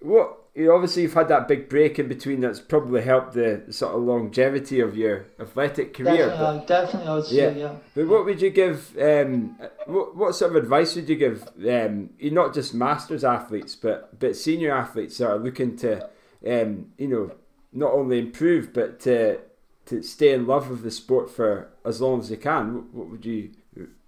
[0.00, 3.94] what you obviously you've had that big break in between that's probably helped the sort
[3.94, 6.28] of longevity of your athletic career.
[6.28, 7.50] definitely, but- uh, definitely, I would say, Yeah.
[7.50, 7.76] yeah.
[7.94, 8.96] But what would you give?
[9.00, 11.44] Um, what what sort of advice would you give?
[11.68, 16.08] Um, you're not just masters athletes, but but senior athletes that are looking to,
[16.46, 17.30] um, you know,
[17.72, 19.38] not only improve but to
[19.86, 22.74] to stay in love with the sport for as long as they can.
[22.74, 23.50] What, what would you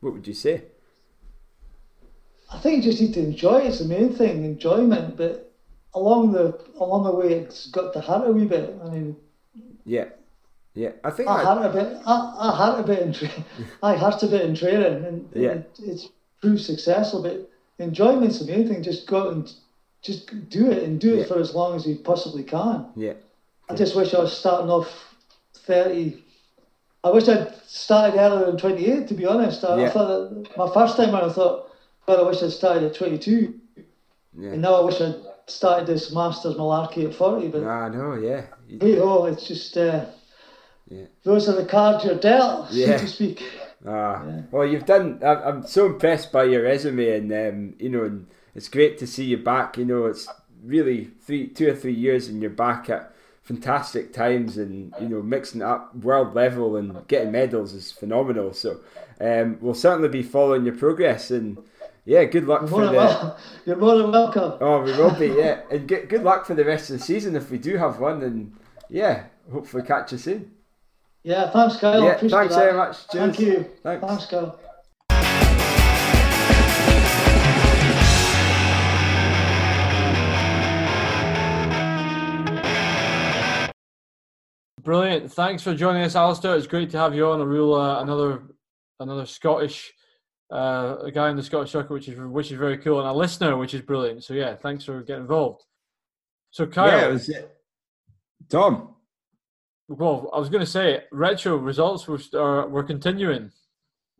[0.00, 0.64] What would you say?
[2.52, 3.58] I think you just need to enjoy.
[3.60, 5.16] It's the main thing, enjoyment.
[5.16, 5.49] But
[5.94, 8.78] along the along the way, it's got to hurt a wee bit.
[8.84, 9.16] I mean,
[9.84, 10.06] Yeah,
[10.74, 10.92] yeah.
[11.04, 11.98] I think I hurt a bit.
[12.06, 13.44] I, I hurt a bit in tra-
[13.82, 15.50] I hurt a bit in training, and Yeah.
[15.50, 16.08] it, it's
[16.40, 17.22] proved successful.
[17.22, 18.82] But enjoyment's the main thing.
[18.82, 19.52] Just go out and
[20.02, 21.22] just do it, and do Yeah.
[21.22, 22.86] it for as long as you possibly can.
[22.96, 23.14] yeah,
[23.68, 25.14] I just wish I was starting off
[25.54, 26.22] thirty.
[27.02, 29.08] I wish I'd started earlier than twenty eight.
[29.08, 29.86] To be honest, I, Yeah.
[29.86, 31.70] I thought that my first time I thought,
[32.06, 33.54] God, I wish I'd started at twenty two.
[34.38, 34.50] yeah.
[34.52, 35.16] And now I wish I'd
[35.51, 37.48] started this masters malarkey at forty.
[37.48, 40.06] But Ah, no, yeah, hey oh, it's just uh,
[40.89, 41.05] Yeah.
[41.24, 42.97] those are the cards you're dealt, Yeah.
[42.97, 43.43] so to speak.
[43.86, 44.43] Ah, Yeah.
[44.51, 45.20] well, you've done.
[45.22, 49.06] I'm, I'm so impressed by your resume, and um, you know, and it's great to
[49.06, 49.78] see you back.
[49.78, 50.28] You know, it's
[50.62, 53.12] really three, two or three years, and you're back at
[53.43, 58.52] fantastic times, and you know, mixing up world level and getting medals is phenomenal.
[58.52, 58.81] So,
[59.20, 61.56] um, we'll certainly be following your progress, and
[62.11, 62.99] yeah, good luck You're for more, than the.
[62.99, 64.53] wel- you're more than welcome.
[64.61, 67.37] Oh, we will be, yeah, and good good luck for the rest of the season
[67.37, 68.53] if we do have one, and
[68.89, 70.51] yeah, hopefully catch you soon.
[71.23, 72.03] Yeah, thanks, Kyle.
[72.03, 72.65] Yeah, Appreciate thanks that.
[72.65, 73.09] very much.
[73.11, 73.24] Cheers.
[73.37, 73.65] Thank you.
[73.85, 74.05] Thanks.
[74.05, 74.59] Thanks, Kyle.
[84.82, 85.32] Brilliant.
[85.32, 86.57] Thanks for joining us, Alistair.
[86.57, 87.41] It's great to have you on.
[87.41, 88.43] A real uh, another
[88.99, 89.93] another Scottish
[90.51, 93.12] uh, a guy in the Scottish Soccer, which is which is very cool, and a
[93.12, 94.24] listener, which is brilliant.
[94.24, 95.62] So yeah, thanks for getting involved.
[96.51, 97.56] So Kyle, Yeah, it was it.
[98.48, 98.94] Tom.
[99.89, 103.52] well, I was going to say retro results were are, were continuing.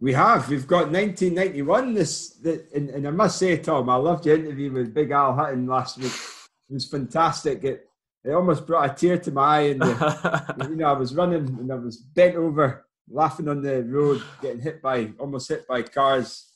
[0.01, 0.49] We have.
[0.49, 1.93] We've got 1991.
[1.93, 5.35] This, the, and, and I must say, Tom, I loved your interview with Big Al
[5.35, 6.13] Hutton last week.
[6.71, 7.65] It was fantastic.
[7.65, 7.87] It,
[8.25, 9.61] it almost brought a tear to my eye.
[9.61, 13.83] And the, you know, I was running and I was bent over, laughing on the
[13.85, 16.47] road, getting hit by, almost hit by cars,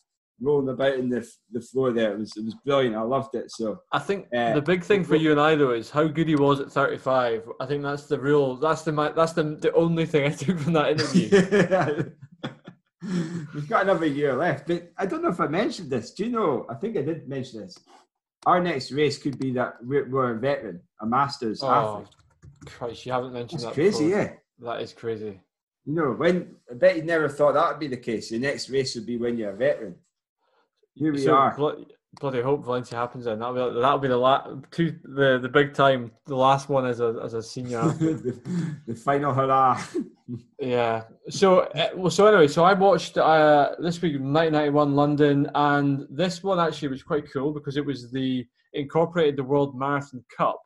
[0.41, 2.13] rolling about in the the floor there.
[2.13, 2.97] It was it was brilliant.
[2.97, 3.51] I loved it.
[3.51, 6.29] So I think Uh, the big thing for you and I though is how good
[6.29, 7.49] he was at 35.
[7.61, 10.73] I think that's the real that's the that's the the only thing I took from
[10.75, 12.11] that interview.
[13.55, 16.13] We've got another year left, but I don't know if I mentioned this.
[16.13, 16.67] Do you know?
[16.71, 17.79] I think I did mention this.
[18.47, 22.09] Our next race could be that we're, we're a veteran, a Masters oh, athlete.
[22.67, 23.75] Christ, you haven't mentioned That's that.
[23.75, 24.21] crazy, before.
[24.23, 24.33] yeah.
[24.61, 25.41] That is crazy.
[25.87, 28.31] You know, when I bet you never thought that would be the case.
[28.31, 29.97] Your next race would be when you're a veteran.
[30.95, 31.55] Here we so are.
[31.55, 31.85] blo-
[32.21, 35.75] bloody hope Valencia happens and That'll be that'll be the la- two the the big
[35.75, 36.11] time.
[36.27, 37.83] The last one as a as a senior.
[37.99, 38.41] the,
[38.87, 39.83] the final hurrah.
[40.59, 41.05] Yeah.
[41.29, 46.43] So, uh, well, so anyway, so I watched uh, this week 1991 London, and this
[46.43, 50.61] one actually was quite cool because it was the incorporated the World Marathon Cup,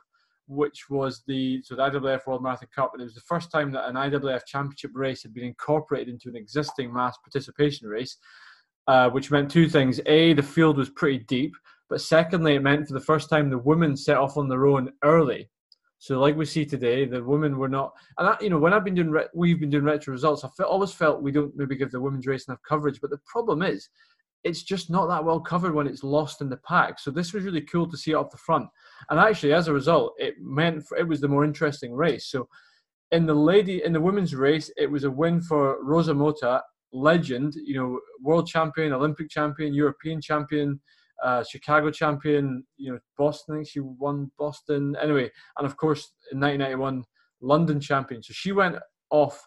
[0.48, 3.70] which was the so the IAAF World Marathon Cup, and it was the first time
[3.72, 8.16] that an IAAF Championship race had been incorporated into an existing mass participation race,
[8.86, 11.54] uh, which meant two things: a, the field was pretty deep,
[11.88, 14.90] but secondly, it meant for the first time the women set off on their own
[15.04, 15.48] early.
[16.00, 18.84] So, like we see today, the women were not, and I, you know, when I've
[18.84, 20.44] been doing, re- we've been doing retro results.
[20.44, 23.00] I felt, always felt we don't maybe give the women's race enough coverage.
[23.00, 23.88] But the problem is,
[24.44, 27.00] it's just not that well covered when it's lost in the pack.
[27.00, 28.68] So this was really cool to see it off the front.
[29.10, 32.30] And actually, as a result, it meant it was the more interesting race.
[32.30, 32.48] So
[33.10, 36.62] in the lady in the women's race, it was a win for Rosa Mota,
[36.92, 40.80] legend, you know, world champion, Olympic champion, European champion,
[41.22, 43.54] uh, Chicago champion, you know, Boston.
[43.54, 47.04] I think she won Boston anyway, and of course in 1991
[47.40, 48.22] London champion.
[48.22, 48.76] So she went
[49.10, 49.46] off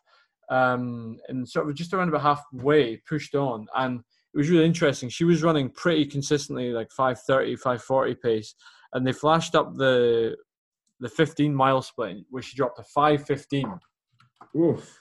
[0.49, 5.09] um, and sort of just around about halfway, pushed on, and it was really interesting.
[5.09, 8.55] She was running pretty consistently, like 530, 540 pace,
[8.93, 10.35] and they flashed up the
[10.99, 13.73] the 15 mile split, where she dropped to 515.
[14.55, 14.99] Oof.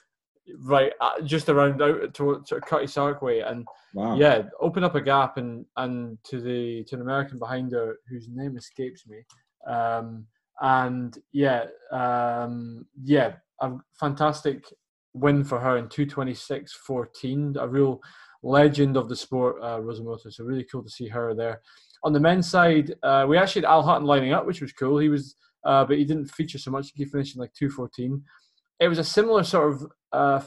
[0.63, 4.15] Right, uh, just around out to, to Cutty Sarkway, and Wow.
[4.15, 8.27] yeah, open up a gap and and to the to an American behind her whose
[8.29, 9.23] name escapes me.
[9.67, 10.25] Um,
[10.61, 14.63] and yeah, um, yeah, a fantastic
[15.13, 17.57] win for her in 226.14.
[17.61, 18.01] A real
[18.43, 20.31] legend of the sport, uh, Rosa Mota.
[20.31, 21.61] So really cool to see her there.
[22.03, 24.97] On the men's side, uh, we actually had Al Hutton lining up, which was cool.
[24.97, 26.91] He was, uh, but he didn't feature so much.
[26.95, 28.23] He finished in like 214.
[28.79, 30.41] It was a similar sort of uh,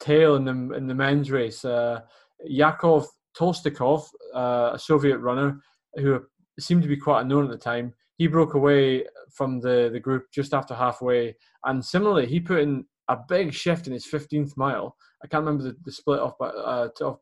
[0.00, 1.64] tale in the in the men's race.
[1.64, 2.00] Uh,
[2.44, 3.06] Yakov
[3.38, 5.60] Tolstikov, uh, a Soviet runner
[5.94, 6.20] who
[6.58, 10.26] seemed to be quite unknown at the time, he broke away from the, the group
[10.32, 11.34] just after halfway.
[11.64, 14.96] And similarly, he put in a big shift in his 15th mile.
[15.24, 17.18] I can't remember the, the split off, but uh, off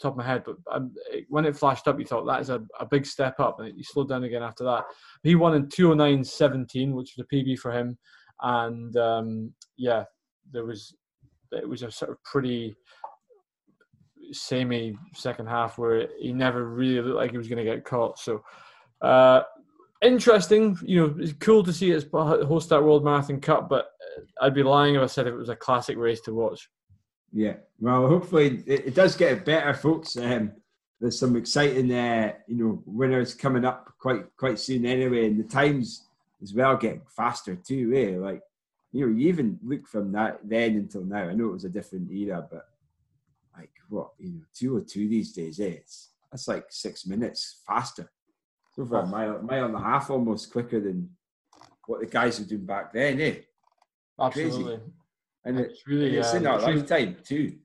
[0.00, 0.92] top of my head, but um,
[1.28, 3.82] when it flashed up, you thought that is a, a big step up, and he
[3.82, 4.84] slowed down again after that.
[5.22, 7.98] He won in 209.17, which was a PB for him.
[8.42, 10.04] And um, yeah,
[10.52, 10.94] there was
[11.52, 12.74] it was a sort of pretty
[14.32, 18.18] samey second half where he never really looked like he was going to get caught.
[18.18, 18.42] So
[19.02, 19.42] uh,
[20.02, 23.88] interesting, you know, it's cool to see it host that World Marathon Cup, but
[24.40, 26.68] I'd be lying if I said it was a classic race to watch.
[27.32, 27.54] Yeah.
[27.80, 30.16] Well, hopefully it, it does get better, folks.
[30.16, 30.52] Um,
[31.00, 35.48] there's some exciting, uh, you know, winners coming up quite quite soon anyway, and the
[35.48, 36.06] times
[36.42, 37.92] as well getting faster too.
[37.94, 38.18] Eh?
[38.18, 38.42] Like,
[38.92, 41.28] you know, you even look from that then until now.
[41.28, 42.68] I know it was a different era, but
[43.56, 45.78] like what you know, two or two these days, eh?
[45.80, 48.10] It's that's like six minutes faster.
[48.76, 51.10] So far, a mile, mile and a half almost quicker than
[51.86, 53.34] what the guys were doing back then, eh?
[54.20, 54.80] Absolutely.
[55.44, 57.58] And it, It's really, it's in um, our it's really- too.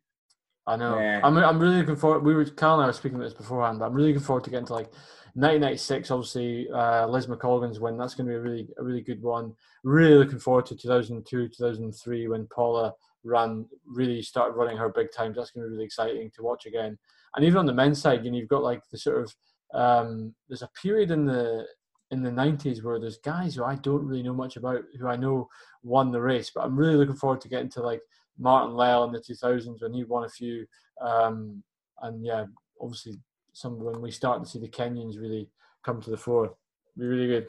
[0.66, 1.00] I know.
[1.00, 1.22] Yeah.
[1.24, 2.24] I'm, I'm really looking forward.
[2.26, 4.44] We were Cal and I were speaking about this beforehand, but I'm really looking forward
[4.44, 4.92] to getting to like
[5.36, 6.12] 1996.
[6.12, 7.98] Obviously, uh, Liz McColgan's win.
[7.98, 9.54] That's going to be a really a really good one.
[9.86, 12.94] Really looking forward to 2002, 2003 when Paula
[13.24, 15.38] ran really started running her big times.
[15.38, 16.98] That's going to be really exciting to watch again.
[17.36, 19.34] And even on the men's side, you know, you've got like the sort of
[19.74, 21.66] um, there's a period in the
[22.12, 25.18] in the 90s where there's guys who I don't really know much about who I
[25.18, 25.50] know
[25.84, 28.02] won the race, but I'm really looking forward to getting to like
[28.40, 30.66] Martin Lel in the 2000s when he won a few.
[31.02, 31.64] Um,
[32.02, 32.46] and yeah,
[32.82, 33.16] obviously,
[33.54, 35.50] some when we start to see the Kenyans really
[35.84, 36.56] come to the fore,
[36.98, 37.48] be really good.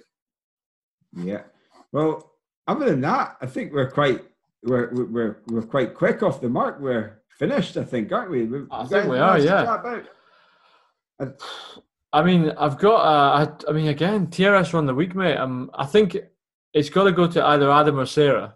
[1.16, 1.42] Yeah.
[1.92, 2.32] Well,
[2.66, 4.24] other than that, I think we're quite
[4.62, 6.80] we're we're we're quite quick off the mark.
[6.80, 8.44] We're finished, I think, aren't we?
[8.44, 10.04] We've I think we are, yeah.
[12.12, 13.00] I mean, I've got.
[13.04, 15.36] Uh, I, I mean, again, TRS run the week, mate.
[15.36, 16.16] Um, I think
[16.72, 18.54] it's got to go to either Adam or Sarah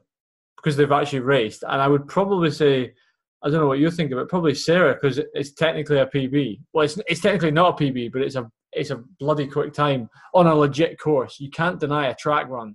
[0.57, 2.95] because they've actually raced, and I would probably say,
[3.43, 4.29] I don't know what you think of it.
[4.29, 6.61] Probably Sarah because it's technically a PB.
[6.73, 10.09] Well, it's it's technically not a PB, but it's a it's a bloody quick time
[10.35, 11.39] on a legit course.
[11.39, 12.74] You can't deny a track run.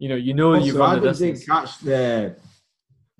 [0.00, 1.46] You know, you know you've Also, run the Adam didn't distance.
[1.48, 2.36] catch the.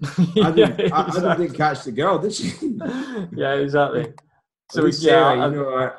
[0.34, 1.46] yeah, Adam, Adam exactly.
[1.46, 2.52] didn't catch the girl, did she?
[3.36, 4.12] yeah, exactly.
[4.70, 5.92] So So yeah, Sarah, you I- know, uh,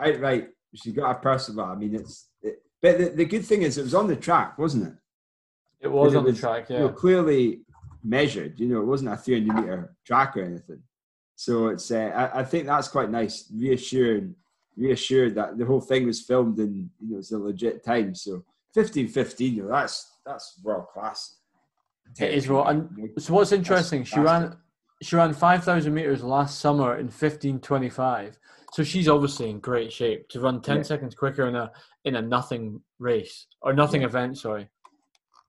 [0.74, 1.56] outright, she got a person.
[1.56, 2.28] But I mean, it's.
[2.41, 4.94] It, but the, the good thing is, it was on the track, wasn't it?
[5.82, 6.70] it was it on the was, track.
[6.70, 6.82] you Yeah.
[6.82, 7.62] know, clearly
[8.04, 8.60] measured.
[8.60, 10.82] You know, it wasn't a 300 meter track or anything.
[11.36, 11.90] So it's.
[11.91, 14.36] Uh, I, I think that's quite nice, reassuring,
[14.78, 18.16] reassured that the whole thing was filmed in you know it's a legit time.
[18.16, 18.44] So
[18.74, 21.38] 15, 15, you know, that's that's world class.
[22.20, 22.90] It is well, and
[23.20, 24.50] So what's interesting, she fantastic.
[24.52, 24.58] ran
[25.02, 28.38] she ran five thousand meters last summer in fifteen twenty five.
[28.74, 30.84] So she's obviously in great shape to run ten Yeah.
[30.84, 31.72] seconds quicker in a
[32.06, 34.08] in a nothing race or nothing Yeah.
[34.08, 34.38] event.
[34.38, 34.68] Sorry.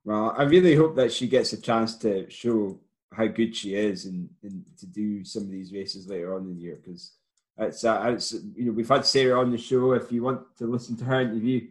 [0.03, 2.79] Well, I really hope that she gets a chance to show
[3.13, 6.55] how good she is and, and to do some of these races later on in
[6.55, 7.11] the year because
[7.57, 9.91] it's, uh, it's you know we've had Sarah on the show.
[9.91, 11.67] If you want to listen to her interview,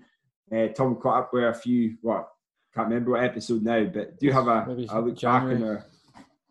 [0.55, 2.29] uh, Tom caught up with a few what
[2.73, 5.57] can't remember what episode now, but do have a, a look January.
[5.57, 5.87] back on our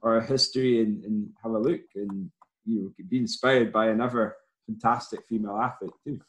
[0.04, 2.30] our history and, and have a look and
[2.66, 4.36] you know be inspired by another
[4.68, 6.20] fantastic female athlete too.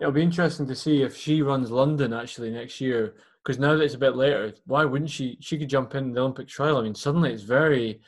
[0.00, 3.14] It'll be interesting to see if she runs London actually next year.
[3.44, 5.38] Because now that it's a bit later, why wouldn't she?
[5.40, 6.76] She could jump in the Olympic trial.
[6.76, 8.00] I mean, suddenly it's very,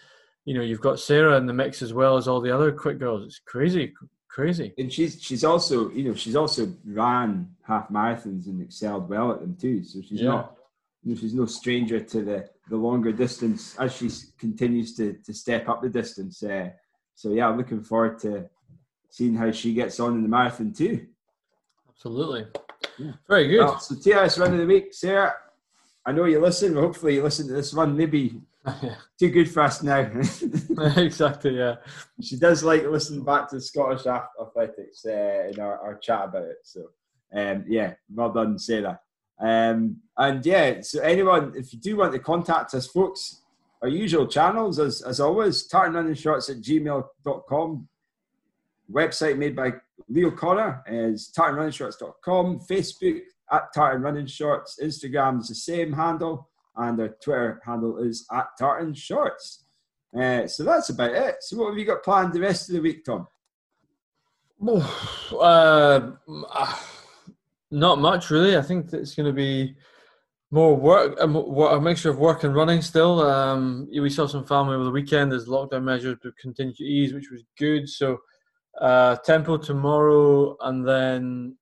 [0.44, 2.98] you know, you've got Sarah in the mix as well as all the other quick
[2.98, 3.24] girls.
[3.24, 3.94] It's crazy,
[4.28, 4.74] crazy.
[4.76, 9.40] And she's she's also you know she's also ran half marathons and excelled well at
[9.40, 9.82] them too.
[9.82, 10.28] So she's Yeah.
[10.28, 10.56] not
[11.02, 15.34] you know, she's no stranger to the the longer distance as she continues to to
[15.34, 16.42] step up the distance.
[16.42, 16.70] Uh,
[17.14, 18.48] so yeah, I'm looking forward to
[19.10, 21.06] seeing how she gets on in the marathon too.
[21.88, 22.46] Absolutely.
[22.96, 23.12] Yeah.
[23.28, 23.58] Very good.
[23.58, 25.34] Well, so TRS run of the week, Sarah.
[26.06, 26.74] I know you listen.
[26.76, 27.96] Hopefully, you listen to this one.
[27.96, 28.40] Maybe
[28.82, 29.98] yeah, too good for us now.
[30.96, 31.58] exactly.
[31.58, 31.76] Yeah.
[32.22, 36.58] she does like listening back to Scottish Athletics uh, in our, our chat about it.
[36.62, 36.86] So,
[37.34, 39.00] um, yeah, well done, Sarah.
[39.40, 43.42] Um, and yeah, so anyone, if you do want to contact us, folks,
[43.82, 47.88] our usual channels, as, as always, tartanrunningshorts at gmail.com.
[48.92, 49.72] Website made by
[50.08, 52.60] Leo Connor is tartanrunningshorts.com.
[52.70, 54.78] Facebook at Tartan Running Shorts.
[54.82, 56.48] Instagram is the same handle.
[56.76, 59.64] And our Twitter handle is at Tartan Shorts.
[60.18, 61.36] Uh, so that's about it.
[61.40, 63.26] So what have you got planned the rest of the week, Tom?
[65.40, 66.12] Uh,
[67.70, 68.56] not much really.
[68.56, 69.74] I think it's going to be
[70.50, 73.20] more work, a, mixture of work and running still.
[73.20, 77.14] Um, we saw some family over the weekend as lockdown measures would continue to ease,
[77.14, 77.88] which was good.
[77.88, 78.18] So,
[78.80, 81.56] uh, tempo tomorrow, and then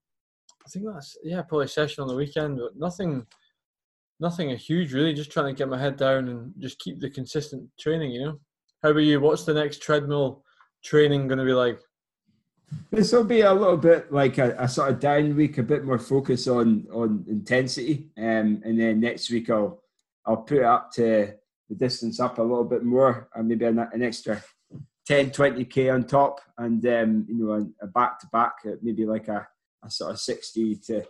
[0.65, 3.27] I think that's yeah, probably a session on the weekend, but nothing,
[4.21, 5.13] nothing a huge really.
[5.15, 8.13] Just trying to get my head down and just keep the consistent training.
[8.13, 8.41] You know,
[8.83, 9.21] how about you?
[9.21, 10.45] What's the next treadmill
[10.83, 11.79] training going to be like?
[12.91, 15.85] This will be a little bit like a, a sort of down week, a bit
[15.85, 19.83] more focus on on intensity, um, and then next week I'll
[20.27, 21.33] I'll put it up to
[21.69, 24.43] the distance up a little bit more, and maybe an, an extra
[25.07, 29.29] 10, 20 k on top, and um, you know a, back to back, maybe like
[29.29, 29.47] a,
[29.85, 31.03] a sort of sixty to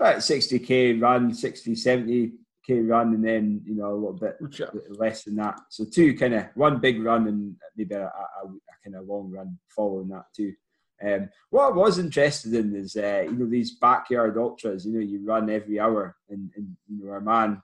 [0.00, 2.32] about sixty k run, 60, 70
[2.66, 5.60] k run, and then you know a little bit uh, less than that.
[5.70, 8.48] So two kind of one big run and maybe a, a, a
[8.82, 10.52] kind of long run following that too.
[11.02, 14.86] Um, what I was interested in is uh, you know these backyard ultras.
[14.86, 17.62] You know you run every hour, and, and you know our man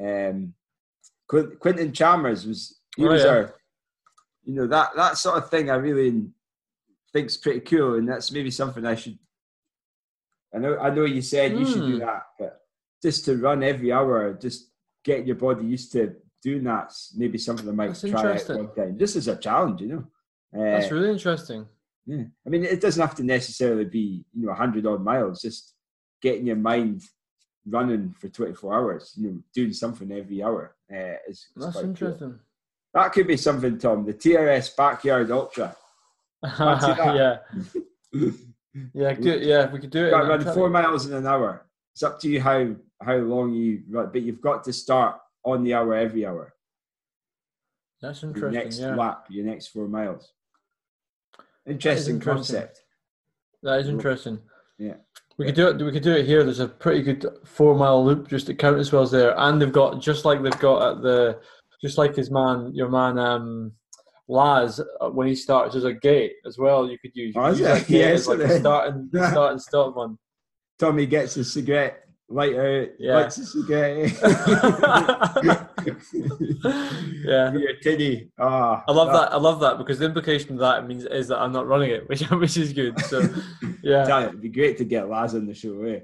[0.00, 0.54] um,
[1.28, 3.28] Quin- Quentin Chalmers was he Oh, was yeah.
[3.30, 3.54] our
[4.44, 5.70] you know that that sort of thing.
[5.70, 6.28] I really
[7.12, 9.18] think's pretty cool, and that's maybe something I should.
[10.54, 11.98] I know I know you said you should do Hmm.
[12.00, 12.60] that, but
[13.02, 14.70] just to run every hour, just
[15.04, 18.74] get your body used to doing that's maybe something I might That's try out one
[18.74, 18.98] time.
[18.98, 20.04] Just as a challenge, you know.
[20.54, 21.66] Uh, That's really interesting.
[22.06, 22.24] Yeah.
[22.46, 25.74] I mean, it doesn't have to necessarily be, you know, 100 odd miles, just
[26.20, 27.02] getting your mind
[27.66, 31.82] running for 24 hours, you know, doing something every hour uh, is, is That's quite
[31.82, 31.90] cool.
[31.90, 32.38] interesting.
[32.94, 35.76] That could be something, Tom, the TRS Backyard Ultra.
[38.74, 39.42] Yeah, yeah, good.
[39.42, 40.12] Yeah, we could do it.
[40.12, 41.66] Run four miles in an hour.
[41.94, 45.62] It's up to you how, how long you run, but you've got to start on
[45.62, 46.54] the hour every hour.
[48.00, 48.54] That's interesting.
[48.54, 50.32] Your next Yeah, lap, your next four miles.
[51.66, 52.20] Interesting, interesting.
[52.56, 52.82] concept.
[53.62, 54.40] that is interesting.
[54.78, 54.94] Yeah.
[55.38, 55.80] We could do it.
[55.82, 56.44] We could do it here.
[56.44, 60.24] There's a pretty good four mile loop just at Countesswells there, and they've got just
[60.24, 61.40] like they've got at the,
[61.80, 63.72] just like his man, your man, um,
[64.28, 66.88] Laz, uh, when he starts, there's a gate as well.
[66.88, 67.34] You could use.
[67.34, 70.18] You Oh, could use that Yeah, as like a start and start and stop one.
[70.78, 73.16] Tommy gets a cigarette, light out, Yeah.
[73.16, 74.12] lights a cigarette.
[77.24, 77.52] Yeah.
[77.52, 78.30] Your titty.
[78.38, 79.32] Ah, I love that.
[79.32, 82.08] I love that because the implication of that means is that I'm not running it,
[82.08, 82.98] which which is good.
[83.00, 83.20] So,
[83.82, 84.06] yeah.
[84.20, 85.82] You, it'd be great to get Laz on the show.
[85.84, 86.00] Eh?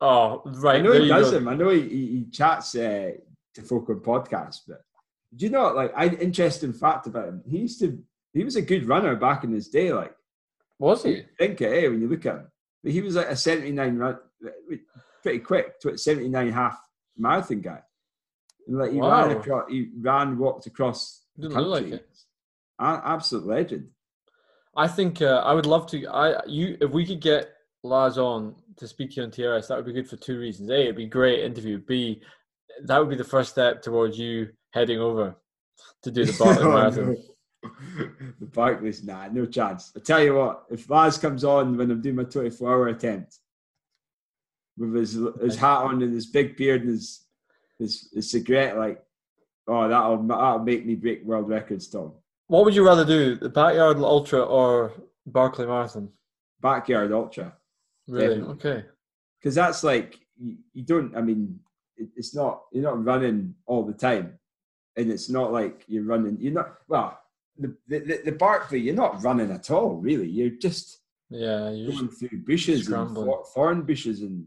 [0.00, 0.78] Oh, right.
[0.78, 1.38] I know he does go.
[1.38, 1.48] them.
[1.48, 3.12] I know he, he, he chats uh,
[3.54, 4.82] to folk on podcasts, but
[5.34, 7.42] do you know, like, I interesting fact about him?
[7.48, 7.98] He used to,
[8.34, 9.92] he was a good runner back in his day.
[9.92, 10.14] Like,
[10.78, 11.22] Was he?
[11.38, 12.46] think it, eh, when you look at him.
[12.82, 14.18] But he was like a 79 run,
[15.22, 16.78] pretty quick, tw- 79 half
[17.16, 17.80] marathon guy.
[18.66, 19.30] And like he ran Wow.
[19.38, 21.90] across, he ran, walked across the Didn't look country.
[21.92, 22.08] like it.
[22.80, 23.88] Absolute legend.
[24.76, 26.06] I think uh, I would love to.
[26.08, 27.50] I you if we could get
[27.84, 30.70] Laz on to speak to you on TRS, that would be good for two reasons.
[30.70, 31.78] A, it'd be a great interview.
[31.78, 32.22] B,
[32.84, 35.36] that would be the first step towards you heading over
[36.02, 37.06] to do the Barkley Oh, Marathon.
[37.06, 37.16] no.
[38.40, 39.92] the Barkleys, nah, no chance.
[39.96, 43.38] I tell you what, if Laz comes on when I'm doing my 24 hour attempt
[44.76, 47.26] with his his hat on and his big beard and his
[47.78, 49.02] his, his cigarette, like,
[49.68, 52.12] oh, that'll that'll make me break world records, Tom.
[52.46, 54.92] What would you rather do, the Backyard Ultra or
[55.26, 56.08] Barkley Marathon?
[56.60, 57.56] Backyard ultra,
[58.06, 58.36] Really?
[58.36, 58.54] Definitely.
[58.54, 58.84] Okay.
[59.40, 61.16] because that's like you, you don't.
[61.16, 61.58] I mean,
[61.96, 64.38] it, it's not you're not running all the time,
[64.96, 66.36] and it's not like you're running.
[66.40, 67.18] You're not well.
[67.58, 70.28] The the, the, Barkley, you're not running at all, really.
[70.28, 71.00] You're just
[71.30, 73.42] Yeah, you going just, through bushes and scrambling.
[73.54, 74.46] thorn bushes and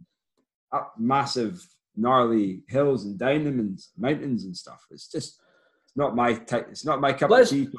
[0.76, 1.66] up massive
[1.96, 4.86] gnarly hills and down them and mountains and stuff.
[4.92, 5.40] It's just
[5.86, 6.68] it's not my type.
[6.70, 7.70] It's not my cup Let's- of tea.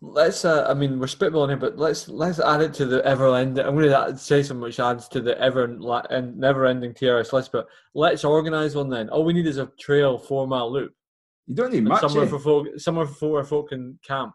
[0.00, 0.44] Let's.
[0.44, 3.66] Uh, I mean, we're spitballing here, but let's let's add it to the ever ending.
[3.66, 7.50] I'm going to say something which adds to the ever and never ending TRS list.
[7.50, 9.08] But let's organise one then.
[9.08, 10.92] All we need is a trail four mile loop
[11.48, 12.00] You don't need much.
[12.02, 12.28] somewhere eh?
[12.28, 14.34] for folk, somewhere for where folk can camp.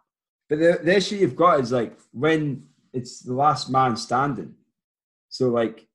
[0.50, 4.56] But the, the issue you've got is like when it's the last man standing.
[5.30, 5.88] So like,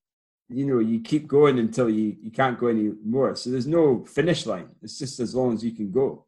[0.48, 3.34] you know, you keep going until you, you can't go any more.
[3.36, 4.68] So there's no finish line.
[4.82, 6.24] It's just as long as you can go.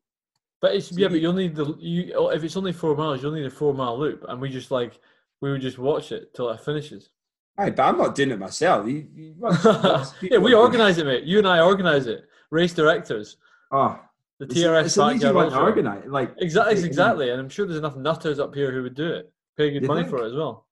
[0.61, 2.95] But it's So yeah, you- but you'll need the you oh, if it's only four
[2.97, 5.01] miles, you'll need a four mile loop, and we just like
[5.41, 7.09] we would just watch it till it finishes.
[7.57, 8.87] Aye, but I'm not doing it myself.
[8.87, 9.35] You, you,
[10.23, 11.25] yeah, we organise it, mate.
[11.25, 12.25] You and I organise it.
[12.51, 13.37] Race directors,
[13.71, 13.99] Oh,
[14.39, 16.05] the TRS it's easy one to organize.
[16.07, 19.13] Like Exactly, know, exactly, and I'm sure there's enough nutters up here who would do
[19.13, 20.11] it, pay good money think?
[20.11, 20.67] for it as well.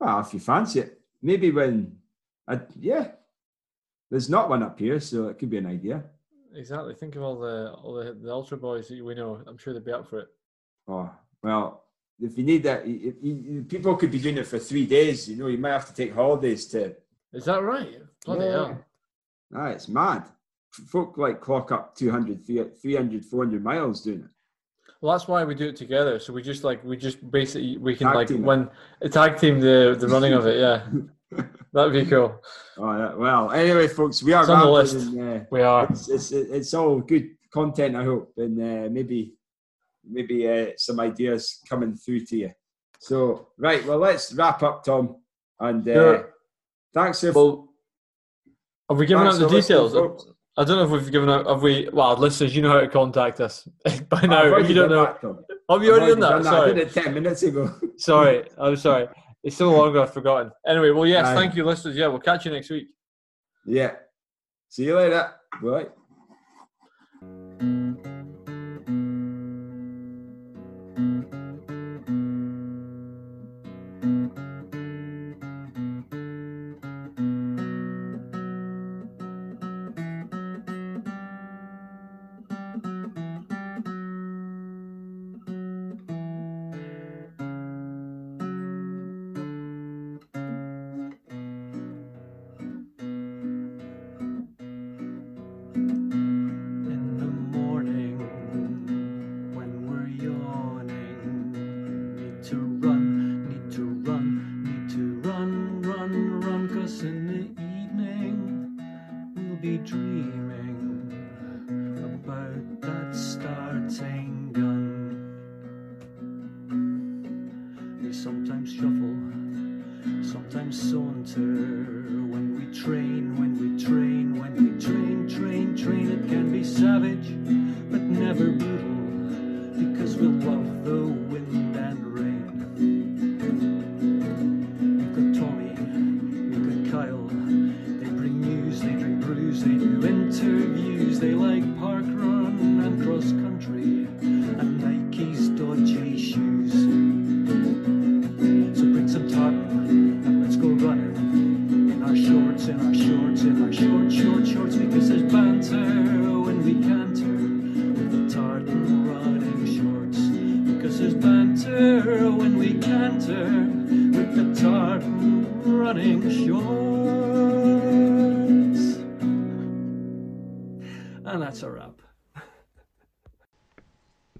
[0.00, 1.96] Well, if you fancy it, maybe when,
[2.52, 3.08] I, yeah,
[4.10, 6.04] there's not one up here, so it could be an idea.
[6.54, 6.94] Exactly.
[6.94, 9.40] Think of all the all the, the ultra boys that we know.
[9.46, 10.28] I'm sure they'd be up for it.
[10.86, 11.10] Oh
[11.42, 11.84] well,
[12.20, 15.28] if you need that, you, you, people could be doing it for three days.
[15.28, 16.94] You know, you might have to take holidays to.
[17.32, 18.00] Is that right?
[18.26, 18.84] Bloody hell.
[19.54, 20.24] Ah, it's mad.
[20.70, 22.44] Folk like clock up 200,
[22.80, 24.30] 300, 400 miles doing it.
[25.00, 26.18] Well, that's why we do it together.
[26.20, 28.70] So we just like we just basically we can Tag like
[29.00, 30.60] a tag team the the running of it.
[30.60, 30.86] Yeah,
[31.72, 32.40] that'd be cool.
[32.78, 33.14] Oh, yeah.
[33.14, 34.94] well, anyway, folks, we are It's on the list.
[34.96, 35.86] and, uh, We are.
[35.90, 39.34] it's, it's it's all good content, I hope, and uh, maybe
[40.08, 42.50] maybe uh, some ideas coming through to you.
[42.98, 45.16] So, right, well, let's wrap up, Tom,
[45.60, 46.34] and uh, Sure.
[46.94, 47.68] thanks for Well,
[48.88, 50.26] have we given out the listening, details?
[50.56, 51.46] I don't know if we've given out.
[51.46, 51.88] Have we?
[51.92, 53.66] Well, listeners, you know how to contact us
[54.10, 54.54] by now.
[54.56, 55.38] If you don't know, that, Tom.
[55.70, 56.46] have you I've already done that?
[56.46, 56.74] I Sorry.
[56.74, 57.72] did it ten minutes ago.
[57.96, 59.08] Sorry, I'm sorry.
[59.42, 60.52] It's so long ago I've forgotten.
[60.66, 61.96] Anyway, well, yes, thank you, listeners.
[61.96, 62.88] Yeah, we'll catch you next week.
[63.66, 63.92] yeah.
[64.68, 65.34] See you later.
[65.62, 65.88] Bye.